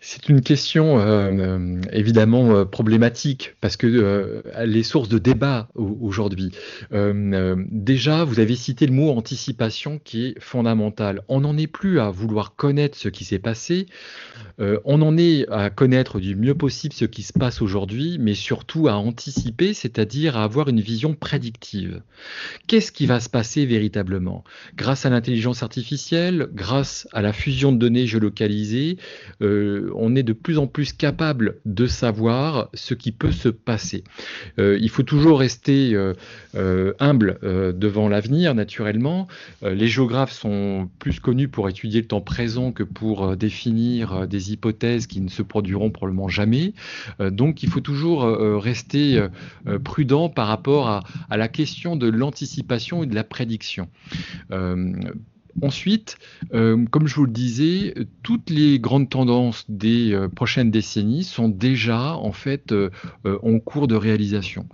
C'est 0.01 0.29
une 0.29 0.41
question 0.41 0.97
euh, 0.99 1.29
euh, 1.29 1.81
évidemment 1.91 2.51
euh, 2.51 2.65
problématique 2.65 3.55
parce 3.59 3.75
que 3.75 4.41
elle 4.55 4.77
est 4.77 4.83
source 4.83 5.09
de 5.09 5.17
débat 5.17 5.67
aujourd'hui. 5.75 6.51
déjà, 6.91 8.23
vous 8.23 8.39
avez 8.39 8.55
cité 8.55 8.85
le 8.85 8.93
mot 8.93 9.11
anticipation 9.11 9.99
qui 10.01 10.27
est 10.27 10.39
fondamental. 10.39 11.21
On 11.27 11.41
n'en 11.41 11.57
est 11.57 11.67
plus 11.67 11.99
à 11.99 12.09
vouloir 12.11 12.55
connaître 12.55 12.97
ce 12.97 13.09
qui 13.09 13.25
s'est 13.25 13.39
passé, 13.39 13.87
on 14.57 15.01
en 15.01 15.17
est 15.17 15.47
à 15.49 15.69
connaître 15.69 16.19
du 16.19 16.35
mieux 16.35 16.55
possible 16.55 16.93
ce 16.93 17.05
qui 17.05 17.23
se 17.23 17.33
passe 17.33 17.61
aujourd'hui, 17.61 18.17
mais 18.19 18.35
surtout 18.35 18.87
à 18.87 18.95
anticiper, 18.95 19.73
c'est-à-dire 19.73 20.37
à 20.37 20.43
avoir 20.43 20.69
une 20.69 20.81
vision 20.81 21.13
prédictive. 21.13 22.01
Qu'est-ce 22.67 22.91
qui 22.91 23.05
va 23.05 23.19
se 23.19 23.29
passer 23.29 23.65
véritablement? 23.65 24.43
Grâce 24.75 25.05
à 25.05 25.09
l'intelligence 25.09 25.63
artificielle, 25.63 26.49
grâce 26.53 27.07
à 27.11 27.21
la 27.21 27.33
fusion 27.33 27.71
de 27.71 27.77
données 27.77 28.07
géolocalisées, 28.07 28.97
on 29.95 30.15
est 30.15 30.23
de 30.23 30.33
plus 30.33 30.57
en 30.57 30.67
plus 30.67 30.93
capable 30.93 31.57
de 31.65 31.87
savoir 31.87 32.69
ce 32.73 32.93
qui 32.93 33.11
peut 33.11 33.31
se 33.31 33.49
passer. 33.49 34.03
Euh, 34.59 34.77
il 34.79 34.89
faut 34.89 35.03
toujours 35.03 35.39
rester 35.39 35.93
euh, 35.93 36.13
euh, 36.55 36.93
humble 36.99 37.39
devant 37.41 38.07
l'avenir, 38.07 38.55
naturellement. 38.55 39.27
les 39.61 39.87
géographes 39.87 40.31
sont 40.31 40.89
plus 40.99 41.19
connus 41.19 41.47
pour 41.47 41.69
étudier 41.69 42.01
le 42.01 42.07
temps 42.07 42.21
présent 42.21 42.71
que 42.71 42.83
pour 42.83 43.35
définir 43.35 44.27
des 44.27 44.53
hypothèses 44.53 45.07
qui 45.07 45.21
ne 45.21 45.29
se 45.29 45.41
produiront 45.41 45.89
probablement 45.89 46.27
jamais. 46.27 46.73
donc 47.19 47.63
il 47.63 47.69
faut 47.69 47.81
toujours 47.81 48.23
rester 48.61 49.21
prudent 49.83 50.29
par 50.29 50.47
rapport 50.47 50.87
à, 50.87 51.03
à, 51.29 51.37
la 51.37 51.47
question 51.47 51.95
de 51.95 52.07
l'anticipation 52.07 53.03
et 53.03 53.07
de 53.07 53.15
la 53.15 53.23
prédiction. 53.23 53.89
Ensuite, 55.61 56.17
euh, 56.53 56.85
comme 56.89 57.07
je 57.07 57.15
vous 57.15 57.25
le 57.25 57.31
disais, 57.31 57.93
toutes 58.23 58.49
les 58.49 58.79
grandes 58.79 59.09
tendances 59.09 59.65
des 59.67 60.13
euh, 60.13 60.29
prochaines 60.29 60.71
décennies 60.71 61.23
sont 61.23 61.49
déjà 61.49 62.15
en 62.15 62.31
fait 62.31 62.71
euh, 62.71 62.89
en 63.25 63.59
cours 63.59 63.87
de 63.87 63.95
réalisation. 63.95 64.67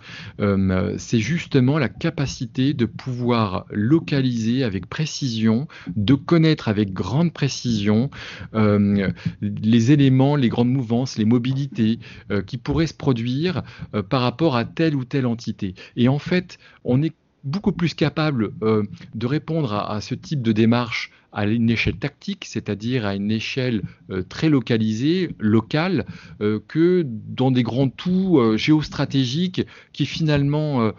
C'est 0.97 1.19
justement 1.19 1.77
la 1.77 1.89
capacité 1.89 2.73
de 2.73 2.85
pouvoir 2.85 3.65
localiser 3.71 4.63
avec 4.63 4.87
précision, 4.87 5.67
de 5.95 6.13
connaître 6.13 6.67
avec 6.67 6.93
grande 6.93 7.33
précision 7.33 8.09
les 8.53 9.91
éléments, 9.91 10.35
les 10.35 10.49
grandes 10.49 10.71
mouvances, 10.71 11.17
les 11.17 11.25
mobilités 11.25 11.99
qui 12.45 12.57
pourraient 12.57 12.87
se 12.87 12.93
produire 12.93 13.63
par 14.09 14.21
rapport 14.21 14.55
à 14.55 14.65
telle 14.65 14.95
ou 14.95 15.05
telle 15.05 15.25
entité. 15.25 15.75
Et 15.95 16.07
en 16.07 16.19
fait, 16.19 16.57
on 16.83 17.01
est 17.01 17.13
beaucoup 17.45 17.71
plus 17.71 17.93
capable 17.93 18.51
euh, 18.63 18.83
de 19.13 19.27
répondre 19.27 19.73
à, 19.73 20.01
ce 20.01 20.15
type 20.15 20.41
de 20.41 20.51
démarche 20.51 21.11
à 21.35 21.45
une 21.45 21.69
échelle 21.69 21.97
tactique, 21.97 22.45
c'est-à-dire 22.45 23.05
à 23.05 23.13
une 23.13 23.29
échelle 23.29 23.83
euh, 24.09 24.23
très 24.23 24.49
localisée, 24.49 25.29
locale, 25.37 26.05
euh, 26.41 26.59
que 26.67 27.03
dans 27.05 27.51
des 27.51 27.61
grands 27.61 27.89
tout 27.89 28.41
géostratégiques 28.55 29.67
qui 29.93 30.05
finalement 30.05 30.91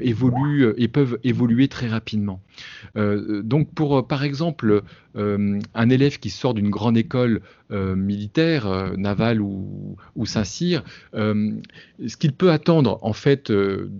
évoluent 0.00 0.74
et 0.76 0.88
peuvent 0.88 1.18
évoluer 1.24 1.68
très 1.68 1.88
rapidement. 1.88 2.40
donc 2.96 3.72
pour 3.74 4.06
par 4.06 4.24
exemple 4.24 4.82
un 5.14 5.90
élève 5.90 6.18
qui 6.18 6.30
sort 6.30 6.54
d'une 6.54 6.70
grande 6.70 6.96
école 6.96 7.40
militaire, 7.70 8.94
navale 8.96 9.40
ou, 9.40 9.96
ou 10.16 10.26
Saint-Cyr, 10.26 10.82
ce 11.14 12.16
qu'il 12.18 12.32
peut 12.32 12.50
attendre 12.50 12.98
en 13.02 13.12
fait 13.12 13.52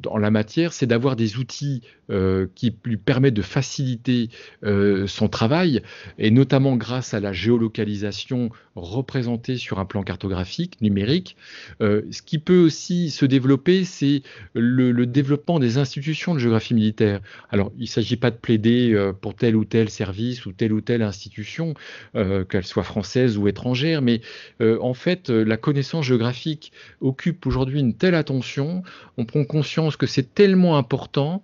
en 0.07 0.19
la 0.19 0.31
matière, 0.31 0.73
c'est 0.73 0.87
d'avoir 0.87 1.17
des 1.17 1.37
outils 1.39 1.83
euh, 2.11 2.49
qui 2.55 2.77
lui 2.85 2.99
permet 2.99 3.31
de 3.31 3.41
faciliter 3.41 4.29
euh, 4.63 5.07
son 5.07 5.29
travail, 5.29 5.81
et 6.19 6.31
notamment 6.31 6.77
grâce 6.77 7.15
à 7.15 7.21
la 7.21 7.33
géolocalisation 7.33 8.51
représentée 8.77 9.57
sur 9.57 9.79
un 9.79 9.85
plan 9.85 10.03
cartographique 10.03 10.81
numérique. 10.81 11.37
Euh, 11.81 12.03
ce 12.11 12.23
qui 12.23 12.39
peut 12.39 12.65
aussi 12.65 13.11
se 13.11 13.25
développer, 13.25 13.85
c'est 13.85 14.23
le, 14.55 15.05
développement 15.05 15.59
des 15.59 15.79
institutions 15.79 16.35
de 16.35 16.39
géographie 16.39 16.75
militaire. 16.75 17.21
Alors, 17.51 17.71
il 17.77 17.83
ne 17.83 17.89
s'agit 17.89 18.17
pas 18.17 18.31
de 18.31 18.37
plaider 18.37 19.13
pour 19.21 19.35
tel 19.35 19.55
ou 19.55 19.65
tel 19.65 19.91
service 19.91 20.47
ou 20.47 20.53
telle 20.53 20.73
ou 20.73 20.81
telle 20.81 21.03
institution, 21.03 21.75
qu'elle 22.15 22.65
soit 22.65 22.83
française 22.83 23.37
ou 23.37 23.49
étrangère, 23.49 24.01
mais 24.01 24.23
en 24.61 24.95
fait, 24.95 25.29
la 25.29 25.57
connaissance 25.57 26.07
géographique 26.07 26.73
occupe 27.01 27.47
aujourd'hui 27.47 27.81
une 27.81 27.95
telle 27.95 28.15
attention, 28.15 28.83
on 29.19 29.25
prend 29.25 29.45
conscience 29.45 29.97
que 29.97 30.07
c'est 30.07 30.35
tellement 30.35 30.79
important 30.79 31.43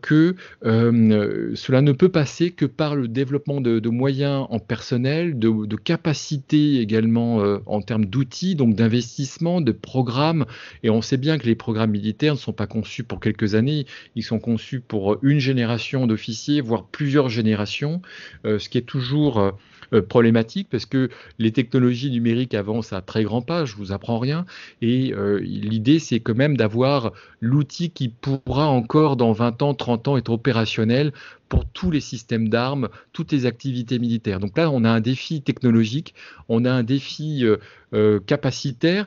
que 0.00 0.36
cela 0.62 1.82
ne 1.82 1.92
peut 1.92 2.08
passer 2.08 2.52
que 2.52 2.66
par 2.66 2.94
le 2.94 3.08
développement 3.08 3.60
de, 3.62 3.88
moyens 3.88 4.46
en 4.50 4.58
personnel, 4.58 5.38
de, 5.38 5.66
de 5.66 5.76
capacités 5.76 6.80
également 6.80 7.38
en 7.66 7.82
termes 7.82 8.06
d'outils, 8.06 8.54
donc 8.54 8.74
d'investissement, 8.74 9.60
de 9.60 9.72
programmes. 9.72 10.46
Et 10.82 10.90
on 10.90 11.02
sait 11.02 11.16
bien 11.16 11.38
que 11.38 11.46
les 11.46 11.54
programmes 11.54 11.90
militaires 11.90 12.34
ne 12.34 12.38
sont 12.38 12.52
pas 12.52 12.66
conçus 12.66 13.04
pour 13.04 13.20
quelques 13.20 13.54
années, 13.54 13.86
ils 14.14 14.22
sont 14.22 14.38
conçus 14.38 14.80
pour 14.80 15.18
une 15.22 15.38
génération 15.38 16.06
d'officiers, 16.06 16.60
voire 16.60 16.86
plusieurs 16.86 17.28
générations, 17.28 18.02
ce 18.44 18.68
qui 18.68 18.78
est 18.78 18.82
toujours 18.82 19.38
euh, 19.38 19.52
problématique 20.00 20.68
parce 20.70 20.86
que 20.86 21.10
les 21.38 21.52
technologies 21.52 22.10
numériques 22.10 22.54
avancent 22.54 22.92
à 22.92 23.02
très 23.02 23.24
grands 23.24 23.42
pas, 23.42 23.64
je 23.64 23.76
vous 23.76 23.92
apprends 23.92 24.18
rien, 24.18 24.46
et 24.80 25.12
euh, 25.12 25.38
l'idée 25.40 25.98
c'est 25.98 26.20
quand 26.20 26.36
même 26.36 26.56
d'avoir 26.56 27.12
l'outil 27.40 27.90
qui 27.90 28.08
pourra 28.08 28.68
encore 28.68 29.16
dans 29.16 29.32
20 29.32 29.62
ans, 29.62 29.74
30 29.74 30.08
ans 30.08 30.16
être 30.16 30.30
opérationnel 30.30 31.12
pour 31.48 31.66
tous 31.66 31.90
les 31.90 32.00
systèmes 32.00 32.48
d'armes, 32.48 32.88
toutes 33.12 33.30
les 33.32 33.44
activités 33.44 33.98
militaires. 33.98 34.40
Donc 34.40 34.56
là, 34.56 34.70
on 34.70 34.84
a 34.84 34.90
un 34.90 35.00
défi 35.00 35.42
technologique, 35.42 36.14
on 36.48 36.64
a 36.64 36.72
un 36.72 36.82
défi 36.82 37.44
euh, 37.92 38.20
capacitaire. 38.20 39.06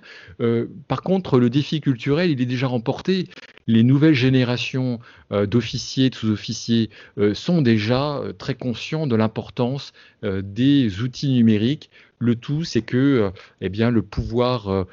par 0.88 1.02
contre, 1.02 1.40
le 1.40 1.50
défi 1.50 1.82
culturel, 1.82 2.30
il 2.30 2.40
est 2.40 2.46
déjà 2.46 2.68
remporté 2.68 3.30
les 3.68 3.84
nouvelles 3.84 4.14
générations 4.14 5.00
euh, 5.32 5.46
d'officiers, 5.46 6.10
de 6.10 6.16
sous-officiers 6.16 6.90
euh, 7.18 7.34
sont 7.34 7.62
déjà 7.62 8.18
euh, 8.18 8.34
très 8.34 8.56
conscients 8.56 9.08
de 9.08 9.16
l'importance 9.16 9.94
des 10.24 11.02
outils 11.02 11.30
numériques. 11.30 11.92
Le 12.18 12.34
tout, 12.36 12.64
c'est 12.64 12.82
que 12.82 13.32
eh 13.62 13.70
le 13.70 14.02
pouvoir 14.02 14.88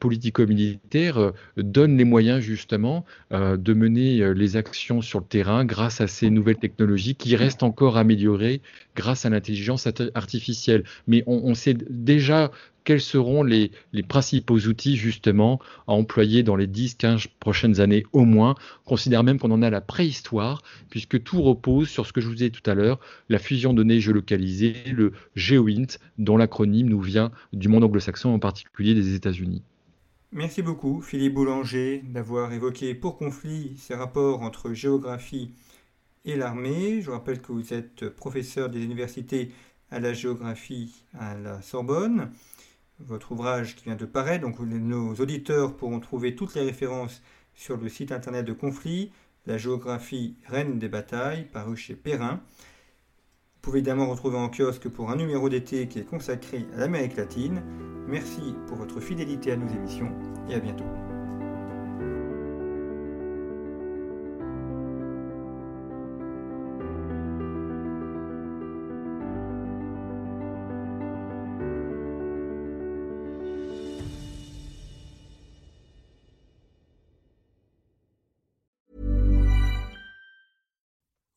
politico-militaire 0.00 1.32
donne 1.58 1.98
les 1.98 2.04
moyens 2.04 2.40
justement 2.40 3.04
de 3.30 3.74
mener 3.74 4.32
les 4.32 4.56
actions 4.56 5.02
sur 5.02 5.18
le 5.18 5.26
terrain 5.26 5.66
grâce 5.66 6.00
à 6.00 6.06
ces 6.06 6.30
nouvelles 6.30 6.56
technologies 6.56 7.16
qui 7.16 7.36
restent 7.36 7.64
encore 7.64 7.98
améliorées 7.98 8.62
grâce 8.96 9.26
à 9.26 9.30
l'intelligence 9.30 9.86
artificielle. 10.14 10.84
Mais 11.06 11.22
on 11.26 11.54
sait 11.54 11.74
déjà 11.74 12.50
quels 12.88 13.02
seront 13.02 13.42
les, 13.42 13.70
principaux 14.08 14.56
outils 14.60 14.96
justement 14.96 15.60
à 15.86 15.92
employer 15.92 16.42
dans 16.42 16.56
les 16.56 16.66
10-15 16.66 17.26
prochaines 17.38 17.80
années 17.80 18.06
au 18.14 18.24
moins. 18.24 18.54
On 18.86 18.88
considère 18.88 19.22
même 19.22 19.38
qu'on 19.38 19.50
en 19.50 19.60
a 19.60 19.68
la 19.68 19.82
préhistoire, 19.82 20.62
puisque 20.88 21.22
tout 21.22 21.42
repose 21.42 21.90
sur 21.90 22.06
ce 22.06 22.14
que 22.14 22.22
je 22.22 22.26
vous 22.26 22.32
disais 22.32 22.48
tout 22.48 22.62
à 22.64 22.72
l'heure, 22.72 22.98
la 23.28 23.38
fusion 23.38 23.74
de 23.74 23.82
données 23.82 24.00
géolocalisée, 24.00 24.72
le 24.90 25.12
GeoINT, 25.36 25.98
dont 26.16 26.38
l'acronyme 26.38 26.88
nous 26.88 27.02
vient 27.02 27.30
du 27.52 27.68
monde 27.68 27.84
anglo-saxon, 27.84 28.30
en 28.30 28.38
particulier 28.38 28.94
des 28.94 29.14
États-Unis. 29.14 29.60
Merci 30.32 30.62
beaucoup 30.62 31.02
Philippe 31.02 31.34
Boulanger 31.34 32.02
d'avoir 32.06 32.54
évoqué 32.54 32.94
pour 32.94 33.18
conflit 33.18 33.76
ces 33.76 33.96
rapports 33.96 34.40
entre 34.40 34.72
géographie 34.72 35.50
et 36.24 36.36
l'armée. 36.36 37.02
Je 37.02 37.10
rappelle 37.10 37.42
que 37.42 37.52
vous 37.52 37.74
êtes 37.74 38.08
professeur 38.08 38.70
des 38.70 38.82
universités 38.82 39.50
à 39.90 40.00
la 40.00 40.14
géographie 40.14 41.04
à 41.12 41.34
la 41.34 41.60
Sorbonne 41.60 42.30
votre 43.00 43.32
ouvrage 43.32 43.76
qui 43.76 43.84
vient 43.84 43.96
de 43.96 44.04
paraître. 44.04 44.42
Donc 44.42 44.60
nos 44.60 45.14
auditeurs 45.14 45.76
pourront 45.76 46.00
trouver 46.00 46.34
toutes 46.34 46.54
les 46.54 46.62
références 46.62 47.22
sur 47.54 47.76
le 47.76 47.88
site 47.88 48.12
internet 48.12 48.44
de 48.44 48.52
Conflit, 48.52 49.12
la 49.46 49.58
géographie 49.58 50.36
reine 50.46 50.78
des 50.78 50.88
batailles, 50.88 51.46
paru 51.52 51.76
chez 51.76 51.94
Perrin. 51.94 52.40
Vous 53.56 53.62
pouvez 53.62 53.78
évidemment 53.78 54.08
retrouver 54.08 54.38
en 54.38 54.48
kiosque 54.48 54.88
pour 54.88 55.10
un 55.10 55.16
numéro 55.16 55.48
d'été 55.48 55.88
qui 55.88 55.98
est 55.98 56.04
consacré 56.04 56.66
à 56.74 56.78
l'Amérique 56.78 57.16
latine. 57.16 57.62
Merci 58.06 58.54
pour 58.66 58.76
votre 58.76 59.00
fidélité 59.00 59.52
à 59.52 59.56
nos 59.56 59.68
émissions 59.68 60.12
et 60.48 60.54
à 60.54 60.60
bientôt. 60.60 61.07